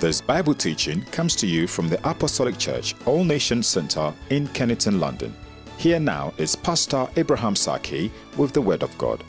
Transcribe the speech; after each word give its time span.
This 0.00 0.22
Bible 0.22 0.54
teaching 0.54 1.02
comes 1.12 1.36
to 1.36 1.46
you 1.46 1.66
from 1.66 1.90
the 1.90 1.98
Apostolic 2.08 2.56
Church 2.56 2.94
All 3.04 3.22
Nations 3.22 3.66
Center 3.66 4.14
in 4.30 4.48
Kennington, 4.48 4.98
London. 4.98 5.34
Here 5.76 6.00
now 6.00 6.32
is 6.38 6.56
Pastor 6.56 7.06
Abraham 7.18 7.54
Saki 7.54 8.10
with 8.38 8.54
the 8.54 8.62
Word 8.62 8.82
of 8.82 8.96
God. 8.96 9.22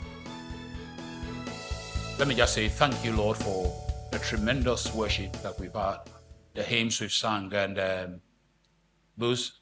Let 2.18 2.26
me 2.26 2.34
just 2.34 2.54
say 2.54 2.70
thank 2.70 3.04
you, 3.04 3.12
Lord, 3.12 3.36
for 3.36 3.70
the 4.12 4.18
tremendous 4.18 4.94
worship 4.94 5.34
that 5.42 5.60
we've 5.60 5.74
had, 5.74 5.98
the 6.54 6.62
hymns 6.62 6.98
we've 7.02 7.12
sung, 7.12 7.52
and 7.52 7.78
um, 7.78 8.20
those, 9.18 9.60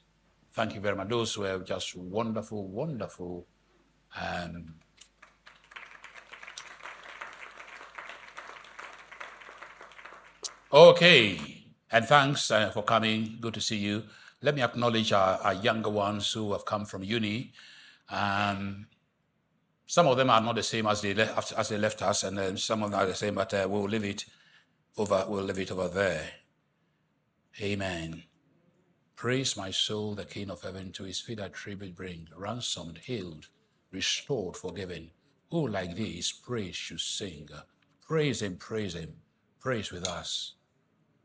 thank 0.53 0.75
you 0.75 0.79
very 0.79 0.95
much. 0.95 1.09
Those 1.09 1.37
were 1.37 1.59
just 1.59 1.93
wonderful, 1.93 2.69
wonderful. 2.69 3.47
Um, 4.15 4.75
okay, 10.73 11.37
and 11.91 12.05
thanks 12.05 12.49
uh, 12.51 12.69
for 12.69 12.83
coming. 12.83 13.37
Good 13.39 13.53
to 13.55 13.61
see 13.61 13.77
you. 13.77 14.03
Let 14.41 14.55
me 14.55 14.61
acknowledge 14.61 15.11
our, 15.13 15.37
our 15.39 15.53
younger 15.53 15.89
ones 15.89 16.31
who 16.31 16.51
have 16.53 16.65
come 16.65 16.85
from 16.85 17.03
uni. 17.03 17.53
Um, 18.09 18.87
some 19.85 20.07
of 20.07 20.17
them 20.17 20.29
are 20.29 20.41
not 20.41 20.55
the 20.55 20.63
same 20.63 20.87
as 20.87 21.01
they 21.01 21.13
left, 21.13 21.53
as 21.53 21.69
they 21.69 21.77
left 21.77 22.01
us, 22.01 22.23
and 22.23 22.59
some 22.59 22.83
of 22.83 22.91
them 22.91 22.99
are 22.99 23.05
the 23.05 23.15
same, 23.15 23.35
but 23.35 23.53
uh, 23.53 23.67
we'll 23.69 23.83
leave 23.83 24.05
it 24.05 24.25
over. 24.97 25.25
We'll 25.27 25.43
leave 25.43 25.59
it 25.59 25.71
over 25.71 25.87
there. 25.89 26.29
Amen. 27.61 28.23
Praise 29.15 29.55
my 29.57 29.69
soul, 29.69 30.15
the 30.15 30.25
King 30.25 30.49
of 30.49 30.63
heaven, 30.63 30.91
to 30.93 31.03
his 31.03 31.19
feet 31.19 31.39
I 31.39 31.49
tribute 31.49 31.95
bring, 31.95 32.27
ransomed, 32.35 32.99
healed, 32.99 33.49
restored, 33.91 34.55
forgiven. 34.57 35.11
Who 35.51 35.67
like 35.67 35.95
this 35.95 36.31
praise 36.31 36.75
should 36.75 37.01
sing? 37.01 37.49
Praise 38.07 38.41
him, 38.41 38.55
praise 38.55 38.95
him, 38.95 39.13
praise 39.59 39.91
with 39.91 40.07
us, 40.07 40.55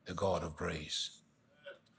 the 0.07 0.15
God 0.15 0.43
of 0.43 0.57
grace. 0.57 1.11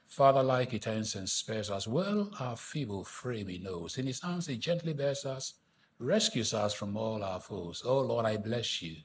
Father, 0.06 0.42
like 0.42 0.72
he 0.72 0.78
tends 0.78 1.14
and 1.14 1.28
spares 1.28 1.70
us, 1.70 1.86
well 1.86 2.30
our 2.40 2.56
feeble 2.56 3.04
frame 3.04 3.48
he 3.48 3.58
knows. 3.58 3.98
In 3.98 4.06
his 4.06 4.22
arms 4.24 4.46
he 4.46 4.56
gently 4.56 4.94
bears 4.94 5.24
us, 5.26 5.54
rescues 5.98 6.54
us 6.54 6.72
from 6.74 6.96
all 6.96 7.22
our 7.22 7.40
foes. 7.40 7.82
Oh 7.84 8.00
Lord, 8.00 8.26
I 8.26 8.36
bless 8.36 8.82
you. 8.82 8.96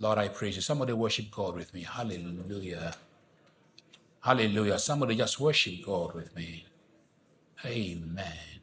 Lord, 0.00 0.18
I 0.18 0.28
praise 0.28 0.56
you. 0.56 0.62
Somebody 0.62 0.92
worship 0.92 1.30
God 1.30 1.54
with 1.56 1.72
me. 1.74 1.82
Hallelujah. 1.82 2.94
Hallelujah. 4.20 4.78
Somebody 4.78 5.16
just 5.16 5.40
worship 5.40 5.84
God 5.84 6.14
with 6.14 6.34
me. 6.36 6.66
Amen. 7.64 8.60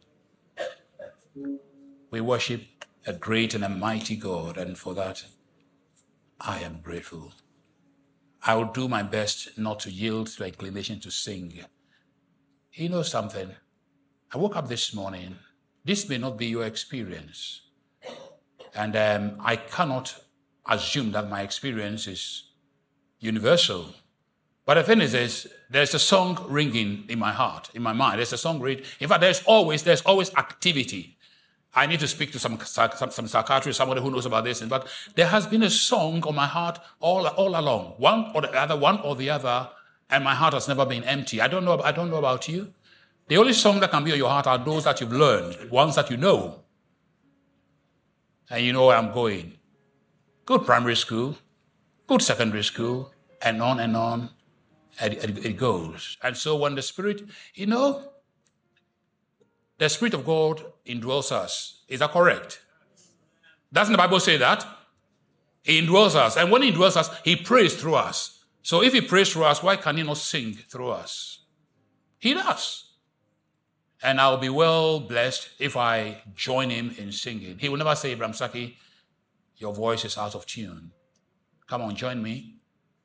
We 2.12 2.22
worship 2.22 2.64
a 3.06 3.14
great 3.14 3.54
and 3.54 3.64
a 3.64 3.70
mighty 3.70 4.16
God, 4.16 4.58
and 4.58 4.78
for 4.78 4.94
that, 4.94 5.26
I 6.40 6.60
am 6.60 6.80
grateful. 6.82 7.34
I 8.46 8.54
will 8.54 8.66
do 8.66 8.88
my 8.88 9.02
best 9.02 9.58
not 9.58 9.80
to 9.82 9.92
yield 9.92 10.28
to 10.28 10.46
inclination 10.46 11.00
to 11.00 11.12
sing. 11.12 11.66
You 12.74 12.90
know 12.90 13.02
something? 13.02 13.50
I 14.32 14.38
woke 14.38 14.56
up 14.56 14.68
this 14.68 14.94
morning. 14.94 15.38
This 15.84 16.08
may 16.08 16.20
not 16.20 16.38
be 16.38 16.46
your 16.46 16.66
experience. 16.66 17.62
And 18.76 18.96
um, 18.96 19.38
I 19.40 19.56
cannot 19.56 20.16
assume 20.68 21.12
that 21.14 21.30
my 21.30 21.42
experience 21.42 22.06
is 22.08 22.52
universal. 23.20 23.96
But 24.66 24.76
the 24.76 24.84
thing 24.84 25.02
is, 25.02 25.14
is 25.14 25.48
there's 25.70 25.94
a 25.94 26.00
song 26.00 26.44
ringing 26.48 27.06
in 27.08 27.18
my 27.18 27.32
heart, 27.32 27.70
in 27.74 27.82
my 27.82 27.94
mind. 27.94 28.18
There's 28.20 28.34
a 28.34 28.38
song 28.38 28.60
ringing. 28.60 28.84
In 29.00 29.08
fact, 29.08 29.22
there's 29.22 29.44
always 29.46 29.84
there's 29.84 30.02
always 30.02 30.34
activity. 30.36 31.15
I 31.76 31.88
need 31.88 32.00
to 32.00 32.08
speak 32.08 32.32
to 32.32 32.40
some 32.40 32.58
some, 32.62 33.12
some 33.12 33.28
psychiatrist, 33.28 33.78
somebody 33.78 34.02
who 34.02 34.10
knows 34.10 34.26
about 34.26 34.46
this. 34.46 34.62
But 34.62 34.88
there 35.16 35.28
has 35.28 35.46
been 35.46 35.64
a 35.64 35.70
song 35.70 36.24
on 36.24 36.36
my 36.36 36.48
heart 36.48 36.80
all 37.00 37.28
all 37.28 37.60
along, 37.60 37.96
one 37.98 38.32
or 38.34 38.42
the 38.42 38.54
other, 38.54 38.78
one 38.78 39.00
or 39.02 39.16
the 39.16 39.30
other, 39.30 39.70
and 40.10 40.24
my 40.24 40.36
heart 40.36 40.54
has 40.54 40.68
never 40.68 40.86
been 40.86 41.04
empty. 41.04 41.42
I 41.42 41.48
don't 41.48 41.66
know. 41.66 41.82
I 41.82 41.92
don't 41.92 42.10
know 42.10 42.18
about 42.18 42.48
you. 42.48 42.74
The 43.28 43.38
only 43.38 43.54
song 43.54 43.80
that 43.80 43.92
can 43.92 44.04
be 44.04 44.12
on 44.12 44.18
your 44.18 44.30
heart 44.30 44.48
are 44.48 44.58
those 44.58 44.84
that 44.86 45.02
you've 45.02 45.12
learned, 45.12 45.70
ones 45.72 45.96
that 45.96 46.10
you 46.12 46.18
know, 46.18 46.64
and 48.50 48.64
you 48.64 48.72
know 48.72 48.86
where 48.88 48.98
I'm 48.98 49.12
going. 49.12 49.58
Good 50.46 50.66
primary 50.66 50.96
school, 50.96 51.38
good 52.08 52.22
secondary 52.22 52.64
school, 52.64 53.12
and 53.42 53.62
on 53.62 53.80
and 53.80 53.98
on 53.98 54.30
it, 55.02 55.58
goes. 55.58 56.18
And 56.22 56.38
so 56.38 56.56
when 56.56 56.76
the 56.76 56.82
Spirit, 56.82 57.24
you 57.54 57.66
know, 57.66 58.12
the 59.78 59.90
Spirit 59.90 60.14
of 60.14 60.26
God 60.26 60.64
indwells 60.88 61.32
us. 61.32 61.84
Is 61.88 62.00
that 62.00 62.12
correct? 62.12 62.62
Doesn't 63.72 63.92
the 63.92 63.98
Bible 63.98 64.20
say 64.20 64.38
that? 64.38 64.66
He 65.64 65.82
indwells 65.82 66.16
us. 66.16 66.38
And 66.38 66.52
when 66.52 66.62
he 66.62 66.72
indwells 66.72 66.96
us, 66.96 67.10
he 67.24 67.36
prays 67.36 67.76
through 67.76 67.96
us. 67.96 68.44
So 68.62 68.82
if 68.82 68.94
he 68.94 69.02
prays 69.02 69.32
through 69.32 69.46
us, 69.46 69.62
why 69.62 69.76
can 69.76 69.98
he 69.98 70.04
not 70.04 70.18
sing 70.18 70.54
through 70.54 70.90
us? 70.90 71.40
He 72.20 72.34
does. 72.34 72.94
And 74.02 74.20
I'll 74.22 74.38
be 74.38 74.50
well 74.50 75.00
blessed 75.00 75.50
if 75.60 75.76
I 75.76 76.22
join 76.36 76.70
him 76.70 76.94
in 76.98 77.12
singing. 77.12 77.58
He 77.58 77.70
will 77.70 77.78
never 77.78 77.96
say, 77.96 78.12
Abraham 78.12 78.34
Saki, 78.34 78.78
your 79.58 79.74
voice 79.74 80.06
is 80.06 80.18
out 80.18 80.36
of 80.36 80.46
tune. 80.46 80.92
Come 81.68 81.82
on, 81.82 81.96
join 81.96 82.22
me 82.22 82.56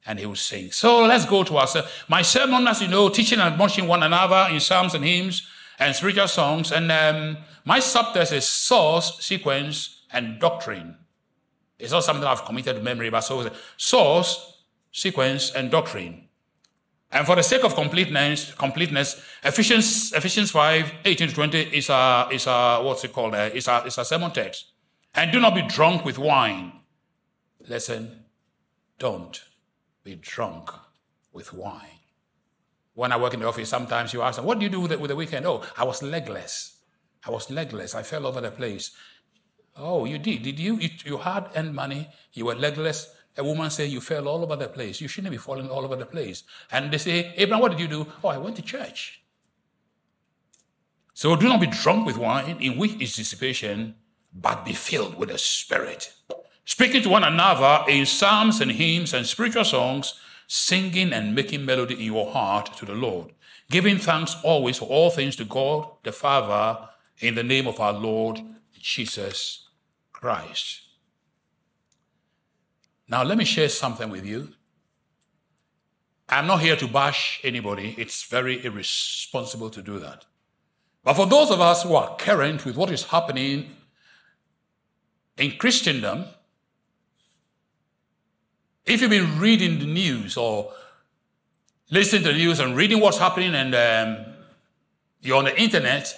and 0.06 0.18
he 0.18 0.26
will 0.26 0.34
sing. 0.34 0.72
So 0.72 1.04
let's 1.04 1.26
go 1.26 1.42
to 1.44 1.56
our 1.58 1.66
my 2.08 2.22
sermon, 2.22 2.66
as 2.66 2.80
you 2.80 2.88
know, 2.88 3.08
teaching 3.08 3.38
and 3.38 3.52
admonishing 3.52 3.86
one 3.86 4.02
another 4.02 4.52
in 4.52 4.60
psalms 4.60 4.94
and 4.94 5.04
hymns 5.04 5.46
and 5.78 5.94
spiritual 5.94 6.28
songs. 6.28 6.72
And 6.72 6.90
um, 6.90 7.38
my 7.70 7.78
subtext 7.78 8.32
is 8.32 8.48
source, 8.48 9.24
sequence, 9.24 10.02
and 10.12 10.40
doctrine. 10.40 10.96
It's 11.78 11.92
not 11.92 12.02
something 12.02 12.24
I've 12.24 12.44
committed 12.44 12.74
to 12.74 12.82
memory, 12.82 13.10
but 13.10 13.20
so 13.20 13.48
source, 13.76 14.64
sequence, 14.90 15.52
and 15.54 15.70
doctrine. 15.70 16.24
And 17.12 17.24
for 17.24 17.36
the 17.36 17.44
sake 17.44 17.62
of 17.62 17.76
completeness, 17.76 18.52
completeness, 18.54 19.22
Ephesians, 19.44 20.12
Ephesians 20.12 20.50
5, 20.50 20.92
18 21.04 21.28
to 21.28 21.32
20 21.32 21.58
is 21.60 21.88
a, 21.90 22.28
is 22.32 22.48
a 22.48 22.80
what's 22.82 23.04
it 23.04 23.12
called? 23.12 23.36
Uh, 23.36 23.50
it's 23.54 23.68
a, 23.68 23.84
it's 23.86 23.98
a 23.98 24.04
sermon 24.04 24.32
text. 24.32 24.72
And 25.14 25.30
do 25.30 25.38
not 25.38 25.54
be 25.54 25.62
drunk 25.62 26.04
with 26.04 26.18
wine. 26.18 26.72
Listen, 27.68 28.24
don't 28.98 29.44
be 30.02 30.16
drunk 30.16 30.70
with 31.32 31.52
wine. 31.52 32.00
When 32.94 33.12
I 33.12 33.16
work 33.16 33.34
in 33.34 33.38
the 33.38 33.46
office, 33.46 33.68
sometimes 33.68 34.12
you 34.12 34.22
ask 34.22 34.38
them, 34.38 34.44
What 34.44 34.58
do 34.58 34.64
you 34.64 34.70
do 34.70 34.80
with 34.80 34.90
the, 34.90 34.98
with 34.98 35.10
the 35.10 35.16
weekend? 35.16 35.46
Oh, 35.46 35.64
I 35.78 35.84
was 35.84 36.02
legless. 36.02 36.78
I 37.26 37.30
was 37.30 37.50
legless. 37.50 37.94
I 37.94 38.02
fell 38.02 38.26
over 38.26 38.40
the 38.40 38.50
place. 38.50 38.92
Oh, 39.76 40.04
you 40.04 40.18
did. 40.18 40.42
Did 40.42 40.58
you? 40.58 40.76
You, 40.76 40.90
you 41.04 41.18
had 41.18 41.50
earned 41.56 41.74
money. 41.74 42.08
You 42.32 42.46
were 42.46 42.54
legless. 42.54 43.12
A 43.36 43.44
woman 43.44 43.70
said 43.70 43.90
you 43.90 44.00
fell 44.00 44.28
all 44.28 44.42
over 44.42 44.56
the 44.56 44.68
place. 44.68 45.00
You 45.00 45.08
shouldn't 45.08 45.30
be 45.30 45.38
falling 45.38 45.70
all 45.70 45.84
over 45.84 45.96
the 45.96 46.06
place. 46.06 46.42
And 46.70 46.90
they 46.90 46.98
say, 46.98 47.32
Abraham, 47.36 47.62
what 47.62 47.70
did 47.70 47.80
you 47.80 47.88
do? 47.88 48.06
Oh, 48.24 48.28
I 48.28 48.38
went 48.38 48.56
to 48.56 48.62
church. 48.62 49.22
So 51.14 51.36
do 51.36 51.48
not 51.48 51.60
be 51.60 51.66
drunk 51.66 52.06
with 52.06 52.16
wine, 52.16 52.56
in 52.60 52.78
which 52.78 53.00
is 53.00 53.14
dissipation, 53.14 53.94
but 54.32 54.64
be 54.64 54.72
filled 54.72 55.16
with 55.16 55.28
the 55.28 55.38
Spirit 55.38 56.12
speaking 56.70 57.02
to 57.02 57.08
one 57.08 57.24
another 57.24 57.84
in 57.90 58.06
psalms 58.06 58.60
and 58.60 58.70
hymns 58.70 59.12
and 59.12 59.26
spiritual 59.26 59.64
songs, 59.64 60.14
singing 60.46 61.12
and 61.12 61.34
making 61.34 61.64
melody 61.64 61.94
in 61.94 62.12
your 62.12 62.30
heart 62.30 62.76
to 62.76 62.86
the 62.86 62.94
Lord, 62.94 63.32
giving 63.70 63.98
thanks 63.98 64.36
always 64.44 64.78
for 64.78 64.84
all 64.84 65.10
things 65.10 65.34
to 65.34 65.44
God 65.44 65.88
the 66.04 66.12
Father 66.12 66.88
in 67.20 67.34
the 67.34 67.42
name 67.42 67.66
of 67.66 67.80
our 67.80 67.92
Lord 67.92 68.40
Jesus 68.78 69.68
Christ. 70.12 70.82
Now, 73.08 73.22
let 73.24 73.36
me 73.36 73.44
share 73.44 73.68
something 73.68 74.08
with 74.08 74.24
you. 74.24 74.52
I'm 76.28 76.46
not 76.46 76.60
here 76.60 76.76
to 76.76 76.86
bash 76.86 77.40
anybody, 77.42 77.94
it's 77.98 78.24
very 78.24 78.64
irresponsible 78.64 79.68
to 79.70 79.82
do 79.82 79.98
that. 79.98 80.24
But 81.02 81.14
for 81.14 81.26
those 81.26 81.50
of 81.50 81.60
us 81.60 81.82
who 81.82 81.94
are 81.94 82.16
current 82.16 82.64
with 82.64 82.76
what 82.76 82.90
is 82.90 83.04
happening 83.04 83.70
in 85.36 85.52
Christendom, 85.56 86.26
if 88.86 89.00
you've 89.00 89.10
been 89.10 89.40
reading 89.40 89.78
the 89.78 89.86
news 89.86 90.36
or 90.36 90.72
listening 91.90 92.22
to 92.22 92.32
the 92.32 92.38
news 92.38 92.60
and 92.60 92.76
reading 92.76 93.00
what's 93.00 93.18
happening 93.18 93.54
and 93.54 93.74
um, 93.74 94.24
you're 95.20 95.36
on 95.36 95.44
the 95.44 95.60
internet, 95.60 96.14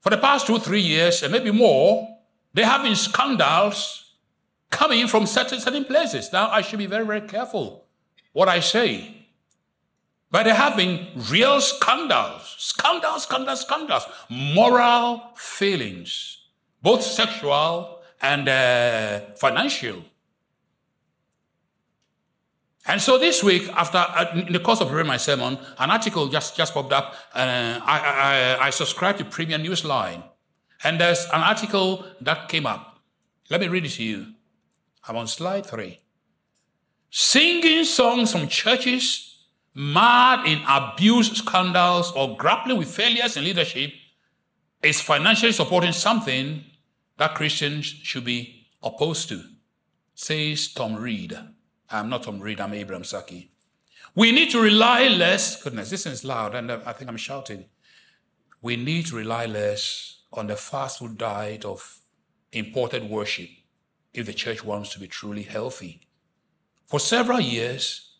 for 0.00 0.10
the 0.10 0.18
past 0.18 0.46
two, 0.46 0.58
three 0.58 0.80
years, 0.80 1.22
and 1.22 1.32
maybe 1.32 1.50
more, 1.50 2.08
there 2.54 2.66
have 2.66 2.82
been 2.82 2.96
scandals 2.96 4.14
coming 4.70 5.06
from 5.06 5.26
certain, 5.26 5.60
certain 5.60 5.84
places. 5.84 6.32
Now, 6.32 6.50
I 6.50 6.62
should 6.62 6.78
be 6.78 6.86
very, 6.86 7.04
very 7.04 7.22
careful 7.22 7.86
what 8.32 8.48
I 8.48 8.60
say. 8.60 9.14
But 10.30 10.44
there 10.44 10.54
have 10.54 10.76
been 10.76 11.06
real 11.30 11.60
scandals, 11.60 12.54
scandals, 12.58 13.22
scandals, 13.22 13.62
scandals, 13.62 14.04
moral 14.28 15.22
failings, 15.36 16.38
both 16.82 17.02
sexual 17.02 18.00
and 18.20 18.48
uh, 18.48 19.20
financial. 19.36 20.04
And 22.88 23.02
so 23.02 23.18
this 23.18 23.44
week, 23.44 23.68
after 23.74 23.98
uh, 23.98 24.32
in 24.34 24.52
the 24.52 24.60
course 24.60 24.80
of 24.80 24.90
reading 24.90 25.08
my 25.08 25.18
sermon, 25.18 25.58
an 25.78 25.90
article 25.90 26.26
just, 26.28 26.56
just 26.56 26.72
popped 26.72 26.92
up. 26.92 27.14
Uh, 27.34 27.78
I, 27.84 28.56
I, 28.60 28.66
I 28.66 28.70
subscribe 28.70 29.18
to 29.18 29.26
Premier 29.26 29.58
Newsline, 29.58 30.24
and 30.82 30.98
there's 30.98 31.26
an 31.26 31.42
article 31.42 32.06
that 32.22 32.48
came 32.48 32.64
up. 32.64 32.98
Let 33.50 33.60
me 33.60 33.68
read 33.68 33.84
it 33.84 33.90
to 33.90 34.02
you. 34.02 34.32
I'm 35.06 35.16
on 35.16 35.26
slide 35.26 35.66
three. 35.66 36.00
Singing 37.10 37.84
songs 37.84 38.32
from 38.32 38.48
churches, 38.48 39.46
mad 39.74 40.46
in 40.46 40.62
abuse 40.66 41.30
scandals, 41.32 42.10
or 42.12 42.38
grappling 42.38 42.78
with 42.78 42.88
failures 42.88 43.36
in 43.36 43.44
leadership 43.44 43.92
is 44.82 45.00
financially 45.00 45.52
supporting 45.52 45.92
something 45.92 46.64
that 47.18 47.34
Christians 47.34 47.84
should 47.84 48.24
be 48.24 48.66
opposed 48.82 49.28
to, 49.28 49.42
says 50.14 50.72
Tom 50.72 50.96
Reed. 50.96 51.36
I'm 51.90 52.10
not 52.10 52.24
Tom 52.24 52.40
Reed, 52.40 52.60
I'm 52.60 52.74
Abraham 52.74 53.04
Saki. 53.04 53.50
We 54.14 54.30
need 54.30 54.50
to 54.50 54.60
rely 54.60 55.08
less, 55.08 55.62
goodness, 55.62 55.88
this 55.88 56.04
is 56.04 56.22
loud, 56.22 56.54
and 56.54 56.70
uh, 56.70 56.80
I 56.84 56.92
think 56.92 57.08
I'm 57.08 57.16
shouting. 57.16 57.64
We 58.60 58.76
need 58.76 59.06
to 59.06 59.16
rely 59.16 59.46
less 59.46 60.22
on 60.30 60.48
the 60.48 60.56
fast 60.56 60.98
food 60.98 61.16
diet 61.16 61.64
of 61.64 62.00
imported 62.52 63.08
worship 63.08 63.48
if 64.12 64.26
the 64.26 64.34
church 64.34 64.62
wants 64.62 64.92
to 64.92 65.00
be 65.00 65.08
truly 65.08 65.44
healthy. 65.44 66.02
For 66.86 67.00
several 67.00 67.40
years, 67.40 68.16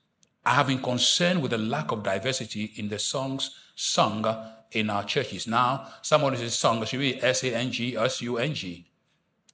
I 0.46 0.54
have 0.54 0.68
been 0.68 0.80
concerned 0.80 1.42
with 1.42 1.50
the 1.50 1.58
lack 1.58 1.92
of 1.92 2.02
diversity 2.02 2.72
in 2.76 2.88
the 2.88 2.98
songs 2.98 3.54
sung 3.74 4.24
in 4.72 4.88
our 4.88 5.04
churches. 5.04 5.46
Now, 5.46 5.88
somebody 6.00 6.38
says 6.38 6.54
sung 6.54 6.82
should 6.86 7.00
be 7.00 7.22
S 7.22 7.44
A 7.44 7.54
N 7.54 7.70
G 7.70 7.96
S 7.96 8.22
U 8.22 8.38
N 8.38 8.54
G. 8.54 8.90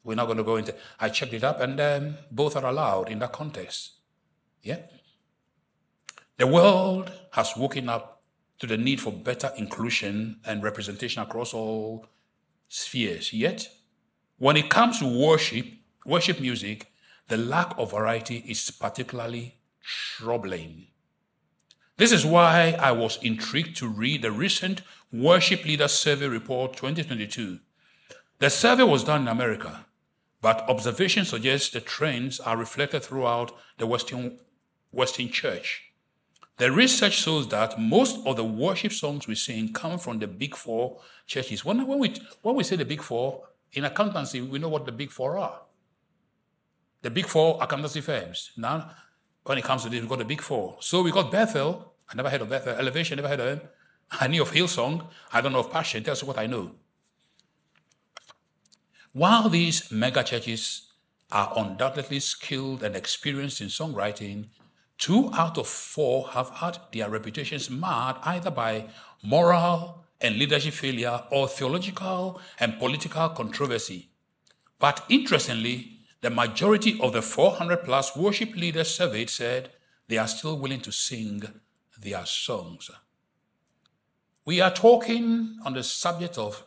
We're 0.04 0.14
not 0.14 0.26
going 0.26 0.38
to 0.38 0.44
go 0.44 0.56
into. 0.56 0.74
I 1.00 1.08
checked 1.08 1.32
it 1.32 1.42
up, 1.42 1.60
and 1.60 1.80
um, 1.80 2.18
both 2.30 2.54
are 2.54 2.66
allowed 2.66 3.10
in 3.10 3.18
that 3.20 3.32
context. 3.32 3.93
Yeah. 4.64 4.78
The 6.38 6.46
world 6.48 7.12
has 7.32 7.56
woken 7.56 7.88
up 7.88 8.22
to 8.58 8.66
the 8.66 8.76
need 8.76 9.00
for 9.00 9.12
better 9.12 9.52
inclusion 9.56 10.40
and 10.44 10.62
representation 10.62 11.22
across 11.22 11.54
all 11.54 12.06
spheres. 12.68 13.32
Yet, 13.32 13.68
when 14.38 14.56
it 14.56 14.70
comes 14.70 14.98
to 14.98 15.06
worship, 15.06 15.66
worship 16.04 16.40
music, 16.40 16.90
the 17.28 17.36
lack 17.36 17.74
of 17.78 17.92
variety 17.92 18.38
is 18.48 18.70
particularly 18.70 19.58
troubling. 19.82 20.88
This 21.96 22.10
is 22.10 22.26
why 22.26 22.76
I 22.80 22.90
was 22.92 23.22
intrigued 23.22 23.76
to 23.76 23.88
read 23.88 24.22
the 24.22 24.32
recent 24.32 24.82
Worship 25.12 25.64
Leader 25.64 25.86
Survey 25.86 26.26
Report 26.26 26.74
2022. 26.74 27.60
The 28.40 28.50
survey 28.50 28.82
was 28.82 29.04
done 29.04 29.22
in 29.22 29.28
America, 29.28 29.86
but 30.40 30.68
observations 30.68 31.28
suggest 31.28 31.72
the 31.72 31.80
trends 31.80 32.40
are 32.40 32.56
reflected 32.56 33.04
throughout 33.04 33.52
the 33.78 33.86
Western, 33.86 34.38
Western 34.94 35.28
Church. 35.28 35.82
The 36.56 36.70
research 36.70 37.14
shows 37.14 37.48
that 37.48 37.80
most 37.80 38.24
of 38.26 38.36
the 38.36 38.44
worship 38.44 38.92
songs 38.92 39.26
we 39.26 39.34
sing 39.34 39.72
come 39.72 39.98
from 39.98 40.20
the 40.20 40.28
big 40.28 40.54
four 40.54 41.00
churches. 41.26 41.64
When, 41.64 41.84
when, 41.86 41.98
we, 41.98 42.14
when 42.42 42.54
we 42.54 42.62
say 42.62 42.76
the 42.76 42.84
big 42.84 43.02
four, 43.02 43.42
in 43.72 43.84
accountancy, 43.84 44.40
we 44.40 44.58
know 44.58 44.68
what 44.68 44.86
the 44.86 44.92
big 44.92 45.10
four 45.10 45.36
are. 45.36 45.62
The 47.02 47.10
big 47.10 47.26
four 47.26 47.58
accountancy 47.60 48.00
firms. 48.00 48.52
Now, 48.56 48.90
when 49.42 49.58
it 49.58 49.64
comes 49.64 49.82
to 49.82 49.88
this, 49.88 50.00
we've 50.00 50.08
got 50.08 50.20
the 50.20 50.24
big 50.24 50.40
four. 50.40 50.76
So 50.80 51.02
we 51.02 51.10
got 51.10 51.30
Bethel. 51.30 51.94
I 52.08 52.14
never 52.14 52.30
heard 52.30 52.42
of 52.42 52.48
Bethel. 52.48 52.74
Elevation, 52.74 53.16
never 53.16 53.28
heard 53.28 53.40
of 53.40 53.46
them. 53.46 53.68
I 54.12 54.28
knew 54.28 54.42
of 54.42 54.52
Hillsong. 54.52 55.06
I 55.32 55.40
don't 55.40 55.52
know 55.52 55.58
of 55.58 55.72
Passion. 55.72 56.02
That's 56.04 56.22
what 56.22 56.38
I 56.38 56.46
know. 56.46 56.72
While 59.12 59.48
these 59.48 59.90
mega 59.90 60.22
churches 60.22 60.92
are 61.30 61.52
undoubtedly 61.56 62.20
skilled 62.20 62.82
and 62.82 62.94
experienced 62.94 63.60
in 63.60 63.68
songwriting, 63.68 64.46
Two 64.98 65.30
out 65.34 65.58
of 65.58 65.66
four 65.66 66.28
have 66.28 66.50
had 66.50 66.78
their 66.92 67.10
reputations 67.10 67.68
marred 67.68 68.16
either 68.22 68.50
by 68.50 68.88
moral 69.22 70.04
and 70.20 70.36
leadership 70.36 70.74
failure 70.74 71.24
or 71.30 71.48
theological 71.48 72.40
and 72.58 72.78
political 72.78 73.28
controversy. 73.30 74.10
But 74.78 75.04
interestingly, 75.08 76.00
the 76.20 76.30
majority 76.30 76.98
of 77.00 77.12
the 77.12 77.22
400 77.22 77.84
plus 77.84 78.16
worship 78.16 78.54
leaders 78.54 78.94
surveyed 78.94 79.28
said 79.28 79.72
they 80.08 80.18
are 80.18 80.26
still 80.26 80.58
willing 80.58 80.80
to 80.80 80.92
sing 80.92 81.42
their 82.00 82.24
songs. 82.24 82.90
We 84.46 84.60
are 84.60 84.70
talking 84.70 85.58
on 85.64 85.74
the 85.74 85.82
subject 85.82 86.38
of 86.38 86.64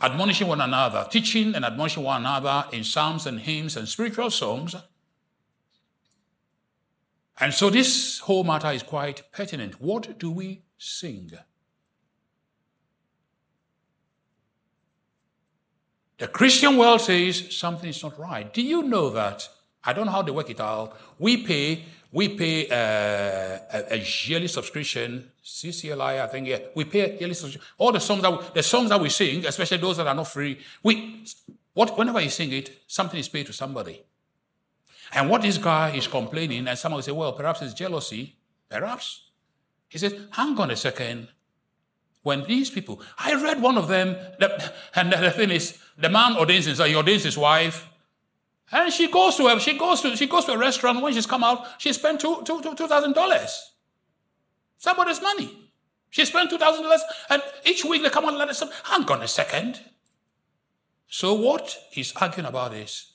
admonishing 0.00 0.48
one 0.48 0.60
another, 0.60 1.06
teaching 1.10 1.54
and 1.54 1.64
admonishing 1.64 2.02
one 2.02 2.20
another 2.20 2.66
in 2.72 2.84
psalms 2.84 3.26
and 3.26 3.40
hymns 3.40 3.76
and 3.76 3.88
spiritual 3.88 4.30
songs 4.30 4.74
and 7.40 7.52
so 7.52 7.70
this 7.70 8.18
whole 8.20 8.44
matter 8.44 8.70
is 8.70 8.82
quite 8.82 9.22
pertinent. 9.32 9.80
What 9.80 10.18
do 10.18 10.30
we 10.30 10.62
sing? 10.78 11.32
The 16.18 16.28
Christian 16.28 16.76
world 16.76 17.00
says 17.00 17.56
something 17.56 17.90
is 17.90 18.02
not 18.02 18.16
right. 18.18 18.52
Do 18.52 18.62
you 18.62 18.82
know 18.84 19.10
that? 19.10 19.48
I 19.84 19.92
don't 19.92 20.06
know 20.06 20.12
how 20.12 20.22
they 20.22 20.30
work 20.30 20.50
it 20.50 20.60
out. 20.60 20.96
We 21.18 21.38
pay, 21.38 21.84
we 22.12 22.28
pay 22.28 22.68
uh, 22.68 23.58
a, 23.72 23.94
a, 23.94 24.04
yearly 24.26 24.46
subscription, 24.46 25.32
CCLI, 25.44 26.20
I 26.20 26.26
think. 26.28 26.46
Yeah, 26.46 26.58
we 26.76 26.84
pay 26.84 27.00
a 27.00 27.18
yearly 27.18 27.34
subscription. 27.34 27.68
All 27.76 27.90
the 27.90 27.98
songs 27.98 28.22
that 28.22 28.30
we, 28.30 28.38
the 28.54 28.62
songs 28.62 28.90
that 28.90 29.00
we 29.00 29.08
sing, 29.08 29.44
especially 29.46 29.78
those 29.78 29.96
that 29.96 30.06
are 30.06 30.14
not 30.14 30.28
free, 30.28 30.60
we 30.84 31.24
what 31.74 31.98
whenever 31.98 32.20
you 32.20 32.30
sing 32.30 32.52
it, 32.52 32.82
something 32.86 33.18
is 33.18 33.28
paid 33.28 33.46
to 33.46 33.52
somebody. 33.52 34.04
And 35.14 35.28
what 35.28 35.42
this 35.42 35.58
guy 35.58 35.90
is 35.90 36.06
complaining, 36.06 36.66
and 36.66 36.78
someone 36.78 36.98
will 36.98 37.02
say, 37.02 37.12
well, 37.12 37.32
perhaps 37.32 37.60
it's 37.62 37.74
jealousy. 37.74 38.36
Perhaps. 38.68 39.28
He 39.88 39.98
says, 39.98 40.14
hang 40.30 40.58
on 40.58 40.70
a 40.70 40.76
second. 40.76 41.28
When 42.22 42.44
these 42.44 42.70
people, 42.70 43.00
I 43.18 43.34
read 43.34 43.60
one 43.60 43.76
of 43.76 43.88
them, 43.88 44.16
and 44.94 45.12
the 45.12 45.30
thing 45.32 45.50
is, 45.50 45.78
the 45.98 46.08
man 46.08 46.36
ordains 46.36 46.66
his, 46.66 46.78
he 46.78 46.94
ordains 46.94 47.24
his 47.24 47.36
wife, 47.36 47.88
and 48.70 48.90
she 48.92 49.10
goes 49.10 49.36
to 49.36 49.48
a, 49.48 49.60
she 49.60 49.76
goes 49.76 50.00
to 50.00 50.16
she 50.16 50.26
goes 50.26 50.46
to 50.46 50.52
a 50.52 50.58
restaurant. 50.58 51.02
When 51.02 51.12
she's 51.12 51.26
come 51.26 51.44
out, 51.44 51.66
she 51.78 51.92
spent 51.92 52.20
two 52.20 52.42
two 52.46 52.62
two 52.62 52.74
two 52.74 52.86
thousand 52.86 53.12
dollars. 53.12 53.72
Somebody's 54.78 55.20
money. 55.20 55.70
She 56.08 56.24
spent 56.24 56.48
two 56.48 56.58
thousand 56.58 56.84
dollars, 56.84 57.02
and 57.28 57.42
each 57.66 57.84
week 57.84 58.02
they 58.02 58.08
come 58.08 58.24
out 58.24 58.30
and 58.30 58.38
let 58.38 58.48
us. 58.48 58.62
Hang 58.84 59.04
on 59.10 59.20
a 59.20 59.28
second. 59.28 59.80
So 61.08 61.34
what 61.34 61.76
he's 61.90 62.14
arguing 62.16 62.46
about 62.48 62.72
is 62.72 63.11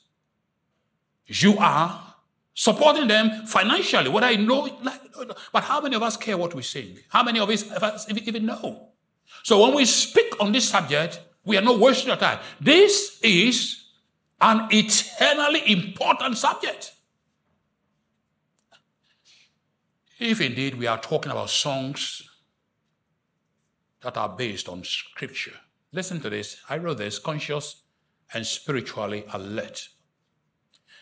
you 1.27 1.57
are 1.59 2.15
supporting 2.53 3.07
them 3.07 3.45
financially, 3.45 4.09
whether 4.09 4.27
I 4.27 4.35
know, 4.35 4.67
but 5.53 5.63
how 5.63 5.81
many 5.81 5.95
of 5.95 6.01
us 6.01 6.17
care 6.17 6.37
what 6.37 6.55
we 6.55 6.63
sing? 6.63 6.97
How 7.09 7.21
many 7.23 7.39
of 7.39 7.49
us 7.49 8.09
even 8.09 8.45
know? 8.45 8.89
So 9.43 9.61
when 9.61 9.75
we 9.75 9.85
speak 9.85 10.35
on 10.39 10.51
this 10.51 10.67
subject, 10.67 11.19
we 11.45 11.57
are 11.57 11.61
not 11.61 11.79
wasting 11.79 12.11
our 12.11 12.17
time. 12.17 12.39
This 12.59 13.19
is 13.21 13.83
an 14.41 14.67
eternally 14.71 15.71
important 15.71 16.37
subject. 16.37 16.93
If 20.19 20.41
indeed 20.41 20.75
we 20.75 20.87
are 20.87 20.99
talking 20.99 21.31
about 21.31 21.49
songs 21.49 22.23
that 24.01 24.17
are 24.17 24.29
based 24.29 24.67
on 24.67 24.83
scripture, 24.83 25.53
listen 25.91 26.19
to 26.21 26.29
this. 26.29 26.57
I 26.69 26.77
wrote 26.77 26.97
this 26.97 27.19
conscious 27.19 27.83
and 28.33 28.45
spiritually 28.45 29.25
alert. 29.31 29.89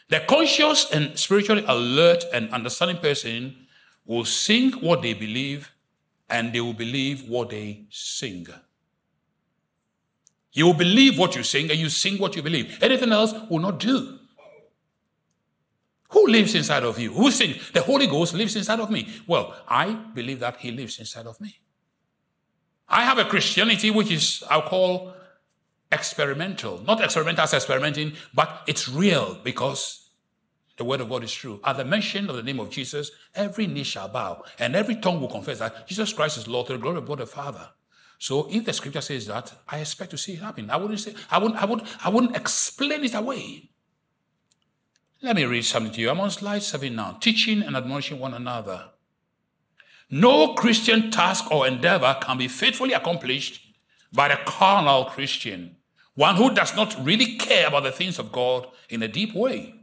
The 0.10 0.20
conscious 0.22 0.92
and 0.92 1.18
spiritually 1.18 1.64
alert 1.68 2.24
and 2.34 2.52
understanding 2.52 2.98
person 2.98 3.68
will 4.06 4.26
sing 4.26 4.72
what 4.74 5.02
they 5.02 5.14
believe 5.14 5.72
and 6.30 6.54
they 6.54 6.62
will 6.62 6.74
believe 6.74 7.28
what 7.28 7.50
they 7.50 7.86
sing. 7.90 8.48
You 10.54 10.68
will 10.68 10.74
believe 10.74 11.18
what 11.18 11.36
you 11.36 11.44
sing 11.44 11.70
and 11.70 11.80
you 11.80 11.90
sing 11.90 12.18
what 12.18 12.36
you 12.36 12.42
believe. 12.42 12.82
Anything 12.82 13.12
else 13.12 13.34
will 13.50 13.60
not 13.60 13.80
do. 13.80 14.20
Who 16.10 16.28
lives 16.28 16.56
inside 16.56 16.84
of 16.84 16.98
you? 17.00 17.12
Who 17.12 17.32
sings? 17.32 17.72
The 17.72 17.82
Holy 17.82 18.08
Ghost 18.08 18.34
lives 18.34 18.56
inside 18.56 18.80
of 18.80 18.90
me. 18.90 19.10
Well, 19.28 19.56
I 19.68 19.94
believe 20.14 20.40
that 20.40 20.58
He 20.58 20.72
lives 20.72 21.00
inside 21.00 21.26
of 21.26 21.42
me. 21.42 21.60
I 22.88 23.04
have 23.04 23.18
a 23.18 23.26
Christianity 23.26 23.90
which 23.90 24.12
is, 24.12 24.44
I'll 24.50 24.62
call 24.62 25.15
experimental. 25.96 26.82
Not 26.84 27.02
experimental 27.02 27.46
as 27.46 27.54
experimenting, 27.54 28.14
but 28.34 28.62
it's 28.68 28.88
real 28.88 29.40
because 29.44 30.10
the 30.78 30.84
word 30.84 31.02
of 31.02 31.10
God 31.10 31.24
is 31.24 31.34
true. 31.34 31.60
At 31.64 31.78
the 31.78 31.86
mention 31.86 32.30
of 32.30 32.36
the 32.36 32.44
name 32.44 32.60
of 32.60 32.70
Jesus, 32.70 33.10
every 33.34 33.66
knee 33.66 33.84
shall 33.84 34.10
bow 34.10 34.44
and 34.60 34.76
every 34.76 34.98
tongue 34.98 35.20
will 35.20 35.30
confess 35.30 35.60
that 35.60 35.88
Jesus 35.88 36.14
Christ 36.14 36.38
is 36.38 36.48
Lord 36.48 36.68
to 36.68 36.74
the 36.74 36.80
glory 36.80 36.98
of 36.98 37.08
God 37.08 37.20
the 37.20 37.26
Father. 37.26 37.70
So 38.20 38.48
if 38.50 38.66
the 38.66 38.74
scripture 38.74 39.02
says 39.02 39.26
that, 39.28 39.54
I 39.68 39.80
expect 39.80 40.12
to 40.12 40.18
see 40.18 40.34
it 40.34 40.40
happen. 40.40 40.70
I 40.70 40.78
wouldn't 40.78 41.00
say, 41.00 41.14
I 41.32 41.38
wouldn't, 41.38 41.62
I 41.62 41.66
wouldn't, 41.66 42.06
I 42.06 42.10
wouldn't 42.10 42.36
explain 42.36 43.04
it 43.04 43.14
away. 43.14 43.70
Let 45.22 45.36
me 45.36 45.46
read 45.46 45.66
something 45.66 45.92
to 45.94 46.02
you. 46.02 46.10
I'm 46.10 46.20
on 46.20 46.32
slide 46.32 46.64
seven 46.64 46.96
now. 46.96 47.18
Teaching 47.20 47.62
and 47.62 47.76
admonishing 47.76 48.20
one 48.20 48.34
another. 48.34 48.92
No 50.10 50.54
Christian 50.54 51.10
task 51.10 51.52
or 51.52 51.68
endeavor 51.68 52.18
can 52.22 52.38
be 52.38 52.48
faithfully 52.48 52.94
accomplished 52.94 53.62
by 54.14 54.28
the 54.28 54.38
carnal 54.46 55.06
Christian, 55.06 55.78
one 56.16 56.36
who 56.36 56.54
does 56.54 56.76
not 56.76 56.96
really 57.06 57.36
care 57.38 57.68
about 57.68 57.84
the 57.84 57.92
things 57.92 58.20
of 58.20 58.32
God 58.32 58.68
in 58.90 59.04
a 59.04 59.08
deep 59.08 59.36
way. 59.36 59.76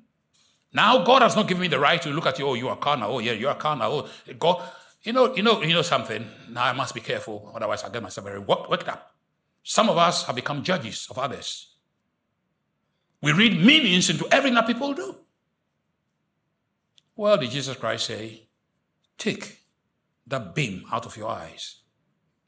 Now 0.72 1.04
God 1.04 1.22
has 1.22 1.36
not 1.36 1.46
given 1.46 1.60
me 1.60 1.68
the 1.68 1.78
right 1.78 2.00
to 2.02 2.08
look 2.08 2.26
at 2.26 2.38
you. 2.38 2.46
Oh, 2.46 2.54
you 2.54 2.68
are 2.68 2.76
carnal. 2.76 3.14
Oh, 3.14 3.18
yeah, 3.18 3.32
you 3.32 3.48
are 3.48 3.54
carnal. 3.54 4.08
Oh, 4.08 4.32
God, 4.38 4.62
you 5.02 5.12
know, 5.12 5.34
you 5.34 5.42
know, 5.42 5.62
you 5.62 5.74
know 5.74 5.82
something. 5.82 6.26
Now 6.50 6.64
I 6.64 6.72
must 6.72 6.94
be 6.94 7.00
careful, 7.00 7.52
otherwise 7.54 7.84
I 7.84 7.90
get 7.90 8.02
myself 8.02 8.26
very 8.26 8.38
worked 8.38 8.88
up. 8.88 9.14
Some 9.62 9.88
of 9.88 9.98
us 9.98 10.24
have 10.24 10.34
become 10.34 10.62
judges 10.62 11.06
of 11.10 11.18
others. 11.18 11.76
We 13.20 13.32
read 13.32 13.62
meanings 13.62 14.10
into 14.10 14.26
everything 14.32 14.54
that 14.54 14.66
people 14.66 14.94
do. 14.94 15.16
Well, 17.14 17.36
did 17.36 17.50
Jesus 17.50 17.76
Christ 17.76 18.06
say, 18.06 18.48
take 19.18 19.60
that 20.26 20.54
beam 20.54 20.84
out 20.90 21.06
of 21.06 21.16
your 21.16 21.28
eyes 21.28 21.82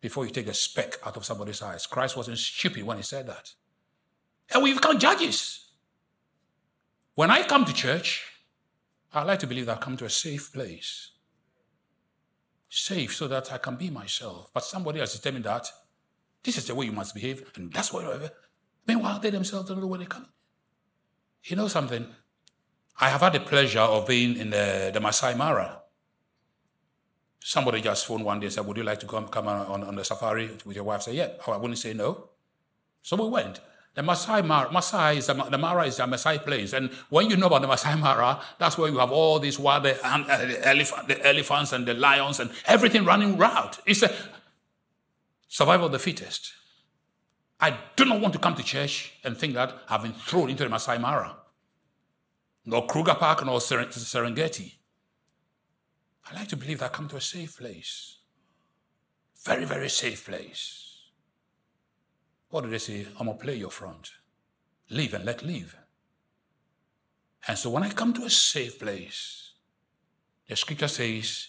before 0.01 0.25
you 0.25 0.33
take 0.33 0.49
a 0.49 0.55
speck 0.55 0.97
out 1.07 1.17
of 1.17 1.25
somebody's 1.25 1.63
eyes? 1.63 1.87
Christ 1.87 2.17
wasn't 2.17 2.39
stupid 2.39 2.83
when 2.85 2.97
he 2.97 3.03
said 3.03 3.27
that. 3.29 3.53
And 4.53 4.63
we've 4.63 4.77
become 4.77 4.99
judges. 4.99 5.71
When 7.15 7.31
I 7.31 7.45
come 7.45 7.65
to 7.65 7.73
church, 7.73 8.25
I 9.13 9.23
like 9.23 9.39
to 9.41 9.47
believe 9.47 9.67
that 9.67 9.79
I 9.79 9.81
come 9.81 9.97
to 9.99 10.05
a 10.05 10.11
safe 10.11 10.53
place. 10.53 11.13
Safe 12.69 13.15
so 13.15 13.29
that 13.29 13.53
I 13.53 13.59
can 13.59 13.77
be 13.77 13.89
myself. 13.91 14.51
But 14.53 14.65
somebody 14.65 14.99
has 14.99 15.25
me 15.25 15.41
that 15.41 15.69
this 16.43 16.59
is 16.59 16.67
the 16.67 16.75
way 16.75 16.87
you 16.87 16.93
must 16.93 17.15
behave, 17.15 17.51
and 17.57 17.73
that's 17.73 17.93
whatever. 17.93 18.31
Meanwhile, 18.87 19.21
they 19.21 19.31
themselves 19.31 19.69
don't 19.69 19.81
know 19.81 19.87
where 19.87 20.01
they 20.01 20.07
come. 20.07 20.27
You 21.45 21.57
know 21.57 21.69
something? 21.69 22.07
I 23.01 23.09
have 23.09 23.21
had 23.21 23.33
the 23.33 23.41
pleasure 23.41 23.81
of 23.81 24.07
being 24.07 24.37
in 24.37 24.51
the, 24.51 24.91
the 24.93 25.01
Masai 25.01 25.35
Mara. 25.35 25.81
Somebody 27.41 27.81
just 27.81 28.07
phoned 28.07 28.25
one 28.25 28.41
day 28.41 28.47
and 28.47 28.53
said, 28.53 28.67
Would 28.67 28.77
you 28.77 28.83
like 28.83 29.01
to 29.01 29.07
come, 29.07 29.29
come 29.29 29.49
on, 29.49 29.85
on 29.85 29.95
the 29.95 30.05
safari 30.05 30.51
with 30.65 30.77
your 30.77 30.85
wife? 30.85 31.01
I 31.01 31.05
said, 31.05 31.15
Yeah. 31.15 31.29
Oh, 31.47 31.53
I 31.53 31.57
wouldn't 31.57 31.79
say 31.79 31.93
no. 31.93 32.31
So 33.03 33.17
we 33.17 33.29
went. 33.29 33.61
The 33.95 34.03
Masai 34.03 34.43
Mara, 34.43 34.73
Masai 34.73 35.19
is 35.19 35.29
the, 35.29 35.35
the 35.35 35.59
Mara 35.59 35.87
is 35.87 35.99
the 35.99 36.07
Masai 36.07 36.39
place, 36.39 36.73
and 36.73 36.91
when 37.11 37.31
you 37.31 37.37
know 37.37 37.47
about 37.47 37.63
the 37.63 37.69
Masai 37.69 37.95
Mara, 37.97 38.41
that's 38.59 38.77
where 38.77 38.91
you 38.91 38.99
have 38.99 39.13
all 39.13 39.39
these 39.39 39.57
wild 39.57 39.85
the, 39.85 40.05
uh, 40.05 40.47
the, 40.47 40.69
elephant, 40.69 41.07
the 41.07 41.25
elephants 41.27 41.73
and 41.73 41.87
the 41.87 41.95
lions 41.95 42.41
and 42.41 42.51
everything 42.67 43.05
running 43.05 43.39
wild. 43.39 43.79
It's 43.87 44.03
a 44.03 44.13
survival 45.47 45.87
of 45.87 45.93
the 45.93 46.01
fittest. 46.01 46.53
I 47.61 47.79
do 47.95 48.05
not 48.05 48.21
want 48.21 48.35
to 48.35 48.41
come 48.41 48.57
to 48.57 48.65
church 48.65 49.13
and 49.23 49.37
think 49.37 49.55
that 49.55 49.73
I've 49.89 50.03
been 50.03 50.13
thrown 50.13 50.51
into 50.51 50.65
the 50.65 50.71
Masai 50.71 50.99
Mara, 50.99 51.37
nor 52.67 52.87
Kruger 52.87 53.15
Park, 53.15 53.47
nor 53.47 53.61
Serengeti. 53.61 54.75
I 56.29 56.35
like 56.35 56.49
to 56.49 56.57
believe 56.57 56.81
that 56.81 56.87
I 56.87 56.95
come 56.95 57.07
to 57.11 57.17
a 57.17 57.21
safe 57.21 57.59
place, 57.59 58.17
very, 59.45 59.65
very 59.65 59.89
safe 59.89 60.27
place. 60.27 60.94
What 62.55 62.63
did 62.63 62.71
they 62.71 62.79
say? 62.79 63.05
I'm 63.19 63.27
going 63.27 63.37
to 63.37 63.45
play 63.45 63.57
your 63.57 63.69
front. 63.69 64.13
Live 64.89 65.13
and 65.13 65.25
let 65.25 65.43
live. 65.43 65.77
And 67.49 67.59
so 67.59 67.69
when 67.69 67.83
I 67.83 67.91
come 67.91 68.13
to 68.13 68.23
a 68.23 68.31
safe 68.31 68.79
place, 68.79 69.55
the 70.49 70.55
scripture 70.55 70.87
says 70.87 71.49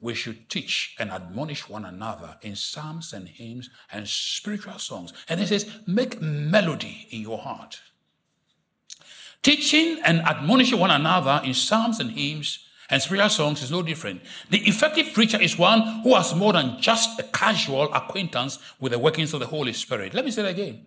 we 0.00 0.14
should 0.14 0.48
teach 0.48 0.96
and 0.98 1.10
admonish 1.10 1.68
one 1.68 1.84
another 1.84 2.38
in 2.40 2.56
psalms 2.56 3.12
and 3.12 3.28
hymns 3.28 3.68
and 3.92 4.08
spiritual 4.08 4.78
songs. 4.78 5.12
And 5.28 5.42
it 5.42 5.48
says, 5.48 5.70
make 5.86 6.22
melody 6.22 7.06
in 7.10 7.20
your 7.20 7.36
heart. 7.36 7.82
Teaching 9.42 10.00
and 10.06 10.20
admonishing 10.20 10.78
one 10.78 10.90
another 10.90 11.42
in 11.44 11.52
psalms 11.52 12.00
and 12.00 12.12
hymns 12.12 12.60
and 12.90 13.00
spiritual 13.00 13.30
songs 13.30 13.62
is 13.62 13.70
no 13.70 13.82
different. 13.82 14.22
The 14.50 14.58
effective 14.68 15.12
preacher 15.12 15.40
is 15.40 15.58
one 15.58 16.02
who 16.02 16.14
has 16.14 16.34
more 16.34 16.52
than 16.52 16.80
just 16.80 17.18
a 17.18 17.22
casual 17.22 17.92
acquaintance 17.92 18.58
with 18.80 18.92
the 18.92 18.98
workings 18.98 19.32
of 19.34 19.40
the 19.40 19.46
Holy 19.46 19.72
Spirit. 19.72 20.14
Let 20.14 20.24
me 20.24 20.30
say 20.30 20.42
that 20.42 20.50
again. 20.50 20.86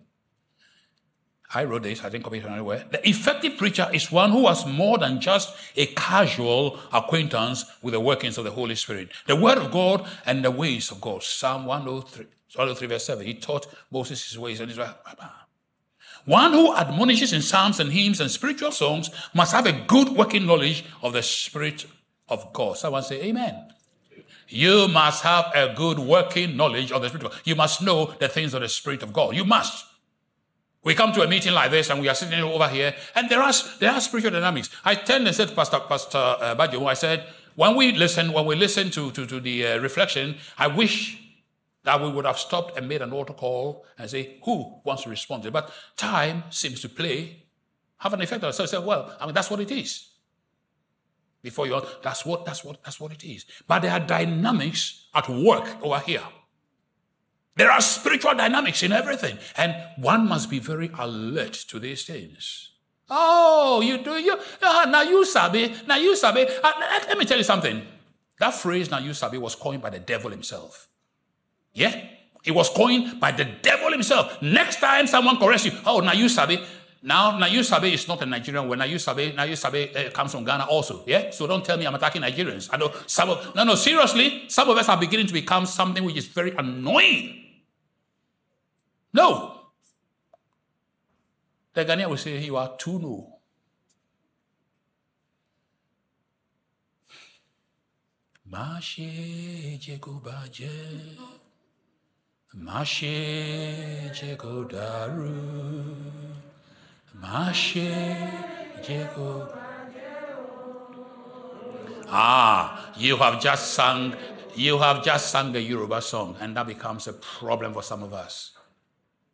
I 1.54 1.64
wrote 1.64 1.84
this, 1.84 2.04
I 2.04 2.10
didn't 2.10 2.24
copy 2.24 2.38
it 2.38 2.44
anywhere. 2.44 2.84
The 2.90 3.08
effective 3.08 3.56
preacher 3.56 3.88
is 3.92 4.12
one 4.12 4.32
who 4.32 4.46
has 4.48 4.66
more 4.66 4.98
than 4.98 5.18
just 5.18 5.56
a 5.76 5.86
casual 5.86 6.78
acquaintance 6.92 7.64
with 7.80 7.94
the 7.94 8.00
workings 8.00 8.36
of 8.36 8.44
the 8.44 8.50
Holy 8.50 8.74
Spirit. 8.74 9.10
The 9.26 9.36
Word 9.36 9.56
of 9.56 9.70
God 9.70 10.06
and 10.26 10.44
the 10.44 10.50
ways 10.50 10.90
of 10.90 11.00
God. 11.00 11.22
Psalm 11.22 11.64
103, 11.64 12.26
103 12.54 12.88
verse 12.88 13.04
7. 13.04 13.24
He 13.24 13.34
taught 13.34 13.66
Moses 13.90 14.28
his 14.28 14.38
ways 14.38 14.60
and 14.60 14.68
his 14.68 14.78
ways. 14.78 14.90
One 16.24 16.52
who 16.52 16.74
admonishes 16.74 17.32
in 17.32 17.42
psalms 17.42 17.80
and 17.80 17.92
hymns 17.92 18.20
and 18.20 18.30
spiritual 18.30 18.72
songs 18.72 19.10
must 19.34 19.52
have 19.52 19.66
a 19.66 19.72
good 19.72 20.10
working 20.10 20.46
knowledge 20.46 20.84
of 21.02 21.12
the 21.12 21.22
Spirit 21.22 21.86
of 22.28 22.52
God. 22.52 22.76
Someone 22.76 23.02
say, 23.02 23.22
Amen. 23.22 23.72
You 24.48 24.88
must 24.88 25.22
have 25.24 25.52
a 25.54 25.74
good 25.74 25.98
working 25.98 26.56
knowledge 26.56 26.90
of 26.90 27.02
the 27.02 27.08
Spirit 27.08 27.26
of 27.26 27.32
God. 27.32 27.40
You 27.44 27.54
must 27.54 27.82
know 27.82 28.14
the 28.18 28.28
things 28.28 28.54
of 28.54 28.62
the 28.62 28.68
Spirit 28.68 29.02
of 29.02 29.12
God. 29.12 29.36
You 29.36 29.44
must. 29.44 29.84
We 30.84 30.94
come 30.94 31.12
to 31.12 31.22
a 31.22 31.28
meeting 31.28 31.52
like 31.52 31.70
this 31.70 31.90
and 31.90 32.00
we 32.00 32.08
are 32.08 32.14
sitting 32.14 32.40
over 32.40 32.68
here 32.68 32.94
and 33.14 33.28
there 33.28 33.42
are, 33.42 33.52
there 33.78 33.90
are 33.90 34.00
spiritual 34.00 34.30
dynamics. 34.30 34.70
I 34.84 34.94
tend 34.94 35.26
to 35.26 35.32
say 35.32 35.46
to 35.46 35.52
Pastor, 35.52 35.80
Pastor 35.80 36.18
uh, 36.18 36.54
I 36.58 36.94
said, 36.94 37.26
when 37.56 37.76
we 37.76 37.92
listen, 37.92 38.32
when 38.32 38.46
we 38.46 38.54
listen 38.54 38.90
to, 38.92 39.10
to, 39.10 39.26
to 39.26 39.40
the 39.40 39.66
uh, 39.66 39.78
reflection, 39.80 40.36
I 40.56 40.68
wish 40.68 41.27
that 41.84 42.00
we 42.02 42.10
would 42.10 42.24
have 42.24 42.38
stopped 42.38 42.76
and 42.76 42.88
made 42.88 43.02
an 43.02 43.12
altar 43.12 43.32
call 43.32 43.84
and 43.98 44.10
say, 44.10 44.38
who 44.44 44.80
wants 44.84 45.04
to 45.04 45.10
respond 45.10 45.42
to 45.42 45.48
it? 45.48 45.52
But 45.52 45.70
time 45.96 46.44
seems 46.50 46.80
to 46.80 46.88
play, 46.88 47.46
have 47.98 48.12
an 48.12 48.20
effect 48.20 48.44
on 48.44 48.50
us. 48.50 48.56
So 48.56 48.64
I 48.64 48.66
said, 48.66 48.84
well, 48.84 49.16
I 49.20 49.26
mean, 49.26 49.34
that's 49.34 49.50
what 49.50 49.60
it 49.60 49.70
is. 49.70 50.10
Before 51.40 51.66
you, 51.66 51.80
that's 52.02 52.26
what, 52.26 52.44
that's 52.44 52.64
what, 52.64 52.82
that's 52.82 53.00
what 53.00 53.12
it 53.12 53.24
is. 53.24 53.46
But 53.66 53.82
there 53.82 53.92
are 53.92 54.00
dynamics 54.00 55.06
at 55.14 55.28
work 55.28 55.82
over 55.82 56.00
here. 56.00 56.22
There 57.54 57.70
are 57.70 57.80
spiritual 57.80 58.34
dynamics 58.34 58.82
in 58.82 58.92
everything. 58.92 59.38
And 59.56 59.74
one 59.98 60.28
must 60.28 60.50
be 60.50 60.58
very 60.58 60.90
alert 60.98 61.54
to 61.68 61.78
these 61.78 62.04
things. 62.04 62.72
Oh, 63.10 63.80
you 63.80 63.98
do, 63.98 64.18
you, 64.18 64.38
uh, 64.62 64.86
now 64.88 65.02
you 65.02 65.24
sabi, 65.24 65.74
now 65.86 65.96
you 65.96 66.14
sabi. 66.14 66.42
Uh, 66.42 66.72
let 67.08 67.16
me 67.16 67.24
tell 67.24 67.38
you 67.38 67.44
something. 67.44 67.82
That 68.38 68.54
phrase, 68.54 68.90
now 68.90 68.98
you 68.98 69.14
sabi, 69.14 69.38
was 69.38 69.54
coined 69.54 69.82
by 69.82 69.90
the 69.90 69.98
devil 69.98 70.30
himself. 70.30 70.88
Yeah? 71.78 71.94
It 72.44 72.52
was 72.52 72.68
coined 72.70 73.20
by 73.20 73.32
the 73.32 73.44
devil 73.44 73.90
himself. 73.92 74.40
Next 74.42 74.80
time 74.80 75.06
someone 75.06 75.36
corrects 75.38 75.64
you, 75.66 75.72
oh, 75.86 76.00
now 76.00 76.12
you 76.12 76.28
sabi. 76.28 76.60
Now, 77.00 77.38
Nayu 77.38 77.62
Sabe 77.64 77.92
is 77.92 78.08
not 78.08 78.20
a 78.22 78.26
Nigerian 78.26 78.68
word. 78.68 78.80
Nayu 78.80 78.98
Sabe, 78.98 79.32
Nayu 79.32 79.56
Sabe 79.56 79.94
uh, 79.94 80.10
comes 80.10 80.32
from 80.32 80.44
Ghana 80.44 80.64
also. 80.64 81.04
Yeah? 81.06 81.30
So 81.30 81.46
don't 81.46 81.64
tell 81.64 81.78
me 81.78 81.86
I'm 81.86 81.94
attacking 81.94 82.22
Nigerians. 82.22 82.68
I 82.72 82.76
know 82.76 82.92
some 83.06 83.30
of, 83.30 83.54
no, 83.54 83.62
no, 83.62 83.76
seriously, 83.76 84.48
some 84.48 84.68
of 84.68 84.76
us 84.76 84.88
are 84.88 84.98
beginning 84.98 85.28
to 85.28 85.32
become 85.32 85.64
something 85.64 86.02
which 86.02 86.16
is 86.16 86.26
very 86.26 86.50
annoying. 86.56 87.44
No. 89.12 89.60
The 91.72 91.84
Ghanaian 91.84 92.08
will 92.08 92.16
say, 92.16 92.38
you 92.40 92.56
are 92.56 92.76
too 92.76 92.98
no. 92.98 93.38
Mashe. 98.50 99.78
Mashe 102.60 104.10
Jegodaru, 104.12 105.94
Mashe 107.20 108.16
Jego. 108.82 109.54
Ah, 112.10 112.92
you 112.96 113.16
have 113.16 113.40
just 113.40 113.74
sung, 113.74 114.16
you 114.54 114.78
have 114.78 115.04
just 115.04 115.30
sung 115.30 115.52
the 115.52 115.60
Yoruba 115.60 116.00
song, 116.00 116.36
and 116.40 116.56
that 116.56 116.66
becomes 116.66 117.06
a 117.06 117.12
problem 117.12 117.72
for 117.74 117.82
some 117.82 118.02
of 118.02 118.12
us. 118.14 118.52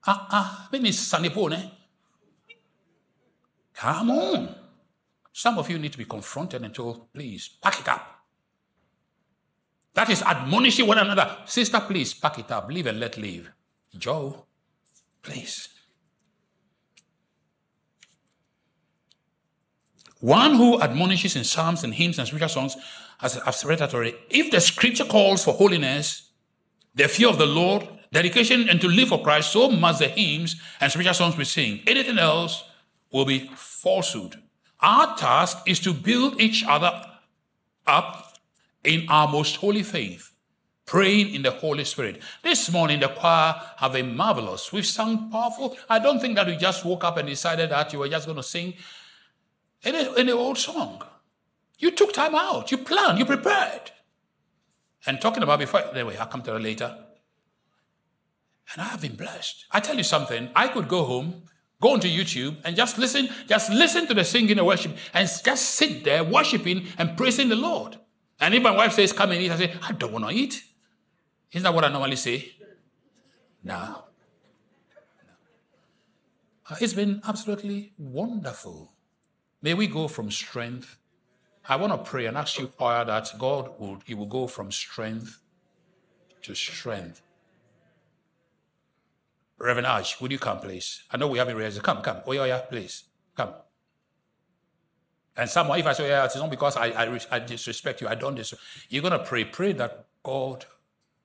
Ah, 0.06 0.26
ah. 0.30 0.68
Come 3.74 4.10
on. 4.10 4.54
Some 5.32 5.58
of 5.58 5.70
you 5.70 5.78
need 5.78 5.92
to 5.92 5.98
be 5.98 6.04
confronted 6.04 6.62
and 6.62 6.74
told, 6.74 7.12
please, 7.12 7.48
pack 7.62 7.80
it 7.80 7.88
up. 7.88 8.13
That 9.94 10.10
is 10.10 10.22
admonishing 10.22 10.86
one 10.86 10.98
another. 10.98 11.36
Sister, 11.46 11.80
please 11.80 12.12
pack 12.14 12.38
it 12.38 12.50
up. 12.50 12.68
Leave 12.68 12.86
and 12.86 13.00
let 13.00 13.16
leave. 13.16 13.50
Joe, 13.96 14.44
please. 15.22 15.68
One 20.20 20.54
who 20.54 20.80
admonishes 20.80 21.36
in 21.36 21.44
psalms 21.44 21.84
and 21.84 21.94
hymns 21.94 22.18
and 22.18 22.26
spiritual 22.26 22.48
songs, 22.48 22.76
as 23.20 23.36
I've 23.38 23.62
read 23.64 23.78
that 23.80 23.94
already, 23.94 24.16
if 24.30 24.50
the 24.50 24.60
scripture 24.60 25.04
calls 25.04 25.44
for 25.44 25.52
holiness, 25.52 26.30
the 26.94 27.08
fear 27.08 27.28
of 27.28 27.38
the 27.38 27.46
Lord, 27.46 27.86
dedication, 28.10 28.68
and 28.68 28.80
to 28.80 28.88
live 28.88 29.08
for 29.08 29.22
Christ, 29.22 29.52
so 29.52 29.70
must 29.70 29.98
the 29.98 30.08
hymns 30.08 30.56
and 30.80 30.90
spiritual 30.90 31.14
songs 31.14 31.36
we 31.36 31.44
sing. 31.44 31.82
Anything 31.86 32.18
else 32.18 32.64
will 33.12 33.26
be 33.26 33.50
falsehood. 33.54 34.36
Our 34.80 35.14
task 35.16 35.58
is 35.66 35.78
to 35.80 35.92
build 35.92 36.40
each 36.40 36.64
other 36.66 37.04
up 37.86 38.23
in 38.84 39.06
our 39.08 39.26
most 39.28 39.56
holy 39.56 39.82
faith, 39.82 40.32
praying 40.86 41.34
in 41.34 41.42
the 41.42 41.50
Holy 41.50 41.84
Spirit. 41.84 42.22
This 42.42 42.70
morning, 42.70 43.00
the 43.00 43.08
choir 43.08 43.54
have 43.78 43.94
been 43.94 44.14
marvelous. 44.16 44.72
We've 44.72 44.86
sung 44.86 45.30
powerful. 45.30 45.76
I 45.88 45.98
don't 45.98 46.20
think 46.20 46.36
that 46.36 46.46
we 46.46 46.56
just 46.56 46.84
woke 46.84 47.04
up 47.04 47.16
and 47.16 47.28
decided 47.28 47.70
that 47.70 47.92
you 47.92 47.98
were 47.98 48.08
just 48.08 48.26
going 48.26 48.36
to 48.36 48.42
sing 48.42 48.74
in 49.82 49.94
an 49.94 50.30
old 50.30 50.58
song. 50.58 51.02
You 51.78 51.90
took 51.90 52.12
time 52.12 52.34
out, 52.34 52.70
you 52.70 52.78
planned, 52.78 53.18
you 53.18 53.24
prepared. 53.24 53.90
And 55.06 55.20
talking 55.20 55.42
about 55.42 55.58
before, 55.58 55.82
anyway, 55.92 56.16
I'll 56.16 56.26
come 56.26 56.42
to 56.42 56.52
that 56.52 56.62
later. 56.62 56.96
And 58.72 58.82
I 58.82 58.86
have 58.86 59.02
been 59.02 59.16
blessed. 59.16 59.66
I 59.70 59.80
tell 59.80 59.96
you 59.96 60.02
something, 60.02 60.50
I 60.56 60.68
could 60.68 60.88
go 60.88 61.04
home, 61.04 61.42
go 61.80 61.92
onto 61.92 62.08
YouTube, 62.08 62.56
and 62.64 62.76
just 62.76 62.96
listen, 62.96 63.28
just 63.46 63.70
listen 63.70 64.06
to 64.06 64.14
the 64.14 64.24
singing 64.24 64.56
and 64.56 64.66
worship, 64.66 64.96
and 65.12 65.28
just 65.44 65.72
sit 65.72 66.04
there 66.04 66.24
worshiping 66.24 66.86
and 66.96 67.16
praising 67.16 67.50
the 67.50 67.56
Lord. 67.56 67.98
And 68.40 68.54
if 68.54 68.62
my 68.62 68.70
wife 68.70 68.92
says, 68.92 69.12
come 69.12 69.30
and 69.30 69.40
eat, 69.40 69.50
I 69.50 69.56
say, 69.56 69.74
I 69.82 69.92
don't 69.92 70.12
want 70.12 70.28
to 70.28 70.34
eat. 70.34 70.62
Isn't 71.52 71.62
that 71.62 71.74
what 71.74 71.84
I 71.84 71.88
normally 71.88 72.16
say? 72.16 72.52
No. 73.62 74.04
It's 76.80 76.94
been 76.94 77.20
absolutely 77.26 77.92
wonderful. 77.98 78.92
May 79.62 79.74
we 79.74 79.86
go 79.86 80.08
from 80.08 80.30
strength 80.30 80.98
I 81.66 81.76
want 81.76 81.92
to 81.92 82.10
pray 82.10 82.26
and 82.26 82.36
ask 82.36 82.58
you, 82.58 82.66
choir, 82.66 83.04
that 83.06 83.30
God 83.38 83.78
will, 83.78 83.98
He 84.04 84.14
will 84.14 84.26
go 84.26 84.46
from 84.46 84.70
strength 84.70 85.40
to 86.42 86.54
strength. 86.54 87.22
Reverend 89.58 89.86
Arch, 89.86 90.20
would 90.20 90.30
you 90.30 90.38
come, 90.38 90.60
please? 90.60 91.04
I 91.10 91.16
know 91.16 91.28
we 91.28 91.38
haven't 91.38 91.56
realized. 91.56 91.82
Come, 91.82 92.02
come. 92.02 92.18
Oh, 92.26 92.32
yeah, 92.32 92.44
yeah, 92.44 92.58
please. 92.58 93.04
Come. 93.34 93.54
And 95.36 95.50
someone, 95.50 95.80
if 95.80 95.86
I 95.86 95.92
say, 95.92 96.08
yeah, 96.08 96.24
it's 96.24 96.36
not 96.36 96.50
because 96.50 96.76
I, 96.76 96.86
I, 96.86 97.20
I 97.30 97.38
disrespect 97.40 98.00
you, 98.00 98.08
I 98.08 98.14
don't 98.14 98.34
disrespect 98.36 98.86
You're 98.88 99.02
going 99.02 99.18
to 99.18 99.24
pray. 99.24 99.44
Pray 99.44 99.72
that 99.72 100.06
God 100.22 100.66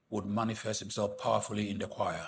would 0.10 0.26
manifest 0.26 0.80
himself 0.80 1.18
powerfully 1.18 1.70
in 1.70 1.78
the 1.78 1.88
choir. 1.88 2.28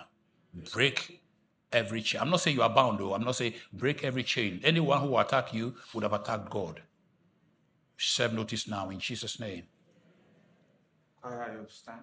Break 0.74 1.24
every 1.72 2.02
chain. 2.02 2.22
I'm 2.22 2.30
not 2.30 2.42
saying 2.42 2.56
you 2.56 2.64
are 2.64 2.70
bound, 2.70 3.00
though. 3.00 3.14
I'm 3.14 3.24
not 3.24 3.36
saying 3.36 3.54
break 3.74 4.04
every 4.04 4.24
chain. 4.24 4.62
Anyone 4.64 5.02
who 5.02 5.18
attack 5.18 5.54
you 5.54 5.76
would 5.94 6.04
have 6.04 6.14
attacked 6.14 6.50
God. 6.50 6.84
Serve 7.98 8.34
notice 8.34 8.68
now 8.68 8.90
in 8.90 9.00
Jesus' 9.00 9.40
name. 9.40 9.64
I 11.24 11.30
understand. 11.30 12.02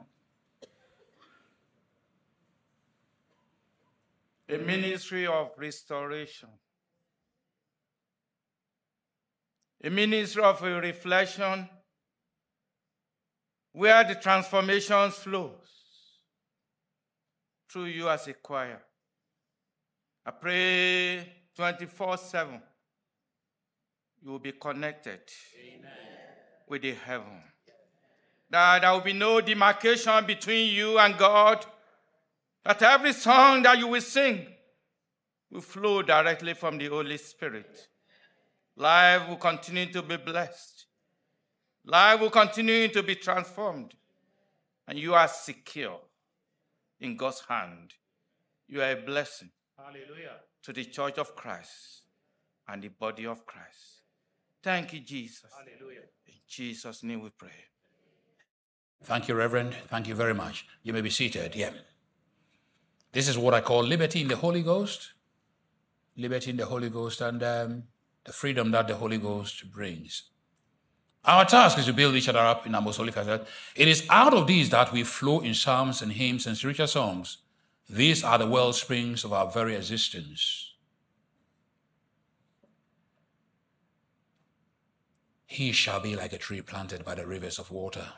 A 4.48 4.58
ministry 4.58 5.26
of 5.26 5.50
restoration. 5.56 6.48
A 9.82 9.90
ministry 9.90 10.42
of 10.42 10.62
a 10.62 10.80
reflection 10.80 11.68
where 13.72 14.02
the 14.04 14.16
transformation 14.16 15.10
flows 15.10 15.68
through 17.70 17.84
you 17.84 18.08
as 18.08 18.26
a 18.26 18.34
choir. 18.34 18.82
I 20.26 20.30
pray 20.32 21.32
24 21.54 22.16
7 22.16 22.62
you 24.22 24.32
will 24.32 24.38
be 24.38 24.52
connected 24.52 25.20
Amen. 25.58 25.90
with 26.68 26.82
the 26.82 26.94
heaven. 26.94 27.42
That 28.50 28.80
there 28.80 28.92
will 28.92 29.00
be 29.00 29.12
no 29.12 29.40
demarcation 29.40 30.24
between 30.26 30.72
you 30.74 30.98
and 30.98 31.16
God. 31.16 31.64
That 32.64 32.82
every 32.82 33.12
song 33.12 33.62
that 33.62 33.78
you 33.78 33.86
will 33.86 34.00
sing 34.00 34.46
will 35.50 35.60
flow 35.60 36.02
directly 36.02 36.54
from 36.54 36.78
the 36.78 36.86
Holy 36.86 37.16
Spirit. 37.18 37.88
Life 38.78 39.28
will 39.28 39.36
continue 39.36 39.86
to 39.86 40.02
be 40.02 40.16
blessed. 40.16 40.86
Life 41.84 42.20
will 42.20 42.30
continue 42.30 42.86
to 42.86 43.02
be 43.02 43.16
transformed. 43.16 43.94
And 44.86 44.96
you 44.96 45.14
are 45.14 45.26
secure 45.26 45.98
in 47.00 47.16
God's 47.16 47.42
hand. 47.48 47.94
You 48.68 48.80
are 48.82 48.92
a 48.92 48.96
blessing 48.96 49.50
Hallelujah. 49.76 50.36
to 50.62 50.72
the 50.72 50.84
church 50.84 51.18
of 51.18 51.34
Christ 51.34 52.02
and 52.68 52.80
the 52.80 52.88
body 52.88 53.26
of 53.26 53.44
Christ. 53.44 54.02
Thank 54.62 54.92
you, 54.92 55.00
Jesus. 55.00 55.50
Hallelujah. 55.58 56.02
In 56.28 56.34
Jesus' 56.46 57.02
name 57.02 57.20
we 57.20 57.30
pray. 57.30 57.50
Thank 59.02 59.26
you, 59.26 59.34
Reverend. 59.34 59.74
Thank 59.88 60.06
you 60.06 60.14
very 60.14 60.34
much. 60.34 60.66
You 60.84 60.92
may 60.92 61.00
be 61.00 61.10
seated. 61.10 61.56
Yeah. 61.56 61.70
This 63.10 63.26
is 63.26 63.36
what 63.36 63.54
I 63.54 63.60
call 63.60 63.82
liberty 63.82 64.20
in 64.20 64.28
the 64.28 64.36
Holy 64.36 64.62
Ghost. 64.62 65.14
Liberty 66.16 66.50
in 66.50 66.56
the 66.56 66.66
Holy 66.66 66.90
Ghost 66.90 67.20
and 67.20 67.42
um, 67.42 67.82
the 68.28 68.32
freedom 68.32 68.70
that 68.70 68.86
the 68.86 68.94
Holy 68.94 69.18
Ghost 69.18 69.70
brings. 69.72 70.24
Our 71.24 71.44
task 71.44 71.78
is 71.78 71.86
to 71.86 71.92
build 71.92 72.14
each 72.14 72.28
other 72.28 72.38
up 72.38 72.66
in 72.66 72.74
our 72.74 72.80
most 72.80 72.98
holy 72.98 73.10
faith. 73.10 73.26
It 73.74 73.88
is 73.88 74.06
out 74.08 74.32
of 74.34 74.46
these 74.46 74.70
that 74.70 74.92
we 74.92 75.02
flow 75.02 75.40
in 75.40 75.54
psalms 75.54 76.00
and 76.00 76.12
hymns 76.12 76.46
and 76.46 76.56
spiritual 76.56 76.86
songs. 76.86 77.38
These 77.88 78.22
are 78.22 78.38
the 78.38 78.46
well 78.46 78.72
springs 78.72 79.24
of 79.24 79.32
our 79.32 79.50
very 79.50 79.74
existence. 79.74 80.74
He 85.46 85.72
shall 85.72 86.00
be 86.00 86.14
like 86.14 86.34
a 86.34 86.38
tree 86.38 86.60
planted 86.60 87.04
by 87.04 87.14
the 87.14 87.26
rivers 87.26 87.58
of 87.58 87.70
water, 87.70 88.12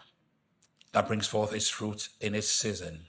that 0.92 1.06
brings 1.06 1.28
forth 1.28 1.52
its 1.52 1.68
fruit 1.68 2.08
in 2.20 2.34
its 2.34 2.50
season, 2.50 3.06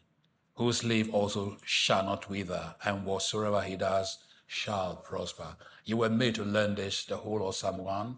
whose 0.55 0.83
leaf 0.83 1.11
also 1.11 1.57
shall 1.65 2.05
not 2.05 2.29
wither, 2.29 2.75
and 2.85 3.05
whatsoever 3.05 3.61
he 3.61 3.75
does 3.75 4.19
shall 4.51 4.97
prosper. 4.97 5.55
You 5.85 5.95
were 5.95 6.09
made 6.09 6.35
to 6.35 6.43
learn 6.43 6.75
this, 6.75 7.05
the 7.05 7.15
whole 7.15 7.47
of 7.47 7.55
Psalm 7.55 7.77
1. 7.77 8.15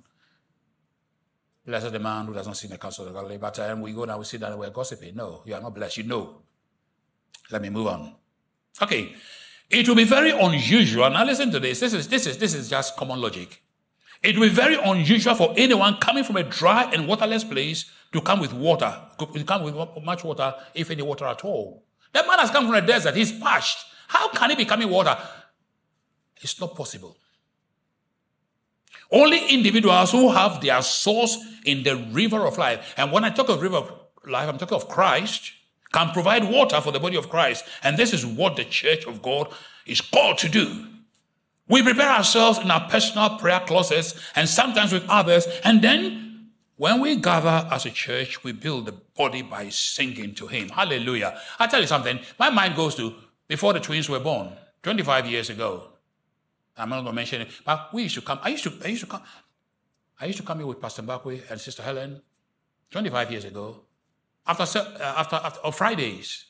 Blessed 1.68 1.92
the 1.92 2.00
man 2.00 2.26
who 2.26 2.34
does 2.34 2.48
not 2.48 2.58
see 2.58 2.68
the 2.68 2.80
counsel 2.80 3.06
of 3.06 3.14
the 3.14 3.20
godly. 3.20 3.38
But 3.38 3.60
um, 3.60 3.82
we 3.82 3.94
go 3.94 4.06
now, 4.06 4.18
we 4.18 4.26
sit 4.26 4.42
down 4.42 4.58
we're 4.58 4.72
gossiping. 4.72 5.16
No, 5.16 5.44
you 5.46 5.54
are 5.54 5.62
not 5.62 5.76
blessed. 5.76 5.98
You 5.98 6.04
know. 6.06 6.42
Let 7.52 7.62
me 7.62 7.70
move 7.70 7.86
on. 7.86 8.16
Okay. 8.82 9.14
It 9.70 9.88
will 9.88 9.96
be 9.96 10.06
very 10.06 10.32
unusual. 10.32 11.08
Now 11.12 11.24
listen 11.24 11.52
to 11.52 11.60
this. 11.60 11.80
This 11.80 11.94
is 11.94 12.08
this 12.08 12.26
is 12.26 12.40
this 12.40 12.56
is 12.56 12.68
just 12.68 12.98
common 12.98 13.22
logic. 13.22 13.62
It 14.24 14.36
will 14.36 14.48
be 14.48 14.54
very 14.54 14.76
unusual 14.76 15.36
for 15.36 15.54
anyone 15.56 15.98
coming 15.98 16.24
from 16.24 16.38
a 16.38 16.44
dry 16.44 16.90
and 16.92 17.08
waterless 17.08 17.44
place 17.44 17.92
to 18.12 18.22
come 18.22 18.40
with 18.40 18.54
water, 18.54 18.92
to 19.20 19.44
come 19.44 19.64
with 19.64 19.76
much 20.04 20.24
water, 20.24 20.56
if 20.74 20.90
any 20.90 21.04
water 21.04 21.26
at 21.26 21.46
all. 21.46 21.86
That 22.14 22.26
man 22.26 22.40
has 22.40 22.50
come 22.50 22.66
from 22.66 22.76
a 22.76 22.82
desert, 22.82 23.16
he's 23.16 23.32
parched. 23.32 23.86
How 24.08 24.30
can 24.30 24.50
he 24.50 24.56
be 24.56 24.66
coming 24.66 24.90
water? 24.90 25.18
It's 26.44 26.60
not 26.60 26.76
possible. 26.76 27.18
Only 29.12 29.48
individuals 29.50 30.12
who 30.12 30.32
have 30.32 30.62
their 30.62 30.82
source 30.82 31.38
in 31.66 31.84
the 31.84 31.96
river 32.12 32.46
of 32.46 32.58
life. 32.58 32.94
And 32.98 33.12
when 33.12 33.24
I 33.24 33.30
talk 33.30 33.50
of 33.50 33.62
river 33.62 33.78
of 33.78 33.92
life, 34.26 34.50
I'm 34.50 34.58
talking 34.58 34.76
of 34.76 34.88
Christ, 34.88 35.52
can 35.92 36.10
provide 36.10 36.50
water 36.50 36.82
for 36.82 36.92
the 36.92 37.00
body 37.00 37.16
of 37.16 37.30
Christ. 37.30 37.64
And 37.84 37.98
this 37.98 38.14
is 38.14 38.26
what 38.26 38.56
the 38.56 38.66
church 38.66 39.06
of 39.06 39.22
God 39.22 39.54
is 39.86 40.02
called 40.02 40.40
to 40.40 40.50
do. 40.50 40.88
We 41.68 41.84
prepare 41.84 42.10
ourselves 42.10 42.60
in 42.60 42.72
our 42.72 42.90
personal 42.90 43.38
prayer 43.38 43.62
closets 43.62 44.20
and 44.36 44.50
sometimes 44.50 44.92
with 44.92 45.08
others. 45.08 45.48
And 45.64 45.82
then 45.82 46.50
when 46.78 47.00
we 47.00 47.16
gather 47.16 47.68
as 47.72 47.86
a 47.86 47.92
church, 47.92 48.44
we 48.44 48.52
build 48.52 48.88
the 48.88 48.94
body 49.16 49.44
by 49.44 49.70
singing 49.70 50.34
to 50.36 50.48
Him. 50.48 50.70
Hallelujah. 50.70 51.40
I 51.60 51.68
tell 51.68 51.82
you 51.82 51.88
something, 51.88 52.20
my 52.40 52.50
mind 52.50 52.76
goes 52.76 52.96
to 52.96 53.14
before 53.48 53.74
the 53.74 53.80
twins 53.80 54.10
were 54.10 54.20
born, 54.20 54.54
25 54.82 55.28
years 55.28 55.50
ago. 55.50 55.93
I'm 56.78 56.90
not 56.90 56.98
going 56.98 57.08
to 57.08 57.14
mention 57.14 57.42
it, 57.42 57.50
but 57.66 57.94
we 57.94 58.04
used 58.04 58.16
to 58.16 58.22
come. 58.22 58.40
I 58.42 58.50
used 58.50 58.64
to, 58.64 58.74
I 58.84 58.88
used 58.88 59.02
to 59.02 59.08
come. 59.08 59.22
I 60.20 60.26
used 60.26 60.38
to 60.40 60.44
come 60.46 60.58
here 60.60 60.68
with 60.68 60.82
Pastor 60.82 61.04
Mbakwe 61.04 61.50
and 61.50 61.60
Sister 61.60 61.84
Helen 61.84 62.22
25 62.92 63.32
years 63.32 63.46
ago. 63.46 63.82
After, 64.46 64.80
uh, 64.80 65.14
after, 65.18 65.36
after 65.36 65.72
Fridays, 65.72 66.46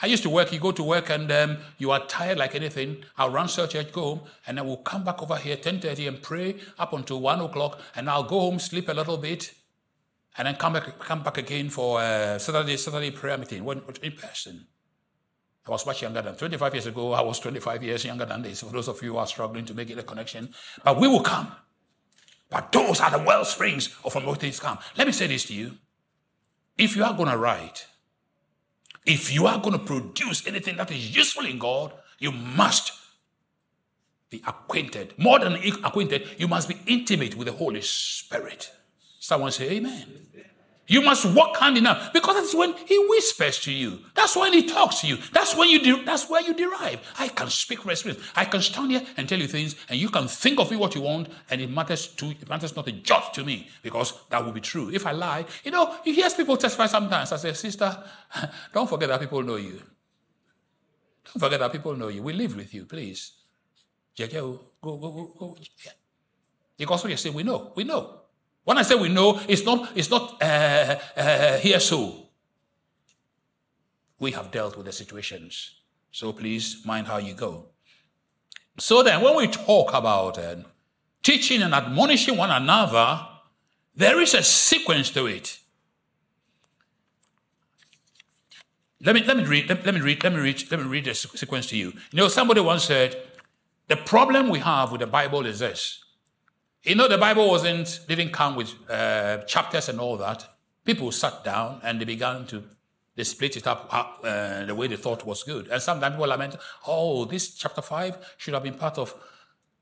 I 0.00 0.06
used 0.06 0.22
to 0.22 0.30
work, 0.30 0.52
you 0.52 0.60
go 0.60 0.70
to 0.72 0.82
work 0.82 1.10
and 1.10 1.30
um, 1.32 1.58
you 1.78 1.90
are 1.90 2.06
tired 2.06 2.38
like 2.38 2.54
anything. 2.54 3.04
I'll 3.16 3.30
run 3.30 3.48
search 3.48 3.72
church, 3.72 3.92
go 3.92 4.02
home, 4.02 4.20
and 4.46 4.56
then 4.56 4.66
we'll 4.66 4.76
come 4.76 5.02
back 5.02 5.20
over 5.22 5.36
here 5.36 5.56
10.30 5.56 6.08
and 6.08 6.22
pray 6.22 6.56
up 6.78 6.92
until 6.92 7.20
1 7.20 7.40
o'clock, 7.40 7.80
and 7.96 8.08
I'll 8.08 8.22
go 8.22 8.40
home, 8.40 8.60
sleep 8.60 8.88
a 8.88 8.92
little 8.92 9.16
bit, 9.16 9.54
and 10.36 10.46
then 10.46 10.54
come 10.54 10.74
back, 10.74 10.98
come 11.00 11.24
back 11.24 11.36
again 11.38 11.68
for 11.68 12.00
uh, 12.00 12.38
Saturday, 12.38 12.76
Saturday 12.76 13.10
prayer 13.10 13.36
meeting 13.38 13.66
in 14.02 14.12
person. 14.12 14.66
I 15.68 15.72
was 15.72 15.86
much 15.86 16.02
younger 16.02 16.22
than 16.22 16.34
25 16.34 16.74
years 16.74 16.86
ago. 16.86 17.12
I 17.12 17.20
was 17.20 17.38
25 17.40 17.82
years 17.82 18.04
younger 18.04 18.24
than 18.24 18.42
this. 18.42 18.60
For 18.60 18.70
those 18.70 18.88
of 18.88 19.02
you 19.02 19.12
who 19.12 19.18
are 19.18 19.26
struggling 19.26 19.64
to 19.66 19.74
make 19.74 19.90
it 19.90 19.98
a 19.98 20.02
connection, 20.02 20.54
but 20.82 20.98
we 20.98 21.08
will 21.08 21.22
come. 21.22 21.52
But 22.50 22.72
those 22.72 23.00
are 23.00 23.10
the 23.10 23.18
well 23.18 23.44
springs 23.44 23.94
of 24.04 24.12
from 24.12 24.24
which 24.26 24.40
things 24.40 24.60
come. 24.60 24.78
Let 24.96 25.06
me 25.06 25.12
say 25.12 25.26
this 25.26 25.44
to 25.46 25.54
you. 25.54 25.76
If 26.76 26.96
you 26.96 27.04
are 27.04 27.12
going 27.12 27.30
to 27.30 27.36
write 27.36 27.86
if 29.08 29.32
you 29.32 29.46
are 29.46 29.58
going 29.58 29.72
to 29.72 29.84
produce 29.84 30.46
anything 30.46 30.76
that 30.76 30.90
is 30.90 31.16
useful 31.16 31.46
in 31.46 31.58
God, 31.58 31.94
you 32.18 32.30
must 32.30 32.92
be 34.28 34.42
acquainted. 34.46 35.14
More 35.16 35.38
than 35.38 35.54
acquainted, 35.82 36.28
you 36.36 36.46
must 36.46 36.68
be 36.68 36.78
intimate 36.86 37.34
with 37.34 37.46
the 37.46 37.54
Holy 37.54 37.80
Spirit. 37.80 38.70
Someone 39.18 39.50
say, 39.50 39.70
Amen. 39.70 40.26
You 40.88 41.02
must 41.02 41.26
walk 41.26 41.58
hand 41.58 41.76
in 41.76 41.84
hand 41.84 42.10
because 42.14 42.34
that's 42.34 42.54
when 42.54 42.74
he 42.86 42.98
whispers 43.08 43.60
to 43.60 43.72
you. 43.72 43.98
That's 44.14 44.34
when 44.34 44.54
he 44.54 44.66
talks 44.66 45.02
to 45.02 45.06
you. 45.06 45.18
That's 45.32 45.54
when 45.54 45.68
you 45.68 45.78
de- 45.80 46.04
that's 46.04 46.30
where 46.30 46.40
you 46.40 46.54
derive. 46.54 47.00
I 47.18 47.28
can 47.28 47.50
speak 47.50 47.84
respect. 47.84 48.18
I 48.34 48.46
can 48.46 48.62
stand 48.62 48.90
here 48.92 49.02
and 49.18 49.28
tell 49.28 49.38
you 49.38 49.46
things, 49.46 49.76
and 49.90 50.00
you 50.00 50.08
can 50.08 50.26
think 50.26 50.58
of 50.58 50.72
it 50.72 50.76
what 50.76 50.94
you 50.94 51.02
want, 51.02 51.28
and 51.50 51.60
it 51.60 51.70
matters 51.70 52.08
to 52.16 52.30
it 52.30 52.48
matters 52.48 52.74
not 52.74 52.88
a 52.88 52.92
jot 52.92 53.34
to 53.34 53.44
me 53.44 53.68
because 53.82 54.14
that 54.30 54.42
will 54.42 54.52
be 54.52 54.62
true. 54.62 54.90
If 54.90 55.06
I 55.06 55.12
lie, 55.12 55.44
you 55.62 55.70
know, 55.70 55.94
you 56.04 56.14
hear 56.14 56.30
people 56.30 56.56
testify 56.56 56.86
sometimes. 56.86 57.32
I 57.32 57.36
say, 57.36 57.52
sister, 57.52 58.02
don't 58.72 58.88
forget 58.88 59.10
that 59.10 59.20
people 59.20 59.42
know 59.42 59.56
you. 59.56 59.82
Don't 61.26 61.38
forget 61.38 61.60
that 61.60 61.70
people 61.70 61.94
know 61.96 62.08
you. 62.08 62.22
We 62.22 62.32
live 62.32 62.56
with 62.56 62.72
you, 62.72 62.86
please. 62.86 63.32
Go, 64.16 64.26
go, 64.80 64.96
go, 64.96 65.34
go. 65.38 65.56
Because 66.78 67.04
what 67.04 67.10
you 67.10 67.16
say, 67.18 67.30
we 67.30 67.42
know, 67.42 67.72
we 67.76 67.84
know. 67.84 68.22
When 68.68 68.76
I 68.76 68.82
say 68.82 68.96
we 68.96 69.08
know, 69.08 69.40
it's 69.48 69.64
not, 69.64 69.92
it's 69.94 70.10
not 70.10 70.42
uh, 70.42 70.98
uh, 71.16 71.56
here 71.56 71.80
so. 71.80 72.28
We 74.18 74.32
have 74.32 74.50
dealt 74.50 74.76
with 74.76 74.84
the 74.84 74.92
situations. 74.92 75.80
So 76.12 76.34
please 76.34 76.82
mind 76.84 77.06
how 77.06 77.16
you 77.16 77.32
go. 77.32 77.68
So 78.78 79.02
then, 79.02 79.22
when 79.22 79.36
we 79.36 79.46
talk 79.46 79.94
about 79.94 80.36
uh, 80.36 80.56
teaching 81.22 81.62
and 81.62 81.72
admonishing 81.72 82.36
one 82.36 82.50
another, 82.50 83.26
there 83.96 84.20
is 84.20 84.34
a 84.34 84.42
sequence 84.42 85.08
to 85.12 85.24
it. 85.24 85.60
Let 89.00 89.14
me, 89.14 89.24
let 89.24 89.38
me 89.38 89.44
read, 89.44 89.70
let, 89.70 89.86
let 89.86 89.94
me 89.94 90.02
read, 90.02 90.22
let 90.22 90.34
me 90.34 90.40
read, 90.40 90.70
let 90.70 90.80
me 90.80 90.86
read 90.86 91.06
the 91.06 91.14
sequence 91.14 91.68
to 91.68 91.76
you. 91.78 91.94
You 92.12 92.18
know, 92.18 92.28
somebody 92.28 92.60
once 92.60 92.84
said, 92.84 93.16
the 93.86 93.96
problem 93.96 94.50
we 94.50 94.58
have 94.58 94.92
with 94.92 95.00
the 95.00 95.06
Bible 95.06 95.46
is 95.46 95.60
this 95.60 96.04
You 96.84 96.94
know, 96.94 97.08
the 97.08 97.18
Bible 97.18 97.48
wasn't, 97.48 98.00
didn't 98.08 98.32
come 98.32 98.56
with 98.56 98.72
uh, 98.88 99.38
chapters 99.46 99.88
and 99.88 100.00
all 100.00 100.16
that. 100.18 100.48
People 100.84 101.12
sat 101.12 101.44
down 101.44 101.80
and 101.82 102.00
they 102.00 102.04
began 102.04 102.46
to, 102.46 102.62
they 103.16 103.24
split 103.24 103.56
it 103.56 103.66
up 103.66 103.90
uh, 104.22 104.64
the 104.64 104.74
way 104.74 104.86
they 104.86 104.96
thought 104.96 105.26
was 105.26 105.42
good. 105.42 105.68
And 105.68 105.82
sometimes 105.82 106.14
people 106.14 106.28
lament, 106.28 106.56
oh, 106.86 107.24
this 107.24 107.54
chapter 107.54 107.82
5 107.82 108.34
should 108.38 108.54
have 108.54 108.62
been 108.62 108.74
part 108.74 108.96
of 108.98 109.14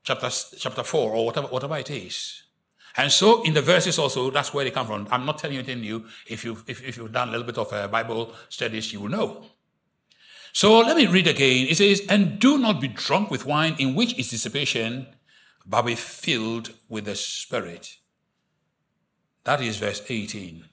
chapter, 0.03 0.29
chapter 0.57 0.83
4 0.83 1.11
or 1.11 1.25
whatever, 1.27 1.47
whatever 1.47 1.77
it 1.77 1.89
is. 1.91 2.43
And 2.97 3.11
so 3.11 3.43
in 3.43 3.53
the 3.53 3.61
verses 3.61 3.99
also, 3.99 4.31
that's 4.31 4.53
where 4.53 4.65
they 4.65 4.71
come 4.71 4.87
from. 4.87 5.07
I'm 5.11 5.25
not 5.25 5.37
telling 5.37 5.53
you 5.53 5.59
anything 5.59 5.81
new. 5.81 6.05
If 6.25 6.43
you've, 6.43 6.63
if, 6.67 6.83
if 6.83 6.97
you've 6.97 7.11
done 7.11 7.29
a 7.29 7.31
little 7.31 7.45
bit 7.45 7.59
of 7.59 7.71
uh, 7.71 7.87
Bible 7.87 8.33
studies, 8.49 8.91
you 8.91 9.01
will 9.01 9.09
know. 9.09 9.45
So 10.51 10.79
let 10.79 10.97
me 10.97 11.05
read 11.05 11.27
again. 11.27 11.67
It 11.67 11.77
says, 11.77 12.01
And 12.09 12.39
do 12.39 12.57
not 12.57 12.81
be 12.81 12.87
drunk 12.87 13.29
with 13.29 13.45
wine 13.45 13.75
in 13.77 13.93
which 13.93 14.17
is 14.17 14.31
dissipation, 14.31 15.05
but 15.67 15.83
be 15.83 15.95
filled 15.95 16.71
with 16.87 17.05
the 17.05 17.15
Spirit. 17.15 17.97
That 19.43 19.61
is 19.61 19.77
verse 19.77 20.01
18. 20.07 20.65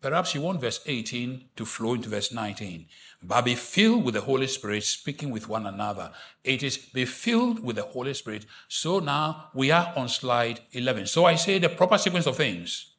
Perhaps 0.00 0.34
you 0.34 0.40
want 0.40 0.60
verse 0.60 0.80
18 0.86 1.50
to 1.56 1.64
flow 1.66 1.94
into 1.94 2.08
verse 2.08 2.32
19. 2.32 2.86
But 3.22 3.44
be 3.44 3.54
filled 3.54 4.04
with 4.04 4.14
the 4.14 4.22
Holy 4.22 4.46
Spirit, 4.46 4.82
speaking 4.84 5.30
with 5.30 5.48
one 5.48 5.66
another. 5.66 6.10
It 6.42 6.62
is 6.62 6.78
be 6.78 7.04
filled 7.04 7.62
with 7.62 7.76
the 7.76 7.82
Holy 7.82 8.14
Spirit. 8.14 8.46
So 8.66 8.98
now 8.98 9.50
we 9.52 9.70
are 9.70 9.92
on 9.94 10.08
slide 10.08 10.60
11. 10.72 11.06
So 11.06 11.26
I 11.26 11.34
say 11.34 11.58
the 11.58 11.68
proper 11.68 11.98
sequence 11.98 12.26
of 12.26 12.36
things. 12.36 12.94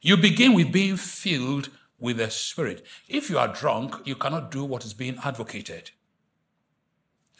You 0.00 0.16
begin 0.16 0.54
with 0.54 0.70
being 0.70 0.96
filled 0.96 1.68
with 1.98 2.18
the 2.18 2.30
Spirit. 2.30 2.86
If 3.08 3.28
you 3.28 3.38
are 3.38 3.48
drunk, 3.48 3.96
you 4.04 4.14
cannot 4.14 4.52
do 4.52 4.64
what 4.64 4.84
is 4.84 4.94
being 4.94 5.18
advocated. 5.24 5.90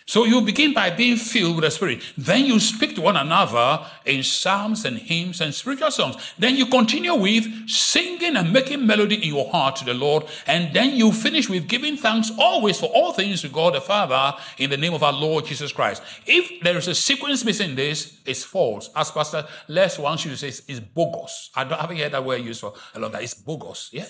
So 0.08 0.24
you 0.24 0.40
begin 0.40 0.72
by 0.72 0.90
being 0.90 1.16
filled 1.16 1.56
with 1.56 1.64
the 1.64 1.70
Spirit. 1.72 2.00
Then 2.16 2.44
you 2.46 2.60
speak 2.60 2.94
to 2.94 3.00
one 3.00 3.16
another 3.16 3.84
in 4.04 4.22
psalms 4.22 4.84
and 4.84 4.98
hymns 4.98 5.40
and 5.40 5.52
spiritual 5.52 5.90
songs. 5.90 6.14
Then 6.38 6.54
you 6.54 6.66
continue 6.66 7.12
with 7.16 7.68
singing 7.68 8.36
and 8.36 8.52
making 8.52 8.86
melody 8.86 9.16
in 9.16 9.34
your 9.34 9.50
heart 9.50 9.74
to 9.76 9.84
the 9.84 9.94
Lord. 9.94 10.26
And 10.46 10.72
then 10.72 10.94
you 10.96 11.10
finish 11.10 11.48
with 11.48 11.66
giving 11.66 11.96
thanks 11.96 12.30
always 12.38 12.78
for 12.78 12.86
all 12.86 13.12
things 13.12 13.42
to 13.42 13.48
God 13.48 13.74
the 13.74 13.80
Father 13.80 14.38
in 14.58 14.70
the 14.70 14.76
name 14.76 14.94
of 14.94 15.02
our 15.02 15.12
Lord 15.12 15.44
Jesus 15.44 15.72
Christ. 15.72 16.00
If 16.24 16.62
there 16.62 16.76
is 16.76 16.86
a 16.86 16.94
sequence 16.94 17.44
missing 17.44 17.74
this, 17.74 18.20
it's 18.24 18.44
false. 18.44 18.90
As 18.94 19.10
Pastor 19.10 19.44
Les 19.66 19.98
wants 19.98 20.24
you 20.24 20.30
to 20.30 20.36
say, 20.36 20.48
it's 20.48 20.78
bogus. 20.78 21.50
I 21.56 21.64
don't 21.64 21.80
haven't 21.80 21.96
heard 21.96 22.12
that 22.12 22.24
word 22.24 22.42
used 22.42 22.60
for 22.60 22.74
a 22.94 23.00
long 23.00 23.10
time. 23.10 23.24
It's 23.24 23.34
bogus. 23.34 23.90
Yeah. 23.92 24.06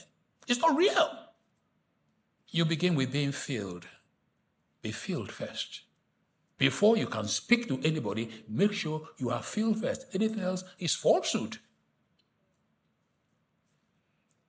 It's 0.46 0.60
not 0.60 0.76
real. 0.76 1.10
You 2.48 2.66
begin 2.66 2.96
with 2.96 3.10
being 3.10 3.32
filled. 3.32 3.86
Be 4.82 4.92
filled 4.92 5.32
first. 5.32 5.85
Before 6.58 6.96
you 6.96 7.06
can 7.06 7.26
speak 7.28 7.68
to 7.68 7.80
anybody, 7.84 8.30
make 8.48 8.72
sure 8.72 9.08
you 9.18 9.30
are 9.30 9.42
filled 9.42 9.80
first. 9.80 10.06
Anything 10.14 10.40
else 10.40 10.64
is 10.78 10.94
falsehood. 10.94 11.58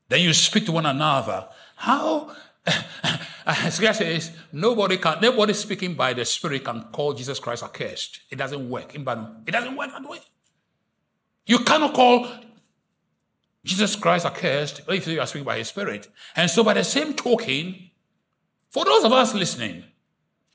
Then 0.10 0.22
you 0.22 0.34
speak 0.34 0.66
to 0.68 0.72
one 0.72 0.86
another. 0.86 1.50
How? 1.76 2.34
Scripture 3.70 3.94
says 3.94 4.32
nobody 4.52 4.98
can, 4.98 5.18
nobody 5.22 5.54
speaking 5.54 5.96
by 5.96 6.14
the 6.14 6.24
Spirit 6.24 6.64
can 6.64 6.84
call 6.92 7.14
Jesus 7.14 7.40
Christ 7.40 7.64
accursed. 7.64 8.22
It 8.30 8.38
doesn't 8.38 8.70
work. 8.70 8.96
It 8.96 9.04
doesn't 9.04 9.76
work 9.76 9.92
that 9.92 10.08
way. 10.08 10.20
You 11.46 11.60
cannot 11.60 11.94
call 11.94 12.28
Jesus 13.64 13.96
Christ 13.98 14.26
accursed 14.26 14.82
if 14.88 15.08
you 15.08 15.20
are 15.20 15.28
speaking 15.28 15.46
by 15.46 15.58
His 15.58 15.68
Spirit. 15.68 16.08
And 16.36 16.50
so, 16.50 16.64
by 16.64 16.74
the 16.74 16.84
same 16.84 17.14
token, 17.14 17.90
for 18.70 18.86
those 18.86 19.04
of 19.04 19.12
us 19.12 19.34
listening, 19.34 19.84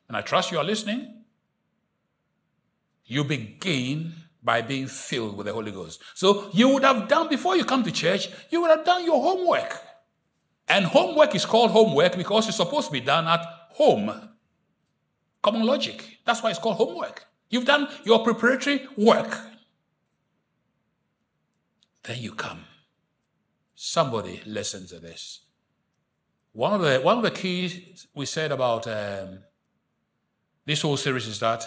and 0.08 0.16
I 0.16 0.22
trust 0.22 0.50
you 0.50 0.58
are 0.58 0.64
listening, 0.64 1.21
you 3.04 3.24
begin 3.24 4.12
by 4.42 4.60
being 4.60 4.86
filled 4.86 5.36
with 5.36 5.46
the 5.46 5.52
Holy 5.52 5.70
Ghost. 5.70 6.02
So 6.14 6.50
you 6.52 6.68
would 6.70 6.82
have 6.82 7.08
done, 7.08 7.28
before 7.28 7.56
you 7.56 7.64
come 7.64 7.84
to 7.84 7.92
church, 7.92 8.28
you 8.50 8.60
would 8.60 8.70
have 8.70 8.84
done 8.84 9.04
your 9.04 9.22
homework. 9.22 9.80
And 10.68 10.86
homework 10.86 11.34
is 11.34 11.44
called 11.44 11.70
homework 11.70 12.16
because 12.16 12.48
it's 12.48 12.56
supposed 12.56 12.86
to 12.86 12.92
be 12.92 13.00
done 13.00 13.26
at 13.26 13.44
home. 13.70 14.30
Common 15.42 15.64
logic. 15.64 16.18
That's 16.24 16.42
why 16.42 16.50
it's 16.50 16.58
called 16.58 16.76
homework. 16.76 17.26
You've 17.50 17.66
done 17.66 17.88
your 18.04 18.24
preparatory 18.24 18.86
work. 18.96 19.38
Then 22.04 22.18
you 22.18 22.32
come. 22.32 22.64
Somebody 23.74 24.40
listen 24.46 24.86
to 24.88 24.98
this. 24.98 25.40
One 26.52 26.74
of 26.74 26.80
the, 26.80 27.00
one 27.00 27.16
of 27.16 27.22
the 27.22 27.30
keys 27.30 28.06
we 28.14 28.26
said 28.26 28.52
about 28.52 28.86
um, 28.86 29.40
this 30.64 30.82
whole 30.82 30.96
series 30.96 31.26
is 31.26 31.40
that 31.40 31.64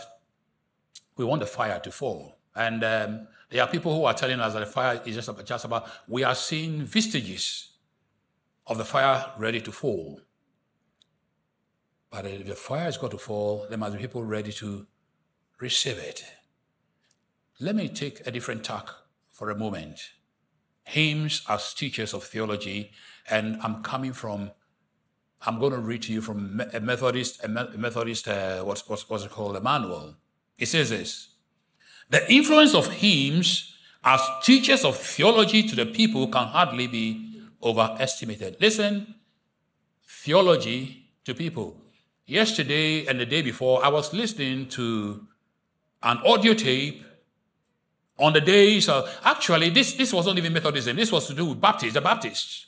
we 1.18 1.26
want 1.26 1.42
the 1.42 1.48
fire 1.48 1.80
to 1.80 1.92
fall. 1.92 2.38
And 2.56 2.84
um, 2.84 3.28
there 3.50 3.62
are 3.62 3.68
people 3.68 3.96
who 3.96 4.06
are 4.06 4.14
telling 4.14 4.40
us 4.40 4.54
that 4.54 4.60
the 4.60 4.66
fire 4.66 5.02
is 5.06 5.16
just 5.16 5.28
about, 5.28 5.46
just 5.46 5.66
about, 5.66 5.88
we 6.08 6.24
are 6.24 6.36
seeing 6.36 6.84
vestiges 6.84 7.72
of 8.68 8.78
the 8.78 8.86
fire 8.86 9.32
ready 9.38 9.62
to 9.62 9.72
fall. 9.72 10.22
But 12.10 12.26
if 12.26 12.48
the 12.48 12.56
fire 12.56 12.88
is 12.88 12.98
going 12.98 13.12
to 13.12 13.18
fall, 13.18 13.66
there 13.70 13.78
must 13.78 13.94
be 13.94 14.00
people 14.00 14.24
ready 14.24 14.52
to 14.54 14.88
receive 15.60 15.98
it. 15.98 16.24
Let 17.60 17.76
me 17.76 17.88
take 17.90 18.26
a 18.26 18.32
different 18.32 18.64
tack 18.64 18.90
for 19.32 19.50
a 19.50 19.56
moment. 19.56 20.00
Hymns 20.84 21.44
as 21.50 21.74
teachers 21.74 22.14
of 22.14 22.24
theology, 22.24 22.92
and 23.30 23.60
I'm 23.62 23.84
coming 23.84 24.14
from, 24.14 24.52
I'm 25.46 25.60
going 25.60 25.74
to 25.74 25.80
read 25.80 26.04
to 26.04 26.14
you 26.14 26.22
from 26.22 26.62
a 26.74 26.80
Methodist, 26.80 27.44
a 27.44 27.48
Methodist, 27.48 28.28
uh, 28.28 28.64
what's, 28.64 28.88
what's, 28.88 29.10
what's 29.10 29.26
it 29.26 29.32
called, 29.32 29.56
a 29.56 29.62
manual. 29.62 30.16
It 30.58 30.68
says 30.68 30.90
this 30.90 31.30
The 32.10 32.32
influence 32.32 32.74
of 32.74 32.88
hymns 32.88 33.74
as 34.04 34.22
teachers 34.44 34.86
of 34.86 34.98
theology 34.98 35.64
to 35.64 35.76
the 35.76 35.86
people 35.86 36.28
can 36.28 36.48
hardly 36.48 36.88
be 36.88 37.42
overestimated. 37.62 38.58
Listen, 38.60 39.16
theology 40.08 41.10
to 41.26 41.34
people. 41.34 41.82
Yesterday 42.28 43.06
and 43.08 43.20
the 43.20 43.26
day 43.26 43.42
before, 43.42 43.84
I 43.84 43.90
was 43.90 44.14
listening 44.14 44.68
to 44.70 45.28
an 46.04 46.18
audio 46.26 46.54
tape 46.54 47.04
on 48.18 48.34
the 48.34 48.42
days 48.42 48.88
of, 48.88 49.10
actually, 49.24 49.70
this, 49.70 49.94
this 49.94 50.14
wasn't 50.14 50.38
even 50.38 50.54
Methodism, 50.54 50.96
this 50.96 51.12
was 51.12 51.28
to 51.28 51.34
do 51.34 51.46
with 51.46 51.60
Baptists, 51.62 51.94
the 51.94 52.02
Baptists. 52.02 52.68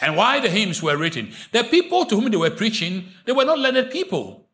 And 0.00 0.16
why 0.16 0.40
the 0.40 0.48
hymns 0.48 0.82
were 0.82 0.96
written. 0.96 1.32
The 1.52 1.64
people 1.64 2.06
to 2.06 2.16
whom 2.16 2.30
they 2.30 2.36
were 2.36 2.50
preaching, 2.50 3.08
they 3.26 3.32
were 3.32 3.44
not 3.44 3.58
learned 3.58 3.90
people. 3.90 4.46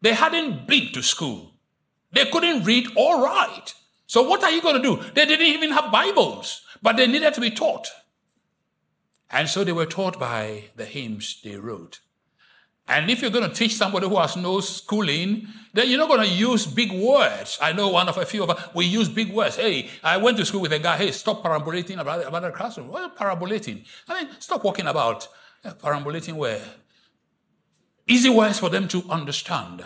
They 0.00 0.14
hadn't 0.14 0.66
been 0.66 0.92
to 0.92 1.02
school. 1.02 1.53
They 2.14 2.26
couldn't 2.26 2.64
read 2.64 2.88
or 2.96 3.22
write. 3.22 3.74
So 4.06 4.22
what 4.22 4.42
are 4.42 4.50
you 4.50 4.62
going 4.62 4.80
to 4.80 4.82
do? 4.82 5.02
They 5.14 5.26
didn't 5.26 5.46
even 5.46 5.72
have 5.72 5.90
Bibles, 5.90 6.62
but 6.82 6.96
they 6.96 7.06
needed 7.06 7.34
to 7.34 7.40
be 7.40 7.50
taught. 7.50 7.88
And 9.30 9.48
so 9.48 9.64
they 9.64 9.72
were 9.72 9.86
taught 9.86 10.18
by 10.18 10.64
the 10.76 10.84
hymns 10.84 11.40
they 11.42 11.56
wrote. 11.56 12.00
And 12.86 13.10
if 13.10 13.22
you're 13.22 13.30
going 13.30 13.48
to 13.48 13.54
teach 13.54 13.74
somebody 13.74 14.06
who 14.06 14.16
has 14.16 14.36
no 14.36 14.60
schooling, 14.60 15.48
then 15.72 15.88
you're 15.88 15.98
not 15.98 16.08
going 16.08 16.20
to 16.20 16.28
use 16.28 16.66
big 16.66 16.92
words. 16.92 17.58
I 17.60 17.72
know 17.72 17.88
one 17.88 18.08
of 18.08 18.18
a 18.18 18.26
few 18.26 18.42
of 18.42 18.50
us, 18.50 18.62
we 18.74 18.84
use 18.84 19.08
big 19.08 19.32
words. 19.32 19.56
Hey, 19.56 19.88
I 20.02 20.18
went 20.18 20.36
to 20.36 20.44
school 20.44 20.60
with 20.60 20.72
a 20.72 20.78
guy, 20.78 20.98
hey, 20.98 21.10
stop 21.10 21.42
parabolating 21.42 21.98
about, 21.98 22.26
about 22.26 22.42
the 22.42 22.50
classroom. 22.50 22.88
What 22.88 23.16
parabolating? 23.16 23.86
I 24.06 24.22
mean, 24.22 24.32
stop 24.38 24.62
walking 24.62 24.86
about 24.86 25.28
parabolating 25.64 26.34
where? 26.34 26.62
Easy 28.06 28.28
words 28.28 28.58
for 28.58 28.68
them 28.68 28.86
to 28.88 29.02
understand. 29.08 29.82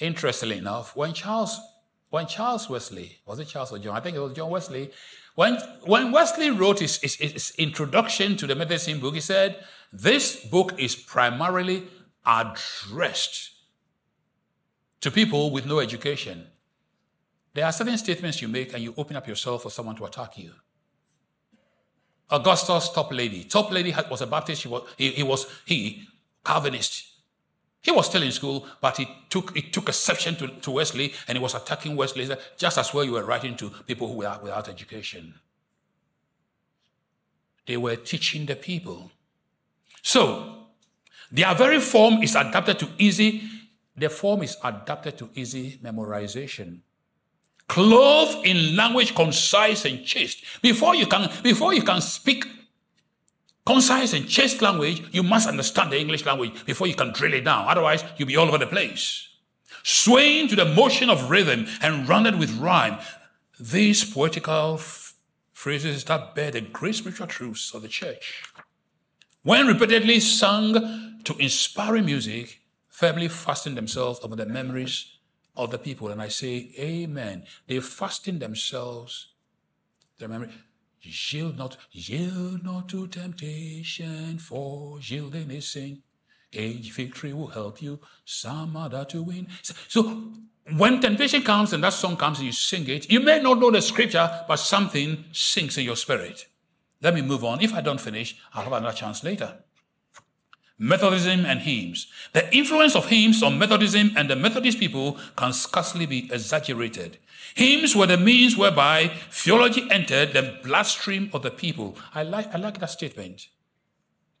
Interestingly 0.00 0.58
enough, 0.58 0.96
when 0.96 1.12
Charles, 1.12 1.60
when 2.08 2.26
Charles 2.26 2.68
Wesley, 2.68 3.18
was 3.26 3.38
it 3.38 3.48
Charles 3.48 3.72
or 3.72 3.78
John? 3.78 3.96
I 3.96 4.00
think 4.00 4.16
it 4.16 4.20
was 4.20 4.32
John 4.32 4.50
Wesley. 4.50 4.90
When, 5.34 5.56
when 5.84 6.10
Wesley 6.10 6.50
wrote 6.50 6.80
his, 6.80 6.98
his, 6.98 7.14
his 7.16 7.52
introduction 7.58 8.36
to 8.38 8.46
the 8.46 8.54
medicine 8.54 8.98
book, 8.98 9.14
he 9.14 9.20
said, 9.20 9.62
This 9.92 10.44
book 10.44 10.78
is 10.78 10.96
primarily 10.96 11.84
addressed 12.26 13.50
to 15.00 15.10
people 15.10 15.50
with 15.50 15.66
no 15.66 15.80
education. 15.80 16.46
There 17.54 17.64
are 17.64 17.72
certain 17.72 17.98
statements 17.98 18.40
you 18.40 18.48
make 18.48 18.72
and 18.72 18.82
you 18.82 18.94
open 18.96 19.16
up 19.16 19.26
yourself 19.26 19.62
for 19.62 19.70
someone 19.70 19.96
to 19.96 20.04
attack 20.04 20.38
you. 20.38 20.52
Augustus 22.30 22.90
Toplady. 22.90 23.48
Top 23.48 23.72
lady 23.72 23.94
was 24.10 24.20
a 24.20 24.26
Baptist. 24.26 24.62
He 24.62 24.68
was, 24.68 24.88
he, 24.96 25.10
he 25.10 25.22
was 25.22 25.46
he 25.66 26.04
Calvinist. 26.44 27.09
He 27.82 27.90
was 27.90 28.06
still 28.06 28.22
in 28.22 28.32
school, 28.32 28.66
but 28.80 28.98
he 28.98 29.08
took, 29.30 29.56
it 29.56 29.72
took 29.72 29.88
exception 29.88 30.36
to, 30.36 30.48
to 30.48 30.70
Wesley 30.70 31.14
and 31.26 31.38
he 31.38 31.42
was 31.42 31.54
attacking 31.54 31.96
Wesley 31.96 32.28
just 32.58 32.76
as 32.76 32.92
well 32.92 33.04
you 33.04 33.12
were 33.12 33.24
writing 33.24 33.56
to 33.56 33.70
people 33.86 34.06
who 34.08 34.14
were 34.14 34.38
without 34.42 34.68
education. 34.68 35.34
They 37.66 37.76
were 37.76 37.96
teaching 37.96 38.46
the 38.46 38.56
people. 38.56 39.10
So, 40.02 40.66
their 41.32 41.54
very 41.54 41.80
form 41.80 42.22
is 42.22 42.34
adapted 42.34 42.78
to 42.80 42.88
easy, 42.98 43.42
their 43.96 44.08
form 44.10 44.42
is 44.42 44.56
adapted 44.62 45.16
to 45.18 45.30
easy 45.34 45.78
memorization. 45.82 46.80
Clothed 47.68 48.44
in 48.44 48.74
language 48.74 49.14
concise 49.14 49.84
and 49.84 50.04
chaste. 50.04 50.44
Before 50.60 50.94
you 50.94 51.06
can, 51.06 51.30
before 51.42 51.72
you 51.72 51.82
can 51.82 52.00
speak 52.00 52.44
concise 53.64 54.12
and 54.12 54.28
chaste 54.28 54.62
language, 54.62 55.02
you 55.12 55.22
must 55.22 55.48
understand 55.48 55.92
the 55.92 56.00
English 56.00 56.24
language 56.26 56.64
before 56.66 56.86
you 56.86 56.94
can 56.94 57.12
drill 57.12 57.34
it 57.34 57.44
down. 57.44 57.68
Otherwise, 57.68 58.04
you'll 58.16 58.28
be 58.28 58.36
all 58.36 58.48
over 58.48 58.58
the 58.58 58.66
place. 58.66 59.28
Swaying 59.82 60.48
to 60.48 60.56
the 60.56 60.64
motion 60.64 61.08
of 61.08 61.30
rhythm 61.30 61.66
and 61.80 62.08
rounded 62.08 62.38
with 62.38 62.58
rhyme. 62.58 62.98
these 63.58 64.04
poetical 64.04 64.74
f- 64.74 65.14
phrases 65.52 66.04
that 66.04 66.34
bear 66.34 66.50
the 66.50 66.62
great 66.62 66.94
spiritual 66.94 67.26
truths 67.26 67.74
of 67.74 67.82
the 67.82 67.88
church. 67.88 68.42
When 69.42 69.66
repeatedly 69.66 70.20
sung 70.20 71.20
to 71.24 71.36
inspiring 71.36 72.06
music, 72.06 72.60
firmly 72.88 73.28
fasten 73.28 73.74
themselves 73.74 74.20
over 74.22 74.36
the 74.36 74.46
memories 74.46 75.16
of 75.56 75.70
the 75.70 75.78
people. 75.78 76.08
And 76.08 76.22
I 76.22 76.28
say, 76.28 76.72
Amen. 76.78 77.44
They 77.66 77.80
fasten 77.80 78.38
themselves, 78.38 79.28
their 80.18 80.28
memory. 80.28 80.48
Yield 81.02 81.56
not, 81.56 81.76
yield 81.92 82.62
not 82.62 82.88
to 82.90 83.06
temptation, 83.06 84.38
for 84.38 84.98
yielding 85.00 85.50
is 85.50 85.68
sin. 85.68 86.02
Age 86.52 86.92
victory 86.92 87.32
will 87.32 87.48
help 87.48 87.80
you, 87.80 88.00
some 88.24 88.76
other 88.76 89.04
to 89.06 89.22
win. 89.22 89.46
So 89.88 90.32
when 90.76 91.00
temptation 91.00 91.42
comes 91.42 91.72
and 91.72 91.82
that 91.84 91.92
song 91.92 92.16
comes 92.16 92.38
and 92.38 92.46
you 92.46 92.52
sing 92.52 92.88
it, 92.88 93.10
you 93.10 93.20
may 93.20 93.40
not 93.40 93.58
know 93.58 93.70
the 93.70 93.80
scripture, 93.80 94.44
but 94.46 94.56
something 94.56 95.24
sinks 95.32 95.78
in 95.78 95.84
your 95.84 95.96
spirit. 95.96 96.46
Let 97.00 97.14
me 97.14 97.22
move 97.22 97.44
on. 97.44 97.62
If 97.62 97.72
I 97.72 97.80
don't 97.80 98.00
finish, 98.00 98.36
I'll 98.52 98.64
have 98.64 98.72
another 98.72 98.94
chance 98.94 99.24
later. 99.24 99.64
Methodism 100.82 101.44
and 101.44 101.60
hymns. 101.60 102.06
The 102.32 102.52
influence 102.56 102.96
of 102.96 103.06
hymns 103.06 103.42
on 103.42 103.58
Methodism 103.58 104.12
and 104.16 104.30
the 104.30 104.34
Methodist 104.34 104.78
people 104.78 105.18
can 105.36 105.52
scarcely 105.52 106.06
be 106.06 106.32
exaggerated. 106.32 107.18
Hymns 107.54 107.94
were 107.94 108.06
the 108.06 108.16
means 108.16 108.56
whereby 108.56 109.08
theology 109.30 109.86
entered 109.90 110.32
the 110.32 110.58
bloodstream 110.62 111.28
of 111.34 111.42
the 111.42 111.50
people. 111.50 111.98
I 112.14 112.22
like, 112.22 112.52
I 112.54 112.56
like 112.56 112.78
that 112.78 112.88
statement. 112.88 113.48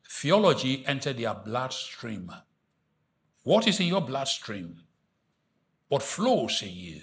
Theology 0.08 0.82
entered 0.86 1.18
their 1.18 1.34
bloodstream. 1.34 2.32
What 3.42 3.68
is 3.68 3.78
in 3.78 3.88
your 3.88 4.00
bloodstream? 4.00 4.80
What 5.88 6.02
flows 6.02 6.62
in 6.62 6.70
you? 6.70 7.00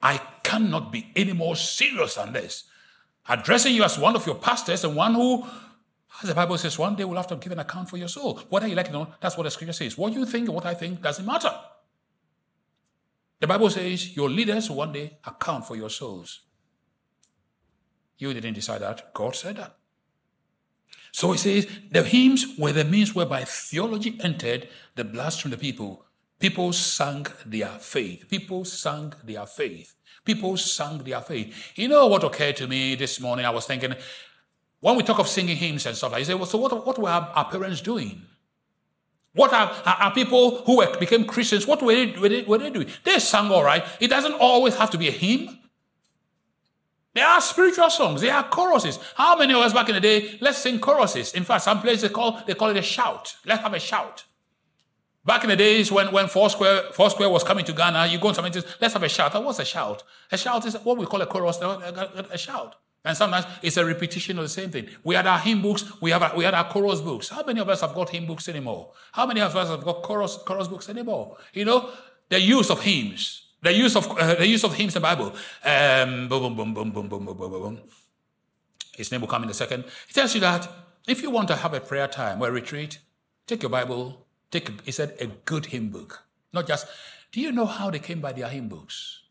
I 0.00 0.18
cannot 0.42 0.92
be 0.92 1.12
any 1.14 1.34
more 1.34 1.56
serious 1.56 2.14
than 2.14 2.32
this. 2.32 2.64
Addressing 3.28 3.74
you 3.74 3.82
as 3.82 3.98
one 3.98 4.16
of 4.16 4.24
your 4.24 4.36
pastors 4.36 4.84
and 4.84 4.96
one 4.96 5.14
who, 5.14 5.44
as 6.22 6.28
the 6.28 6.34
Bible 6.34 6.56
says, 6.58 6.78
one 6.78 6.96
day 6.96 7.04
we'll 7.04 7.16
have 7.16 7.26
to 7.28 7.36
give 7.36 7.52
an 7.52 7.58
account 7.58 7.90
for 7.90 7.96
your 7.96 8.08
soul. 8.08 8.40
Whether 8.48 8.68
you 8.68 8.74
like 8.74 8.88
it 8.88 9.08
that's 9.20 9.36
what 9.36 9.44
the 9.44 9.50
scripture 9.50 9.72
says. 9.72 9.98
What 9.98 10.12
you 10.12 10.24
think 10.24 10.46
and 10.46 10.54
what 10.54 10.66
I 10.66 10.74
think 10.74 11.02
doesn't 11.02 11.26
matter. 11.26 11.52
The 13.40 13.46
Bible 13.46 13.68
says 13.68 14.16
your 14.16 14.30
leaders 14.30 14.70
one 14.70 14.92
day 14.92 15.18
account 15.24 15.66
for 15.66 15.76
your 15.76 15.90
souls. 15.90 16.40
You 18.18 18.32
didn't 18.32 18.54
decide 18.54 18.80
that. 18.80 19.12
God 19.12 19.36
said 19.36 19.56
that. 19.56 19.76
So 21.12 21.32
it 21.32 21.38
says 21.38 21.66
the 21.90 22.02
hymns 22.02 22.46
were 22.58 22.72
the 22.72 22.84
means 22.84 23.14
whereby 23.14 23.44
theology 23.44 24.18
entered 24.22 24.68
the 24.94 25.04
bloodstream 25.04 25.52
of 25.52 25.60
the 25.60 25.66
people. 25.72 26.04
People 26.38 26.72
sang 26.72 27.26
their 27.44 27.78
faith. 27.78 28.26
People 28.28 28.64
sang 28.64 29.14
their 29.24 29.46
faith. 29.46 29.94
People 30.24 30.56
sang 30.56 30.98
their 30.98 31.20
faith. 31.20 31.72
You 31.76 31.88
know 31.88 32.06
what 32.06 32.24
occurred 32.24 32.56
to 32.56 32.66
me 32.66 32.94
this 32.94 33.20
morning? 33.20 33.46
I 33.46 33.50
was 33.50 33.66
thinking, 33.66 33.94
when 34.80 34.96
we 34.96 35.02
talk 35.02 35.18
of 35.18 35.28
singing 35.28 35.56
hymns 35.56 35.86
and 35.86 35.96
stuff 35.96 36.12
like 36.12 36.18
that, 36.18 36.20
you 36.20 36.24
say, 36.26 36.34
well, 36.34 36.46
so 36.46 36.58
what, 36.58 36.86
what 36.86 36.98
were 36.98 37.08
our, 37.08 37.50
parents 37.50 37.80
doing? 37.80 38.22
What 39.32 39.52
are, 39.52 39.70
are, 39.84 40.14
people 40.14 40.62
who 40.62 40.78
were, 40.78 40.96
became 40.98 41.24
Christians, 41.24 41.66
what 41.66 41.82
were 41.82 41.94
they, 41.94 42.18
were, 42.18 42.28
they, 42.28 42.42
were 42.42 42.58
they 42.58 42.70
doing? 42.70 42.88
They 43.04 43.18
sang 43.18 43.50
all 43.50 43.64
right. 43.64 43.84
It 44.00 44.08
doesn't 44.08 44.34
always 44.34 44.76
have 44.76 44.90
to 44.90 44.98
be 44.98 45.08
a 45.08 45.12
hymn. 45.12 45.58
There 47.14 47.26
are 47.26 47.40
spiritual 47.40 47.88
songs. 47.88 48.20
There 48.20 48.34
are 48.34 48.44
choruses. 48.44 48.98
How 49.14 49.36
many 49.36 49.54
of 49.54 49.60
us 49.60 49.72
back 49.72 49.88
in 49.88 49.94
the 49.94 50.00
day, 50.00 50.38
let's 50.40 50.58
sing 50.58 50.78
choruses. 50.78 51.32
In 51.32 51.44
fact, 51.44 51.64
some 51.64 51.80
places 51.80 52.02
they 52.02 52.08
call, 52.10 52.42
they 52.46 52.54
call 52.54 52.68
it 52.68 52.76
a 52.76 52.82
shout. 52.82 53.36
Let's 53.46 53.62
have 53.62 53.72
a 53.72 53.78
shout. 53.78 54.24
Back 55.24 55.42
in 55.42 55.50
the 55.50 55.56
days 55.56 55.90
when, 55.90 56.12
when 56.12 56.28
Foursquare, 56.28 56.84
Foursquare 56.92 57.28
was 57.28 57.42
coming 57.42 57.64
to 57.64 57.72
Ghana, 57.72 58.06
you 58.06 58.18
go 58.18 58.28
to 58.28 58.34
some 58.34 58.44
let's 58.80 58.94
have 58.94 59.02
a 59.02 59.08
shout. 59.08 59.34
What's 59.42 59.58
a 59.58 59.64
shout? 59.64 60.04
A 60.30 60.38
shout 60.38 60.64
is 60.66 60.74
what 60.84 60.98
we 60.98 61.06
call 61.06 61.20
a 61.20 61.26
chorus, 61.26 61.58
a 61.60 62.38
shout. 62.38 62.76
And 63.06 63.16
sometimes 63.16 63.46
it's 63.62 63.78
a 63.78 63.84
repetition 63.84 64.36
of 64.38 64.44
the 64.44 64.50
same 64.50 64.70
thing. 64.70 64.88
We 65.02 65.14
had 65.14 65.26
our 65.26 65.38
hymn 65.38 65.62
books, 65.62 65.84
we 66.02 66.10
have 66.10 66.22
our, 66.22 66.36
we 66.36 66.44
had 66.44 66.54
our 66.54 66.68
chorus 66.68 67.00
books. 67.00 67.30
How 67.30 67.42
many 67.42 67.60
of 67.60 67.68
us 67.68 67.80
have 67.80 67.94
got 67.94 68.10
hymn 68.10 68.26
books 68.26 68.48
anymore? 68.48 68.92
How 69.12 69.24
many 69.24 69.40
of 69.40 69.56
us 69.56 69.68
have 69.68 69.84
got 69.84 70.02
chorus, 70.02 70.36
chorus 70.44 70.68
books 70.68 70.88
anymore? 70.88 71.38
You 71.54 71.64
know, 71.64 71.88
the 72.28 72.40
use 72.40 72.68
of 72.68 72.82
hymns, 72.82 73.46
the 73.62 73.72
use 73.72 73.96
of 73.96 74.10
uh, 74.10 74.34
the 74.34 74.46
use 74.46 74.64
of 74.64 74.74
hymns 74.74 74.96
in 74.96 75.00
the 75.02 75.08
Bible. 75.08 75.34
Um, 75.64 76.28
boom, 76.28 76.56
boom, 76.56 76.74
boom, 76.74 76.92
boom, 76.92 77.08
boom, 77.08 77.24
boom, 77.24 77.36
boom, 77.36 77.50
boom. 77.50 77.80
His 78.96 79.10
name 79.10 79.22
will 79.22 79.28
come 79.28 79.44
in 79.44 79.50
a 79.50 79.54
second. 79.54 79.84
He 80.06 80.12
tells 80.12 80.34
you 80.34 80.40
that 80.40 80.68
if 81.06 81.22
you 81.22 81.30
want 81.30 81.48
to 81.48 81.56
have 81.56 81.72
a 81.72 81.80
prayer 81.80 82.08
time 82.08 82.42
or 82.42 82.48
a 82.48 82.52
retreat, 82.52 82.98
take 83.46 83.62
your 83.62 83.70
Bible, 83.70 84.26
Take, 84.50 84.80
he 84.82 84.92
said, 84.92 85.16
a 85.20 85.26
good 85.26 85.66
hymn 85.66 85.90
book. 85.90 86.24
Not 86.52 86.66
just, 86.66 86.86
do 87.32 87.40
you 87.40 87.52
know 87.52 87.66
how 87.66 87.90
they 87.90 87.98
came 87.98 88.20
by 88.20 88.32
their 88.32 88.48
hymn 88.48 88.68
books? 88.68 89.22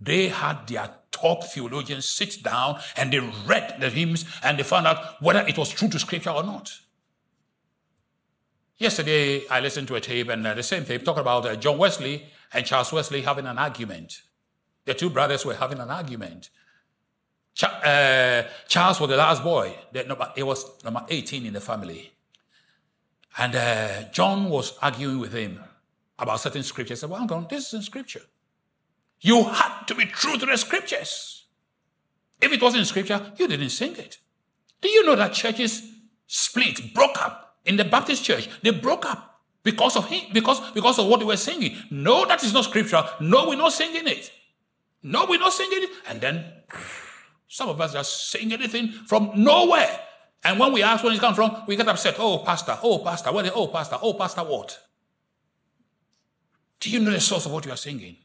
They 0.00 0.28
had 0.28 0.66
their 0.68 0.90
top 1.16 1.44
theologians 1.44 2.06
sit 2.08 2.42
down 2.42 2.78
and 2.96 3.12
they 3.12 3.20
read 3.46 3.76
the 3.80 3.88
hymns 3.90 4.24
and 4.42 4.58
they 4.58 4.62
found 4.62 4.86
out 4.86 5.22
whether 5.22 5.40
it 5.46 5.56
was 5.56 5.70
true 5.70 5.88
to 5.88 5.98
scripture 5.98 6.30
or 6.30 6.42
not. 6.42 6.70
Yesterday, 8.78 9.46
I 9.48 9.60
listened 9.60 9.88
to 9.88 9.94
a 9.94 10.00
tape 10.00 10.28
and 10.28 10.46
uh, 10.46 10.52
the 10.52 10.62
same 10.62 10.84
tape 10.84 11.04
talking 11.04 11.22
about 11.22 11.46
uh, 11.46 11.56
John 11.56 11.78
Wesley 11.78 12.26
and 12.52 12.66
Charles 12.66 12.92
Wesley 12.92 13.22
having 13.22 13.46
an 13.46 13.58
argument. 13.58 14.22
The 14.84 14.94
two 14.94 15.08
brothers 15.08 15.46
were 15.46 15.54
having 15.54 15.78
an 15.78 15.90
argument. 15.90 16.50
Ch- 17.54 17.64
uh, 17.64 18.42
Charles 18.68 19.00
was 19.00 19.08
the 19.08 19.16
last 19.16 19.42
boy. 19.42 19.74
He 20.34 20.42
was 20.42 20.84
number 20.84 21.06
18 21.08 21.46
in 21.46 21.54
the 21.54 21.60
family. 21.60 22.12
And 23.38 23.54
uh, 23.56 24.02
John 24.12 24.50
was 24.50 24.78
arguing 24.82 25.20
with 25.20 25.32
him 25.32 25.60
about 26.18 26.40
certain 26.40 26.62
scriptures. 26.62 26.98
I 26.98 27.00
said, 27.00 27.10
well, 27.10 27.32
on, 27.32 27.46
this 27.48 27.68
is 27.68 27.74
in 27.74 27.82
scripture. 27.82 28.22
You 29.26 29.42
had 29.42 29.86
to 29.88 29.96
be 29.96 30.06
true 30.06 30.38
to 30.38 30.46
the 30.46 30.56
scriptures. 30.56 31.46
If 32.40 32.52
it 32.52 32.62
wasn't 32.62 32.86
scripture, 32.86 33.32
you 33.36 33.48
didn't 33.48 33.70
sing 33.70 33.96
it. 33.96 34.18
Do 34.80 34.88
you 34.88 35.04
know 35.04 35.16
that 35.16 35.32
churches 35.32 35.82
split, 36.28 36.94
broke 36.94 37.20
up 37.20 37.56
in 37.64 37.76
the 37.76 37.84
Baptist 37.84 38.22
church? 38.24 38.48
They 38.62 38.70
broke 38.70 39.04
up 39.04 39.40
because 39.64 39.96
of 39.96 40.06
him, 40.06 40.32
because, 40.32 40.60
because 40.70 41.00
of 41.00 41.08
what 41.08 41.18
they 41.18 41.26
were 41.26 41.36
singing. 41.36 41.76
No, 41.90 42.24
that 42.24 42.44
is 42.44 42.52
not 42.52 42.66
scripture. 42.66 43.02
No, 43.18 43.48
we're 43.48 43.56
not 43.56 43.72
singing 43.72 44.06
it. 44.06 44.30
No, 45.02 45.26
we're 45.26 45.40
not 45.40 45.52
singing 45.52 45.82
it. 45.82 45.90
And 46.08 46.20
then 46.20 46.44
some 47.48 47.68
of 47.68 47.80
us 47.80 47.94
just 47.94 48.30
sing 48.30 48.52
anything 48.52 48.92
from 49.08 49.32
nowhere. 49.34 50.02
And 50.44 50.60
when 50.60 50.72
we 50.72 50.84
ask 50.84 51.02
where 51.02 51.12
it 51.12 51.18
comes 51.18 51.34
from, 51.34 51.64
we 51.66 51.74
get 51.74 51.88
upset. 51.88 52.14
Oh, 52.20 52.44
pastor, 52.44 52.78
oh, 52.80 53.00
pastor, 53.00 53.32
where 53.32 53.50
oh, 53.52 53.66
pastor, 53.66 53.98
oh, 54.00 54.14
pastor, 54.14 54.42
what? 54.42 54.78
Do 56.78 56.90
you 56.90 57.00
know 57.00 57.10
the 57.10 57.20
source 57.20 57.46
of 57.46 57.50
what 57.50 57.66
you 57.66 57.72
are 57.72 57.76
singing? 57.76 58.18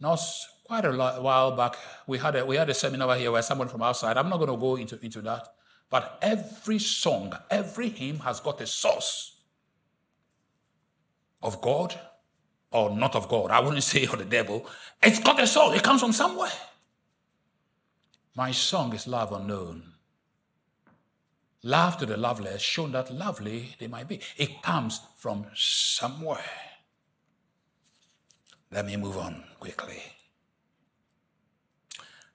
Not 0.00 0.20
quite 0.64 0.84
a 0.84 0.92
while 0.92 1.52
back, 1.52 1.76
we 2.06 2.18
had 2.18 2.36
a, 2.36 2.46
we 2.46 2.56
had 2.56 2.70
a 2.70 2.74
seminar 2.74 3.16
here 3.16 3.32
where 3.32 3.42
someone 3.42 3.68
from 3.68 3.82
outside, 3.82 4.16
I'm 4.16 4.28
not 4.28 4.38
going 4.38 4.50
to 4.50 4.56
go 4.56 4.76
into, 4.76 4.98
into 5.04 5.20
that, 5.22 5.48
but 5.90 6.18
every 6.22 6.78
song, 6.78 7.32
every 7.50 7.88
hymn 7.88 8.20
has 8.20 8.40
got 8.40 8.60
a 8.60 8.66
source 8.66 9.40
of 11.42 11.60
God 11.60 11.98
or 12.70 12.94
not 12.94 13.16
of 13.16 13.28
God. 13.28 13.50
I 13.50 13.60
wouldn't 13.60 13.82
say 13.92 14.04
of 14.04 14.18
the 14.18 14.24
devil. 14.24 14.66
It's 15.02 15.20
got 15.20 15.40
a 15.40 15.46
source, 15.46 15.76
it 15.76 15.82
comes 15.82 16.00
from 16.00 16.12
somewhere. 16.12 16.52
My 18.36 18.52
song 18.52 18.94
is 18.94 19.08
love 19.08 19.32
unknown. 19.32 19.94
Love 21.64 21.98
to 21.98 22.06
the 22.06 22.16
loveless, 22.16 22.62
shown 22.62 22.92
that 22.92 23.12
lovely 23.12 23.74
they 23.80 23.88
might 23.88 24.06
be. 24.06 24.20
It 24.36 24.62
comes 24.62 25.00
from 25.16 25.46
somewhere. 25.54 26.67
Let 28.70 28.86
me 28.86 28.96
move 28.96 29.16
on 29.16 29.44
quickly. 29.58 30.02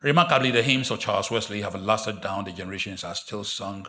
Remarkably, 0.01 0.51
the 0.51 0.63
hymns 0.63 0.91
of 0.91 0.99
Charles 0.99 1.31
Wesley 1.31 1.61
have 1.61 1.79
lasted 1.81 2.21
down 2.21 2.43
the 2.43 2.51
generations, 2.51 3.03
are 3.03 3.15
still 3.15 3.43
sung 3.43 3.87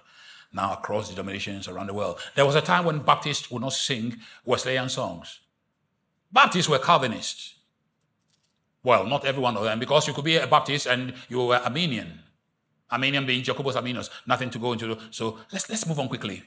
now 0.52 0.72
across 0.72 1.08
the 1.08 1.14
denominations 1.14 1.66
around 1.66 1.88
the 1.88 1.94
world. 1.94 2.20
There 2.36 2.46
was 2.46 2.54
a 2.54 2.60
time 2.60 2.84
when 2.84 3.00
Baptists 3.00 3.50
would 3.50 3.62
not 3.62 3.72
sing 3.72 4.18
Wesleyan 4.44 4.88
songs. 4.88 5.40
Baptists 6.32 6.68
were 6.68 6.78
Calvinists. 6.78 7.54
Well, 8.84 9.06
not 9.06 9.24
every 9.24 9.42
one 9.42 9.56
of 9.56 9.64
them, 9.64 9.80
because 9.80 10.06
you 10.06 10.14
could 10.14 10.24
be 10.24 10.36
a 10.36 10.46
Baptist 10.46 10.86
and 10.86 11.14
you 11.28 11.44
were 11.44 11.56
Arminian. 11.56 12.20
Arminian 12.90 13.26
being 13.26 13.42
Jacobus 13.42 13.76
Arminius, 13.76 14.10
nothing 14.26 14.50
to 14.50 14.58
go 14.58 14.72
into. 14.72 14.96
So 15.10 15.38
let's, 15.52 15.68
let's 15.68 15.86
move 15.86 15.98
on 15.98 16.08
quickly. 16.08 16.42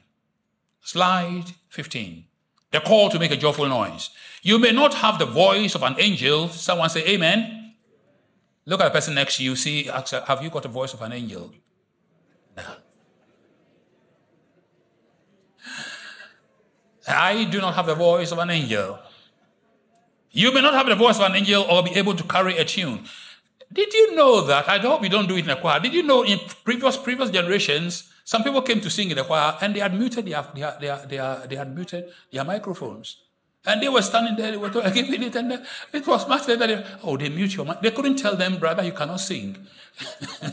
Slide 0.79 1.45
15. 1.69 2.25
The 2.71 2.79
call 2.81 3.09
to 3.09 3.19
make 3.19 3.31
a 3.31 3.37
joyful 3.37 3.67
noise. 3.67 4.09
You 4.41 4.59
may 4.59 4.71
not 4.71 4.93
have 4.95 5.19
the 5.19 5.25
voice 5.25 5.75
of 5.75 5.83
an 5.83 5.95
angel. 5.99 6.49
Someone 6.49 6.89
say, 6.89 7.05
Amen. 7.07 7.73
Look 8.65 8.81
at 8.81 8.85
the 8.85 8.91
person 8.91 9.15
next 9.15 9.37
to 9.37 9.43
you. 9.43 9.55
See, 9.55 9.83
have 9.83 10.41
you 10.43 10.49
got 10.49 10.63
the 10.63 10.69
voice 10.69 10.93
of 10.93 11.01
an 11.01 11.13
angel? 11.13 11.53
I 17.07 17.45
do 17.45 17.61
not 17.61 17.73
have 17.75 17.85
the 17.85 17.95
voice 17.95 18.31
of 18.31 18.39
an 18.39 18.49
angel. 18.49 18.99
You 20.31 20.53
may 20.53 20.61
not 20.61 20.73
have 20.73 20.87
the 20.87 20.95
voice 20.95 21.17
of 21.17 21.23
an 21.23 21.35
angel 21.35 21.63
or 21.63 21.81
be 21.83 21.91
able 21.95 22.13
to 22.15 22.23
carry 22.23 22.57
a 22.57 22.65
tune. 22.65 23.05
Did 23.71 23.93
you 23.93 24.15
know 24.15 24.41
that? 24.41 24.67
I 24.67 24.77
hope 24.79 25.03
you 25.03 25.09
don't 25.09 25.27
do 25.27 25.37
it 25.37 25.45
in 25.45 25.49
a 25.49 25.55
choir. 25.55 25.79
Did 25.79 25.93
you 25.93 26.03
know 26.03 26.23
in 26.23 26.39
previous 26.63 26.97
previous 26.97 27.29
generations, 27.29 28.11
some 28.27 28.43
people 28.43 28.61
came 28.61 28.81
to 28.81 28.89
sing 28.89 29.09
in 29.09 29.15
the 29.15 29.23
choir 29.23 29.57
and 29.61 29.73
they 29.73 29.79
had 29.79 29.97
muted 29.97 30.25
their, 30.25 30.45
their, 30.53 30.77
their, 30.81 31.05
their, 31.05 31.47
they 31.47 31.55
had 31.55 31.73
muted 31.73 32.09
their 32.29 32.43
microphones. 32.43 33.23
And 33.65 33.81
they 33.81 33.87
were 33.87 34.01
standing 34.01 34.35
there, 34.35 34.51
they 34.51 34.57
were 34.57 34.69
giving 34.69 35.23
it, 35.23 35.33
and 35.37 35.65
it 35.93 36.05
was 36.05 36.27
much 36.27 36.45
better. 36.45 36.85
Oh, 37.03 37.15
they 37.15 37.29
mute 37.29 37.55
your 37.55 37.65
mic. 37.65 37.79
They 37.79 37.91
couldn't 37.91 38.17
tell 38.17 38.35
them, 38.35 38.57
brother, 38.57 38.83
you 38.83 38.91
cannot 38.91 39.21
sing. 39.21 39.55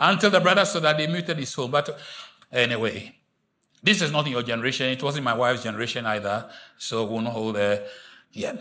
Until 0.00 0.30
the 0.30 0.40
brother 0.40 0.64
said 0.64 0.82
that 0.82 0.98
they 0.98 1.06
muted 1.06 1.38
his 1.38 1.54
phone. 1.54 1.70
But 1.70 1.96
anyway, 2.50 3.14
this 3.80 4.02
is 4.02 4.10
not 4.10 4.26
in 4.26 4.32
your 4.32 4.42
generation. 4.42 4.88
It 4.88 5.04
wasn't 5.04 5.22
my 5.22 5.34
wife's 5.34 5.62
generation 5.62 6.06
either. 6.06 6.50
So 6.76 7.04
we'll 7.04 7.20
not 7.20 7.34
hold 7.34 7.54
there. 7.54 7.86
Yeah. 8.32 8.56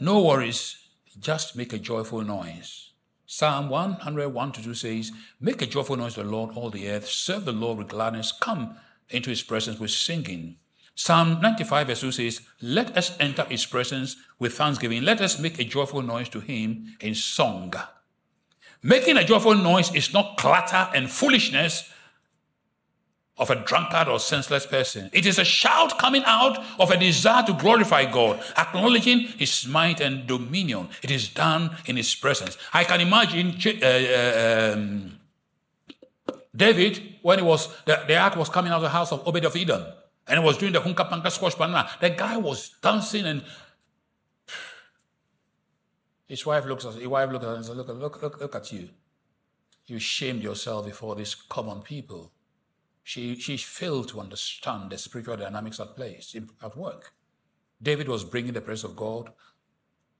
No 0.00 0.22
worries. 0.22 0.78
Just 1.20 1.56
make 1.56 1.74
a 1.74 1.78
joyful 1.78 2.22
noise. 2.22 2.85
Psalm 3.26 3.68
101 3.68 4.52
to 4.52 4.62
2 4.62 4.74
says, 4.74 5.12
Make 5.40 5.60
a 5.60 5.66
joyful 5.66 5.96
noise 5.96 6.14
to 6.14 6.22
the 6.22 6.30
Lord, 6.30 6.56
all 6.56 6.70
the 6.70 6.88
earth. 6.88 7.08
Serve 7.08 7.44
the 7.44 7.52
Lord 7.52 7.78
with 7.78 7.88
gladness. 7.88 8.32
Come 8.32 8.76
into 9.10 9.30
his 9.30 9.42
presence 9.42 9.80
with 9.80 9.90
singing. 9.90 10.56
Psalm 10.94 11.40
95 11.40 11.88
verse 11.88 12.00
2 12.00 12.12
says, 12.12 12.40
Let 12.62 12.96
us 12.96 13.16
enter 13.18 13.44
his 13.44 13.66
presence 13.66 14.16
with 14.38 14.54
thanksgiving. 14.54 15.02
Let 15.02 15.20
us 15.20 15.40
make 15.40 15.58
a 15.58 15.64
joyful 15.64 16.02
noise 16.02 16.28
to 16.30 16.40
him 16.40 16.96
in 17.00 17.14
song. 17.14 17.74
Making 18.82 19.16
a 19.16 19.24
joyful 19.24 19.56
noise 19.56 19.92
is 19.92 20.12
not 20.12 20.36
clatter 20.36 20.88
and 20.94 21.10
foolishness 21.10 21.90
of 23.38 23.50
a 23.50 23.54
drunkard 23.54 24.08
or 24.08 24.18
senseless 24.18 24.66
person. 24.66 25.10
It 25.12 25.26
is 25.26 25.38
a 25.38 25.44
shout 25.44 25.98
coming 25.98 26.22
out 26.24 26.64
of 26.78 26.90
a 26.90 26.96
desire 26.96 27.44
to 27.46 27.52
glorify 27.52 28.10
God, 28.10 28.42
acknowledging 28.56 29.20
his 29.38 29.66
might 29.66 30.00
and 30.00 30.26
dominion. 30.26 30.88
It 31.02 31.10
is 31.10 31.28
done 31.28 31.76
in 31.86 31.96
his 31.96 32.14
presence. 32.14 32.56
I 32.72 32.84
can 32.84 33.00
imagine 33.00 33.58
uh, 33.82 33.86
uh, 33.86 34.72
um, 34.74 35.18
David 36.54 37.16
when 37.20 37.38
he 37.38 37.44
was 37.44 37.68
the, 37.84 38.02
the 38.06 38.16
ark 38.16 38.36
was 38.36 38.48
coming 38.48 38.72
out 38.72 38.76
of 38.76 38.82
the 38.82 38.88
house 38.88 39.12
of 39.12 39.26
Obed 39.28 39.44
of 39.44 39.54
Edom 39.54 39.84
and 40.26 40.42
was 40.42 40.56
doing 40.56 40.72
the 40.72 40.80
hunka 40.80 41.08
panka 41.08 41.30
squash 41.30 41.54
banana. 41.54 41.90
The 42.00 42.10
guy 42.10 42.38
was 42.38 42.70
dancing 42.82 43.26
and 43.26 43.44
his 46.26 46.44
wife 46.46 46.64
looks 46.64 46.86
at 46.86 46.94
his 46.94 47.06
wife 47.06 47.30
looks 47.30 47.44
at 47.44 47.50
him 47.50 47.56
and 47.56 47.64
says, 47.66 47.76
look, 47.76 47.88
look, 47.88 48.22
look, 48.22 48.40
look 48.40 48.54
at 48.54 48.72
you. 48.72 48.88
You 49.86 49.98
shamed 49.98 50.42
yourself 50.42 50.86
before 50.86 51.14
these 51.14 51.34
common 51.34 51.82
people. 51.82 52.32
She, 53.06 53.36
she 53.36 53.56
failed 53.56 54.08
to 54.08 54.18
understand 54.18 54.90
the 54.90 54.98
spiritual 54.98 55.36
dynamics 55.36 55.78
at 55.78 55.94
place, 55.94 56.34
at 56.60 56.76
work. 56.76 57.12
David 57.80 58.08
was 58.08 58.24
bringing 58.24 58.52
the 58.52 58.60
praise 58.60 58.82
of 58.82 58.96
God 58.96 59.30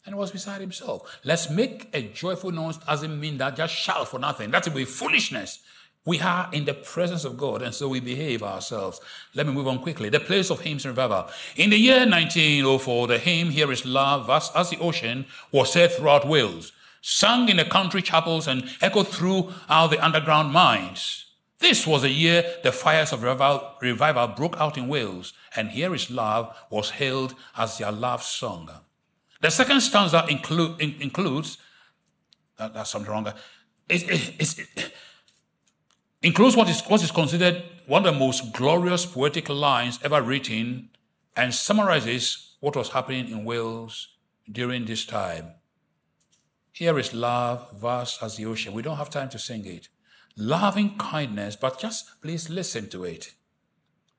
and 0.07 0.14
was 0.14 0.31
beside 0.31 0.61
himself. 0.61 1.18
Let's 1.25 1.51
make 1.51 1.88
a 1.92 2.03
joyful 2.03 2.53
noise 2.53 2.77
doesn't 2.77 3.18
mean 3.18 3.38
that 3.38 3.57
just 3.57 3.75
shout 3.75 4.07
for 4.07 4.20
nothing. 4.20 4.53
That 4.53 4.66
would 4.66 4.75
be 4.77 4.85
foolishness. 4.85 5.59
We 6.05 6.20
are 6.20 6.49
in 6.53 6.64
the 6.64 6.75
presence 6.75 7.25
of 7.25 7.37
God, 7.37 7.61
and 7.61 7.75
so 7.75 7.88
we 7.88 7.99
behave 7.99 8.44
ourselves. 8.44 9.01
Let 9.35 9.49
me 9.49 9.53
move 9.53 9.66
on 9.66 9.81
quickly. 9.81 10.09
The 10.09 10.20
place 10.20 10.49
of 10.53 10.61
hymns 10.61 10.85
and 10.85 10.96
revival. 10.96 11.29
In 11.57 11.70
the 11.70 11.79
year 11.79 12.09
1904, 12.09 13.09
the 13.09 13.18
hymn 13.18 13.51
Here 13.51 13.72
is 13.72 13.85
Love, 13.85 14.31
as, 14.31 14.53
as 14.55 14.70
the 14.70 14.79
Ocean, 14.79 15.27
was 15.51 15.72
said 15.72 15.90
throughout 15.90 16.29
Wales, 16.29 16.70
sung 17.01 17.49
in 17.49 17.57
the 17.57 17.64
country 17.64 18.01
chapels 18.01 18.46
and 18.46 18.70
echoed 18.81 19.09
throughout 19.09 19.88
the 19.88 19.99
underground 19.99 20.53
mines. 20.53 21.25
This 21.59 21.87
was 21.87 22.03
the 22.03 22.11
year 22.11 22.45
the 22.62 22.73
fires 22.73 23.12
of 23.12 23.23
revival, 23.23 24.29
broke 24.29 24.57
out 24.59 24.77
in 24.77 24.88
Wales, 24.88 25.33
and 25.55 25.71
Here 25.71 25.95
is 25.95 26.11
Love 26.11 26.55
was 26.71 26.90
hailed 26.90 27.35
as 27.57 27.79
their 27.79 27.92
love 27.92 28.23
song. 28.23 28.71
The 29.40 29.51
second 29.51 29.81
stanza 29.81 30.27
in, 30.29 30.97
includes, 31.01 31.59
that, 32.59 32.75
that's 32.75 32.90
something 32.90 33.11
wrong, 33.11 33.27
it, 33.88 34.03
it, 34.38 34.59
it, 34.59 34.92
includes 36.23 36.57
what 36.57 36.69
is, 36.69 36.83
what 36.83 37.03
is 37.03 37.11
considered 37.11 37.62
one 37.87 38.05
of 38.05 38.12
the 38.12 38.19
most 38.19 38.53
glorious 38.53 39.07
poetic 39.07 39.49
lines 39.49 39.99
ever 40.03 40.21
written 40.21 40.90
and 41.37 41.55
summarizes 41.55 42.57
what 42.61 42.77
was 42.77 42.90
happening 42.90 43.29
in 43.29 43.45
Wales 43.45 44.09
during 44.51 44.85
this 44.85 45.05
time. 45.05 45.53
Here 46.73 46.99
is 46.99 47.14
love, 47.14 47.73
vast 47.81 48.23
as 48.23 48.37
the 48.37 48.47
ocean. 48.47 48.75
We 48.75 48.83
don't 48.83 48.97
have 48.97 49.11
time 49.11 49.29
to 49.31 49.38
sing 49.38 49.64
it 49.64 49.88
loving 50.37 50.96
kindness, 50.99 51.57
but 51.57 51.79
just 51.79 52.20
please 52.20 52.51
listen 52.51 52.88
to 52.90 53.05
it. 53.05 53.33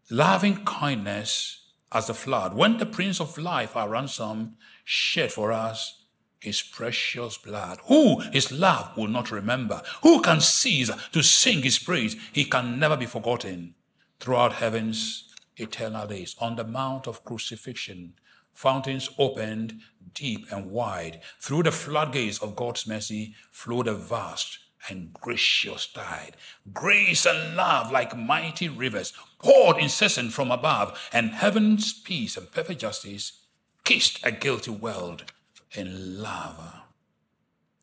Loving 0.09 0.63
kindness 0.65 1.65
as 1.91 2.07
the 2.07 2.13
flood. 2.13 2.53
When 2.55 2.77
the 2.77 2.85
Prince 2.85 3.19
of 3.21 3.37
Life, 3.37 3.75
our 3.75 3.89
ransom, 3.89 4.55
shed 4.83 5.31
for 5.31 5.51
us 5.51 6.03
his 6.39 6.61
precious 6.61 7.37
blood. 7.37 7.79
Who 7.85 8.19
his 8.31 8.51
love 8.51 8.95
will 8.95 9.07
not 9.07 9.31
remember? 9.31 9.81
Who 10.03 10.21
can 10.21 10.39
cease 10.41 10.91
to 11.11 11.23
sing 11.23 11.63
his 11.63 11.79
praise? 11.79 12.15
He 12.31 12.45
can 12.45 12.79
never 12.79 12.95
be 12.95 13.05
forgotten 13.05 13.75
throughout 14.19 14.53
heaven's 14.53 15.33
eternal 15.57 16.07
days. 16.07 16.35
On 16.39 16.55
the 16.55 16.63
mount 16.63 17.07
of 17.07 17.23
crucifixion, 17.23 18.13
fountains 18.53 19.09
opened 19.17 19.81
deep 20.13 20.45
and 20.51 20.71
wide. 20.71 21.21
Through 21.39 21.63
the 21.63 21.71
floodgates 21.71 22.39
of 22.39 22.55
God's 22.55 22.87
mercy 22.87 23.35
flowed 23.51 23.87
a 23.87 23.93
vast 23.93 24.59
and 24.89 25.13
gracious 25.13 25.87
tide. 25.87 26.37
Grace 26.73 27.25
and 27.25 27.55
love 27.55 27.91
like 27.91 28.17
mighty 28.17 28.69
rivers 28.69 29.13
poured 29.39 29.77
incessant 29.77 30.33
from 30.33 30.51
above, 30.51 31.09
and 31.11 31.31
heaven's 31.31 31.93
peace 31.93 32.37
and 32.37 32.51
perfect 32.51 32.81
justice 32.81 33.43
kissed 33.83 34.25
a 34.25 34.31
guilty 34.31 34.71
world 34.71 35.25
in 35.73 36.21
love. 36.21 36.81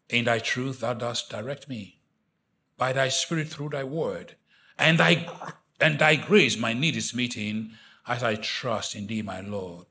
In 0.08 0.24
thy 0.24 0.38
truth 0.38 0.80
thou 0.80 0.94
dost 0.94 1.30
direct 1.30 1.68
me, 1.68 2.00
by 2.76 2.92
thy 2.92 3.08
spirit 3.08 3.48
through 3.48 3.70
thy 3.70 3.84
word, 3.84 4.36
and 4.78 4.98
thy 4.98 5.26
and 5.80 5.98
thy 5.98 6.16
grace 6.16 6.56
my 6.56 6.72
need 6.72 6.96
is 6.96 7.14
meeting, 7.14 7.72
as 8.06 8.22
I 8.22 8.36
trust 8.36 8.94
in 8.94 9.06
thee, 9.06 9.22
my 9.22 9.40
Lord. 9.40 9.86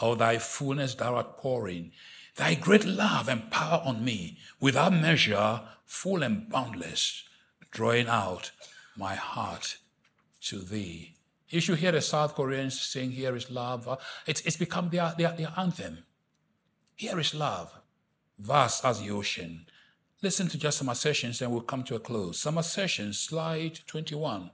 All 0.00 0.16
thy 0.16 0.38
fullness 0.38 0.94
thou 0.94 1.14
art 1.14 1.38
pouring, 1.38 1.92
thy 2.36 2.54
great 2.54 2.84
love 2.84 3.28
and 3.28 3.50
power 3.50 3.82
on 3.84 4.04
me, 4.04 4.38
without 4.60 4.92
measure, 4.92 5.62
full 5.84 6.22
and 6.22 6.48
boundless, 6.48 7.24
drawing 7.70 8.08
out 8.08 8.52
my 8.96 9.14
heart 9.14 9.78
to 10.40 10.58
thee. 10.58 11.14
You 11.48 11.60
should 11.60 11.78
hear 11.78 11.92
the 11.92 12.00
South 12.00 12.34
Koreans 12.34 12.80
sing, 12.80 13.10
Here 13.10 13.36
is 13.36 13.50
love. 13.50 13.86
It's, 14.26 14.40
it's 14.42 14.56
become 14.56 14.88
their, 14.88 15.12
their, 15.18 15.32
their 15.32 15.52
anthem. 15.56 15.98
Here 16.96 17.18
is 17.18 17.34
love, 17.34 17.78
vast 18.38 18.84
as 18.84 19.00
the 19.00 19.10
ocean. 19.10 19.66
Listen 20.22 20.48
to 20.48 20.58
just 20.58 20.78
some 20.78 20.88
assertions 20.88 21.42
and 21.42 21.50
we'll 21.50 21.62
come 21.62 21.82
to 21.84 21.96
a 21.96 22.00
close. 22.00 22.38
Some 22.38 22.56
assertions, 22.56 23.18
slide 23.18 23.80
21. 23.86 24.50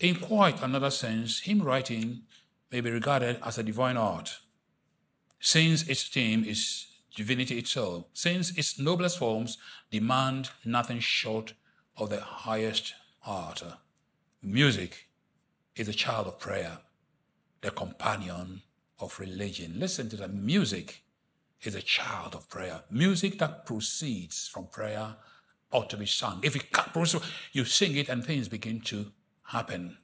In 0.00 0.16
quite 0.16 0.62
another 0.62 0.90
sense, 0.90 1.40
hymn 1.40 1.62
writing 1.62 2.22
may 2.70 2.80
be 2.80 2.90
regarded 2.90 3.38
as 3.42 3.56
a 3.56 3.62
divine 3.62 3.96
art, 3.96 4.38
since 5.40 5.86
its 5.88 6.04
theme 6.04 6.44
is 6.44 6.86
divinity 7.14 7.58
itself, 7.58 8.06
since 8.12 8.56
its 8.56 8.78
noblest 8.78 9.18
forms 9.18 9.58
demand 9.90 10.50
nothing 10.64 11.00
short 11.00 11.54
of 11.96 12.10
the 12.10 12.20
highest 12.20 12.94
art. 13.26 13.62
Music 14.42 15.08
is 15.76 15.88
a 15.88 15.92
child 15.92 16.26
of 16.26 16.38
prayer, 16.38 16.78
the 17.60 17.70
companion 17.70 18.62
of 18.98 19.18
religion. 19.20 19.74
Listen 19.76 20.08
to 20.08 20.16
the 20.16 20.28
music 20.28 21.02
is 21.62 21.74
a 21.74 21.82
child 21.82 22.34
of 22.34 22.48
prayer. 22.48 22.82
Music 22.90 23.38
that 23.38 23.64
proceeds 23.64 24.48
from 24.48 24.66
prayer 24.66 25.16
ought 25.72 25.90
to 25.90 25.96
be 25.96 26.06
sung. 26.06 26.40
If 26.42 26.56
it 26.56 26.66
you 27.52 27.64
sing 27.64 27.96
it 27.96 28.08
and 28.08 28.24
things 28.24 28.48
begin 28.48 28.80
to 28.82 29.12
happen 29.44 29.98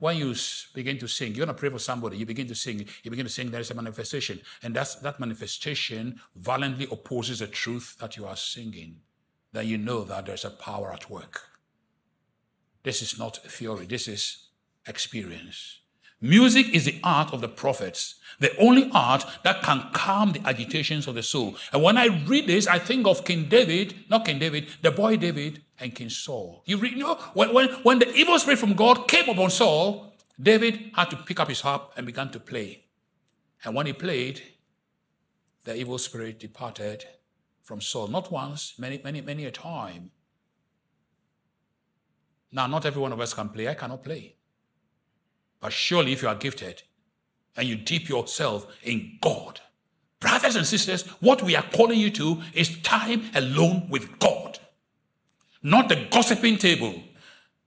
when 0.00 0.16
you 0.16 0.34
begin 0.74 0.98
to 0.98 1.06
sing, 1.06 1.34
you're 1.34 1.46
to 1.46 1.54
pray 1.54 1.68
for 1.68 1.78
somebody, 1.78 2.16
you 2.16 2.26
begin 2.26 2.48
to 2.48 2.54
sing, 2.54 2.86
you 3.02 3.10
begin 3.10 3.26
to 3.26 3.32
sing, 3.32 3.50
there 3.50 3.60
is 3.60 3.70
a 3.70 3.74
manifestation. 3.74 4.40
And 4.62 4.74
that's, 4.74 4.96
that 4.96 5.20
manifestation 5.20 6.20
violently 6.34 6.88
opposes 6.90 7.38
the 7.38 7.46
truth 7.46 7.96
that 8.00 8.16
you 8.16 8.26
are 8.26 8.36
singing. 8.36 8.96
Then 9.52 9.66
you 9.66 9.76
know 9.76 10.04
that 10.04 10.26
there's 10.26 10.44
a 10.46 10.50
power 10.50 10.90
at 10.92 11.10
work. 11.10 11.42
This 12.82 13.02
is 13.02 13.18
not 13.18 13.36
theory, 13.36 13.84
this 13.84 14.08
is 14.08 14.48
experience. 14.86 15.79
Music 16.20 16.68
is 16.74 16.84
the 16.84 17.00
art 17.02 17.32
of 17.32 17.40
the 17.40 17.48
prophets, 17.48 18.16
the 18.40 18.54
only 18.58 18.90
art 18.92 19.24
that 19.42 19.62
can 19.62 19.88
calm 19.92 20.32
the 20.32 20.46
agitations 20.46 21.06
of 21.06 21.14
the 21.14 21.22
soul. 21.22 21.56
And 21.72 21.82
when 21.82 21.96
I 21.96 22.06
read 22.26 22.46
this, 22.46 22.66
I 22.66 22.78
think 22.78 23.06
of 23.06 23.24
King 23.24 23.48
David, 23.48 23.94
not 24.10 24.26
King 24.26 24.38
David, 24.38 24.68
the 24.82 24.90
boy 24.90 25.16
David 25.16 25.62
and 25.78 25.94
King 25.94 26.10
Saul. 26.10 26.62
You 26.66 26.76
read, 26.76 26.92
you 26.92 26.98
know, 26.98 27.14
when, 27.32 27.54
when, 27.54 27.68
when 27.82 27.98
the 28.00 28.12
evil 28.14 28.38
spirit 28.38 28.58
from 28.58 28.74
God 28.74 29.08
came 29.08 29.28
upon 29.30 29.50
Saul, 29.50 30.12
David 30.40 30.90
had 30.94 31.10
to 31.10 31.16
pick 31.16 31.40
up 31.40 31.48
his 31.48 31.62
harp 31.62 31.92
and 31.96 32.06
began 32.06 32.30
to 32.30 32.40
play. 32.40 32.84
And 33.64 33.74
when 33.74 33.86
he 33.86 33.92
played, 33.94 34.42
the 35.64 35.74
evil 35.74 35.98
spirit 35.98 36.38
departed 36.38 37.04
from 37.62 37.80
Saul. 37.80 38.08
Not 38.08 38.30
once, 38.30 38.74
many, 38.78 39.00
many, 39.02 39.20
many 39.20 39.46
a 39.46 39.50
time. 39.50 40.10
Now, 42.52 42.66
not 42.66 42.84
every 42.84 43.00
one 43.00 43.12
of 43.12 43.20
us 43.20 43.32
can 43.32 43.48
play. 43.48 43.68
I 43.68 43.74
cannot 43.74 44.02
play. 44.02 44.36
But 45.60 45.72
surely, 45.72 46.12
if 46.12 46.22
you 46.22 46.28
are 46.28 46.34
gifted 46.34 46.82
and 47.56 47.68
you 47.68 47.76
dip 47.76 48.08
yourself 48.08 48.66
in 48.82 49.18
God, 49.20 49.60
brothers 50.18 50.56
and 50.56 50.66
sisters, 50.66 51.02
what 51.20 51.42
we 51.42 51.54
are 51.56 51.64
calling 51.72 52.00
you 52.00 52.10
to 52.10 52.42
is 52.54 52.80
time 52.82 53.24
alone 53.34 53.88
with 53.90 54.18
God, 54.18 54.58
not 55.62 55.88
the 55.88 56.06
gossiping 56.10 56.56
table, 56.56 57.02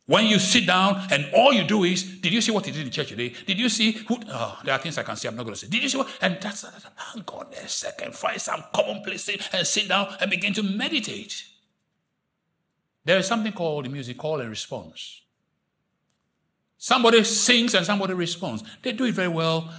When 0.05 0.25
you 0.25 0.37
sit 0.37 0.67
down 0.67 1.01
and 1.11 1.27
all 1.33 1.53
you 1.53 1.63
do 1.63 1.85
is, 1.85 2.03
did 2.19 2.33
you 2.33 2.41
see 2.41 2.51
what 2.51 2.65
he 2.65 2.73
did 2.73 2.85
in 2.85 2.91
church 2.91 3.07
today? 3.09 3.33
Did 3.47 3.57
you 3.57 3.69
see 3.69 3.93
who? 3.93 4.17
Oh, 4.27 4.59
there 4.65 4.73
are 4.73 4.77
things 4.77 4.97
I 4.97 5.03
can 5.03 5.15
say. 5.15 5.29
I'm 5.29 5.35
not 5.35 5.43
going 5.43 5.53
to 5.53 5.59
say. 5.59 5.67
Did 5.67 5.81
you 5.81 5.87
see 5.87 5.97
what? 5.97 6.09
And 6.21 6.37
that's, 6.41 6.65
hang 6.95 7.23
on 7.25 7.53
a 7.53 7.67
second. 7.69 8.13
Find 8.13 8.41
some 8.41 8.65
commonplace 8.73 9.25
thing 9.25 9.39
and 9.53 9.65
sit 9.65 9.87
down 9.87 10.13
and 10.19 10.29
begin 10.29 10.53
to 10.55 10.63
meditate. 10.63 11.45
There 13.05 13.17
is 13.17 13.27
something 13.27 13.53
called 13.53 13.85
the 13.85 13.89
music 13.89 14.17
call 14.17 14.41
and 14.41 14.49
response. 14.49 15.21
Somebody 16.83 17.23
sings 17.23 17.73
and 17.75 17.85
somebody 17.85 18.13
responds. 18.13 18.63
They 18.81 18.91
do 18.91 19.05
it 19.05 19.13
very 19.13 19.29
well. 19.29 19.71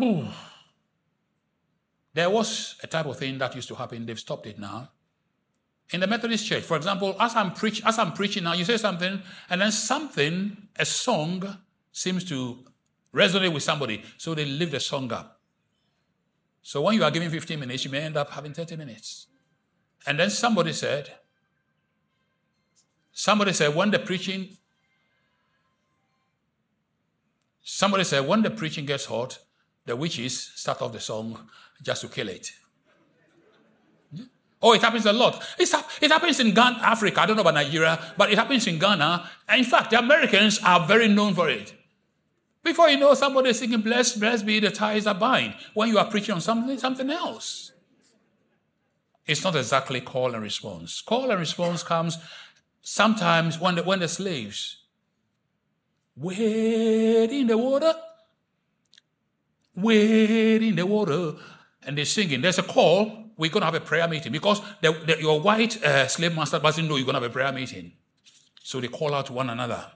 Ooh. 0.00 0.26
There 2.12 2.28
was 2.28 2.76
a 2.82 2.86
type 2.86 3.06
of 3.06 3.16
thing 3.18 3.38
that 3.38 3.54
used 3.54 3.68
to 3.68 3.74
happen. 3.74 4.04
They've 4.04 4.18
stopped 4.18 4.46
it 4.46 4.58
now 4.58 4.90
in 5.92 6.00
the 6.00 6.06
Methodist 6.06 6.46
Church, 6.46 6.62
for 6.62 6.76
example, 6.76 7.14
as 7.20 7.36
I'm, 7.36 7.52
preach, 7.52 7.82
as 7.84 7.98
I'm 7.98 8.12
preaching 8.12 8.44
now, 8.44 8.54
you 8.54 8.64
say 8.64 8.76
something, 8.76 9.22
and 9.50 9.60
then 9.60 9.70
something, 9.70 10.56
a 10.78 10.84
song, 10.84 11.58
seems 11.92 12.24
to 12.24 12.64
resonate 13.14 13.52
with 13.52 13.62
somebody, 13.62 14.02
so 14.16 14.34
they 14.34 14.44
lift 14.44 14.72
the 14.72 14.80
song 14.80 15.12
up. 15.12 15.40
So 16.62 16.80
when 16.80 16.94
you 16.94 17.04
are 17.04 17.10
giving 17.10 17.30
15 17.30 17.60
minutes, 17.60 17.84
you 17.84 17.90
may 17.90 18.00
end 18.00 18.16
up 18.16 18.30
having 18.30 18.52
30 18.52 18.76
minutes. 18.76 19.26
And 20.06 20.18
then 20.18 20.30
somebody 20.30 20.72
said, 20.72 21.12
somebody 23.12 23.52
said, 23.52 23.74
when 23.74 23.90
the 23.90 23.98
preaching, 23.98 24.56
somebody 27.64 28.04
said, 28.04 28.26
when 28.28 28.42
the 28.42 28.50
preaching 28.50 28.86
gets 28.86 29.06
hot, 29.06 29.38
the 29.86 29.96
witches 29.96 30.52
start 30.54 30.80
off 30.80 30.92
the 30.92 31.00
song 31.00 31.48
just 31.82 32.02
to 32.02 32.08
kill 32.08 32.28
it. 32.28 32.52
Oh, 34.62 34.72
it 34.72 34.80
happens 34.80 35.04
a 35.04 35.12
lot. 35.12 35.44
It's, 35.58 35.74
it 36.00 36.10
happens 36.10 36.40
in 36.40 36.54
Ghana, 36.54 36.78
Africa. 36.80 37.20
I 37.20 37.26
don't 37.26 37.36
know 37.36 37.42
about 37.42 37.54
Nigeria, 37.54 37.98
but 38.16 38.32
it 38.32 38.38
happens 38.38 38.66
in 38.66 38.78
Ghana. 38.78 39.28
And 39.48 39.58
in 39.58 39.64
fact, 39.64 39.90
the 39.90 39.98
Americans 39.98 40.58
are 40.64 40.86
very 40.86 41.08
known 41.08 41.34
for 41.34 41.50
it. 41.50 41.74
Before 42.62 42.88
you 42.88 42.98
know, 42.98 43.12
somebody 43.12 43.50
is 43.50 43.58
singing, 43.58 43.82
Blessed, 43.82 44.20
blessed 44.20 44.46
be 44.46 44.60
the 44.60 44.70
ties 44.70 45.04
that 45.04 45.18
bind, 45.18 45.54
when 45.74 45.90
you 45.90 45.98
are 45.98 46.06
preaching 46.06 46.34
on 46.34 46.40
something, 46.40 46.78
something 46.78 47.10
else. 47.10 47.72
It's 49.26 49.44
not 49.44 49.54
exactly 49.54 50.00
call 50.00 50.34
and 50.34 50.42
response. 50.42 51.02
Call 51.02 51.30
and 51.30 51.40
response 51.40 51.82
comes 51.82 52.16
sometimes 52.80 53.58
when 53.60 53.74
the, 53.74 53.82
when 53.82 53.98
the 53.98 54.08
slaves 54.08 54.83
wade 56.16 57.32
in 57.32 57.46
the 57.46 57.58
water, 57.58 57.94
wade 59.74 60.62
in 60.62 60.76
the 60.76 60.86
water, 60.86 61.34
and 61.86 61.98
they're 61.98 62.04
singing. 62.04 62.40
There's 62.40 62.58
a 62.58 62.62
call 62.62 63.24
we're 63.36 63.50
going 63.50 63.62
to 63.62 63.66
have 63.66 63.74
a 63.74 63.80
prayer 63.80 64.06
meeting 64.06 64.32
because 64.32 64.60
the, 64.80 64.92
the, 64.92 65.20
your 65.20 65.40
white 65.40 65.82
uh, 65.82 66.06
slave 66.06 66.34
master 66.34 66.58
doesn't 66.58 66.86
know 66.86 66.96
you're 66.96 67.04
going 67.04 67.14
to 67.14 67.20
have 67.20 67.30
a 67.30 67.32
prayer 67.32 67.52
meeting. 67.52 67.92
So 68.62 68.80
they 68.80 68.88
call 68.88 69.14
out 69.14 69.26
to 69.26 69.32
one 69.32 69.50
another. 69.50 69.92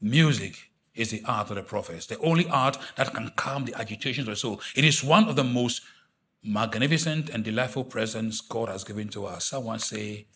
Music 0.00 0.70
is 0.94 1.10
the 1.10 1.22
art 1.26 1.50
of 1.50 1.56
the 1.56 1.62
prophets, 1.62 2.06
the 2.06 2.18
only 2.18 2.48
art 2.48 2.78
that 2.96 3.12
can 3.12 3.32
calm 3.36 3.64
the 3.64 3.74
agitations 3.74 4.26
of 4.28 4.32
the 4.32 4.36
soul. 4.36 4.60
It 4.74 4.84
is 4.84 5.04
one 5.04 5.28
of 5.28 5.36
the 5.36 5.44
most 5.44 5.82
magnificent 6.42 7.28
and 7.28 7.44
delightful 7.44 7.84
presents 7.84 8.40
God 8.40 8.68
has 8.68 8.84
given 8.84 9.08
to 9.10 9.26
us. 9.26 9.44
Someone 9.46 9.78
say, 9.78 10.26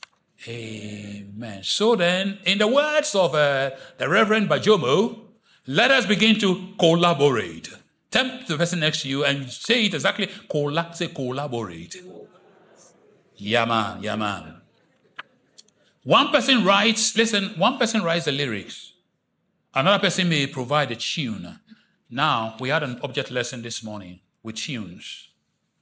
Amen. 0.46 1.62
So 1.62 1.96
then, 1.96 2.38
in 2.44 2.58
the 2.58 2.68
words 2.68 3.14
of 3.14 3.34
uh, 3.34 3.70
the 3.98 4.08
Reverend 4.08 4.48
Bajomo, 4.48 5.20
let 5.66 5.90
us 5.90 6.06
begin 6.06 6.38
to 6.40 6.74
collaborate. 6.78 7.70
Tempt 8.10 8.48
the 8.48 8.56
person 8.56 8.80
next 8.80 9.02
to 9.02 9.08
you 9.08 9.24
and 9.24 9.50
say 9.50 9.86
it 9.86 9.94
exactly. 9.94 10.28
Colla- 10.50 10.90
say 10.92 11.08
collaborate. 11.08 11.96
Yeah, 13.36 13.64
man. 13.64 14.02
Yeah, 14.02 14.16
man. 14.16 14.60
One 16.04 16.28
person 16.28 16.64
writes, 16.64 17.16
listen, 17.16 17.54
one 17.56 17.78
person 17.78 18.02
writes 18.02 18.26
the 18.26 18.32
lyrics. 18.32 18.92
Another 19.74 19.98
person 19.98 20.28
may 20.28 20.46
provide 20.46 20.90
a 20.90 20.96
tune. 20.96 21.58
Now, 22.10 22.56
we 22.60 22.68
had 22.68 22.82
an 22.82 23.00
object 23.02 23.30
lesson 23.30 23.62
this 23.62 23.82
morning 23.82 24.20
with 24.42 24.56
tunes. 24.56 25.30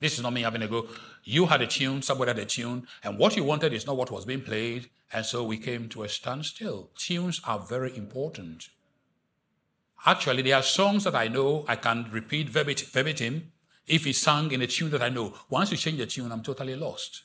This 0.01 0.15
is 0.15 0.23
not 0.23 0.33
me 0.33 0.43
having 0.43 0.63
a 0.63 0.69
go. 0.69 0.87
You 1.25 1.47
had 1.47 1.63
a 1.63 1.67
tune, 1.67 2.03
somebody 2.03 2.31
had 2.31 2.39
a 2.39 2.45
tune, 2.45 2.87
and 3.05 3.19
what 3.19 3.37
you 3.37 3.45
wanted 3.45 3.73
is 3.73 3.87
not 3.87 3.97
what 3.97 4.11
was 4.11 4.25
being 4.25 4.43
played, 4.43 4.91
and 5.13 5.25
so 5.25 5.45
we 5.45 5.57
came 5.57 5.89
to 5.91 6.03
a 6.03 6.09
standstill. 6.09 6.91
Tunes 6.97 7.41
are 7.47 7.61
very 7.61 7.97
important. 7.97 8.69
Actually, 10.05 10.43
there 10.43 10.57
are 10.57 10.63
songs 10.63 11.05
that 11.05 11.15
I 11.15 11.29
know 11.29 11.65
I 11.69 11.77
can 11.77 12.09
repeat 12.11 12.49
verbatim 12.49 13.53
if 13.87 14.07
it's 14.07 14.19
sung 14.19 14.51
in 14.51 14.63
a 14.63 14.67
tune 14.67 14.91
that 14.91 15.03
I 15.03 15.11
know. 15.11 15.35
Once 15.49 15.71
you 15.71 15.77
change 15.77 15.99
the 15.99 16.07
tune, 16.07 16.33
I'm 16.33 16.43
totally 16.43 16.75
lost. 16.75 17.23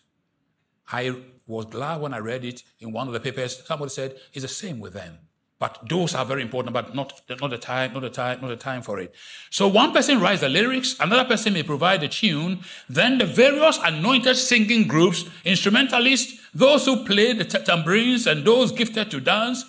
I 0.91 1.15
was 1.47 1.65
glad 1.65 2.01
when 2.01 2.13
I 2.13 2.19
read 2.19 2.45
it 2.45 2.63
in 2.79 2.91
one 2.91 3.07
of 3.07 3.13
the 3.13 3.19
papers. 3.19 3.65
Somebody 3.65 3.89
said 3.89 4.15
it's 4.31 4.43
the 4.43 4.47
same 4.47 4.79
with 4.79 4.93
them. 4.93 5.17
But 5.59 5.89
those 5.89 6.13
are 6.13 6.23
very 6.23 6.43
important, 6.43 6.73
but 6.73 6.93
not, 6.93 7.21
not 7.41 7.49
the 7.49 7.57
time, 7.57 7.93
not 7.93 8.01
the 8.01 8.11
time, 8.11 8.41
not 8.41 8.49
the 8.49 8.55
time 8.55 8.83
for 8.83 8.99
it. 8.99 9.13
So 9.49 9.67
one 9.67 9.91
person 9.91 10.19
writes 10.19 10.41
the 10.41 10.49
lyrics, 10.49 10.95
another 10.99 11.25
person 11.25 11.53
may 11.53 11.63
provide 11.63 12.01
the 12.01 12.07
tune, 12.07 12.59
then 12.87 13.17
the 13.17 13.25
various 13.25 13.79
anointed 13.83 14.37
singing 14.37 14.87
groups, 14.87 15.25
instrumentalists, 15.43 16.39
those 16.53 16.85
who 16.85 17.03
play 17.05 17.33
the 17.33 17.43
tambourines 17.43 18.27
and 18.27 18.45
those 18.45 18.71
gifted 18.71 19.09
to 19.09 19.19
dance, 19.19 19.65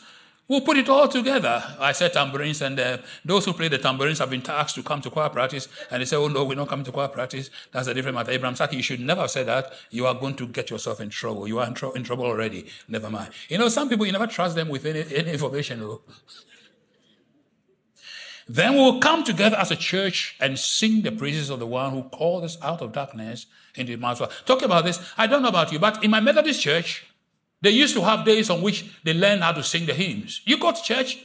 We'll 0.49 0.62
put 0.62 0.78
it 0.78 0.88
all 0.88 1.07
together. 1.09 1.62
I 1.78 1.92
said 1.92 2.14
tambourines, 2.14 2.62
and 2.62 2.80
uh, 2.80 2.99
those 3.22 3.44
who 3.44 3.53
play 3.53 3.68
the 3.68 3.76
tambourines 3.76 4.18
have 4.18 4.30
been 4.30 4.40
tasked 4.40 4.76
to 4.76 4.82
come 4.82 5.03
to 5.03 5.11
choir 5.11 5.28
practice, 5.28 5.68
and 5.90 6.01
they 6.01 6.07
say, 6.07 6.16
"Oh 6.16 6.28
no, 6.28 6.42
we're 6.44 6.55
not 6.55 6.68
coming 6.68 6.86
to 6.86 6.92
choir 6.92 7.09
practice." 7.09 7.51
That's 7.70 7.86
a 7.86 7.92
different 7.92 8.14
matter. 8.14 8.30
Abraham 8.30 8.57
Saki, 8.57 8.76
you 8.76 8.82
should 8.82 9.01
never 9.01 9.28
said 9.28 9.46
that. 9.46 9.72
You 9.90 10.07
are 10.07 10.14
going 10.14 10.36
to 10.36 10.46
get 10.46 10.70
yourself 10.70 11.03
in 11.03 11.11
trouble. 11.11 11.46
You 11.46 11.59
are 11.59 11.66
in, 11.66 11.76
in 11.94 12.03
trouble 12.03 12.24
already. 12.24 12.64
Never 12.88 13.11
mind. 13.11 13.30
You 13.51 13.59
know, 13.59 13.68
some 13.68 13.90
people 13.90 14.07
you 14.07 14.12
never 14.12 14.26
trust 14.26 14.57
them 14.57 14.70
with 14.70 14.86
any, 14.86 15.05
any 15.14 15.32
information. 15.32 15.80
Though. 15.80 16.01
Then 18.49 18.76
we'll 18.76 19.01
come 19.01 19.24
together 19.24 19.59
as 19.59 19.70
a 19.70 19.76
church 19.76 20.34
and 20.40 20.59
sing 20.59 21.03
the 21.03 21.12
praises 21.12 21.51
of 21.51 21.59
the 21.59 21.66
one 21.66 21.92
who 21.92 22.05
called 22.05 22.44
us 22.44 22.57
out 22.62 22.80
of 22.80 22.92
darkness 22.92 23.44
into 23.74 23.92
the 23.92 23.99
marvelous. 23.99 24.32
Talk 24.46 24.62
about 24.62 24.86
this. 24.86 24.99
I 25.18 25.26
don't 25.26 25.42
know 25.42 25.51
about 25.51 25.70
you, 25.72 25.78
but 25.78 26.03
in 26.03 26.11
my 26.11 26.20
Methodist 26.20 26.62
church, 26.62 27.05
they 27.61 27.70
used 27.70 27.94
to 27.94 28.02
have 28.02 28.24
days 28.24 28.50
on 28.50 28.62
which 28.62 28.84
they 29.04 29.14
learn 29.14 29.40
how 29.40 29.52
to 29.52 29.62
sing 29.62 29.86
the 29.86 29.94
hymns. 29.94 30.42
You 30.44 30.59
go 30.59 30.72
to 30.72 30.82
church, 30.82 31.18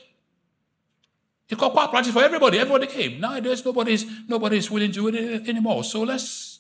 it's 1.50 1.60
called 1.60 1.74
choir 1.74 1.88
practice 1.88 2.14
for 2.14 2.24
everybody. 2.24 2.58
Everybody 2.58 2.88
came. 2.88 3.20
Nowadays, 3.20 3.64
nobody's 3.64 4.06
nobody's 4.28 4.72
willing 4.72 4.92
to 4.92 5.12
do 5.12 5.16
it 5.16 5.48
anymore. 5.48 5.84
So 5.84 6.02
let's 6.02 6.60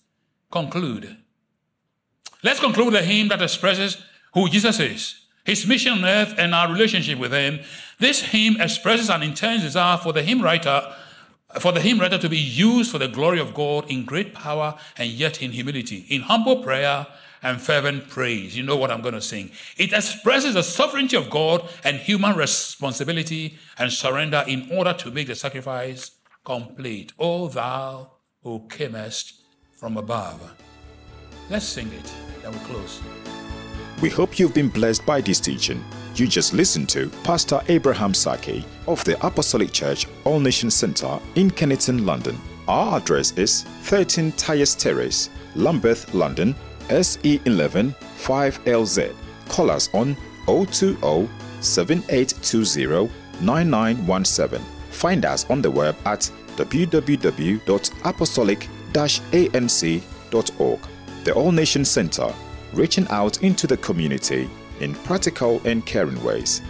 conclude. 0.51 1.17
Let's 2.43 2.59
conclude 2.59 2.93
the 2.93 3.01
hymn 3.01 3.30
that 3.30 3.41
expresses 3.41 3.97
who 4.34 4.49
Jesus 4.49 4.80
is, 4.80 5.21
his 5.45 5.65
mission 5.65 5.93
on 5.93 6.05
earth, 6.05 6.36
and 6.38 6.53
our 6.53 6.71
relationship 6.71 7.17
with 7.17 7.32
him. 7.32 7.61
This 7.99 8.21
hymn 8.21 8.59
expresses 8.59 9.09
an 9.09 9.24
intense 9.24 9.63
desire 9.63 9.97
for 9.97 10.11
the 10.11 10.21
hymn 10.21 10.41
writer, 10.41 10.93
for 11.59 11.71
the 11.71 11.80
hymn 11.80 11.99
writer 11.99 12.17
to 12.17 12.30
be 12.30 12.38
used 12.38 12.91
for 12.91 12.97
the 12.97 13.07
glory 13.07 13.39
of 13.39 13.53
God 13.53 13.89
in 13.89 14.03
great 14.03 14.34
power 14.34 14.78
and 14.97 15.09
yet 15.09 15.41
in 15.41 15.51
humility, 15.51 16.05
in 16.09 16.21
humble 16.21 16.61
prayer 16.61 17.07
and 17.43 17.61
fervent 17.61 18.09
praise. 18.09 18.57
You 18.57 18.63
know 18.63 18.77
what 18.77 18.89
I'm 18.89 19.01
going 19.01 19.13
to 19.13 19.21
sing. 19.21 19.51
It 19.77 19.93
expresses 19.93 20.55
the 20.55 20.63
sovereignty 20.63 21.17
of 21.17 21.29
God 21.29 21.69
and 21.83 21.97
human 21.97 22.35
responsibility 22.35 23.57
and 23.77 23.91
surrender 23.91 24.43
in 24.47 24.69
order 24.71 24.93
to 24.93 25.11
make 25.11 25.27
the 25.27 25.35
sacrifice 25.35 26.11
complete. 26.43 27.13
O 27.19 27.49
thou 27.49 28.11
who 28.41 28.65
camest 28.69 29.41
from 29.75 29.97
above. 29.97 30.53
Let's 31.49 31.65
sing 31.65 31.87
it, 31.87 32.13
then 32.41 32.53
we 32.53 32.59
close. 32.59 33.01
We 34.01 34.09
hope 34.09 34.39
you've 34.39 34.53
been 34.53 34.69
blessed 34.69 35.05
by 35.05 35.21
this 35.21 35.39
teaching. 35.39 35.83
You 36.15 36.27
just 36.27 36.53
listened 36.53 36.89
to 36.89 37.09
Pastor 37.23 37.61
Abraham 37.69 38.13
Saki 38.13 38.65
of 38.87 39.03
the 39.03 39.23
Apostolic 39.25 39.71
Church 39.71 40.07
All 40.25 40.39
Nation 40.39 40.69
Center 40.69 41.19
in 41.35 41.49
Kennington, 41.49 42.05
London. 42.05 42.37
Our 42.67 42.97
address 42.97 43.31
is 43.37 43.63
13 43.83 44.31
Tyers 44.33 44.75
Terrace, 44.75 45.29
Lambeth, 45.55 46.13
London 46.13 46.55
SE11 46.89 47.95
5LZ. 48.17 49.15
Call 49.49 49.71
us 49.71 49.89
on 49.93 50.15
020 50.45 51.29
7820 51.61 53.09
9917. 53.41 54.61
Find 54.89 55.25
us 55.25 55.49
on 55.49 55.61
the 55.61 55.71
web 55.71 55.95
at 56.05 56.29
www.apostolic 56.55 58.69
anc.org. 58.93 60.79
The 61.23 61.34
All 61.34 61.51
Nation 61.51 61.86
Center, 61.86 62.34
reaching 62.73 63.07
out 63.09 63.41
into 63.43 63.65
the 63.65 63.77
community 63.77 64.49
in 64.79 64.93
practical 64.93 65.61
and 65.65 65.84
caring 65.86 66.21
ways. 66.23 66.61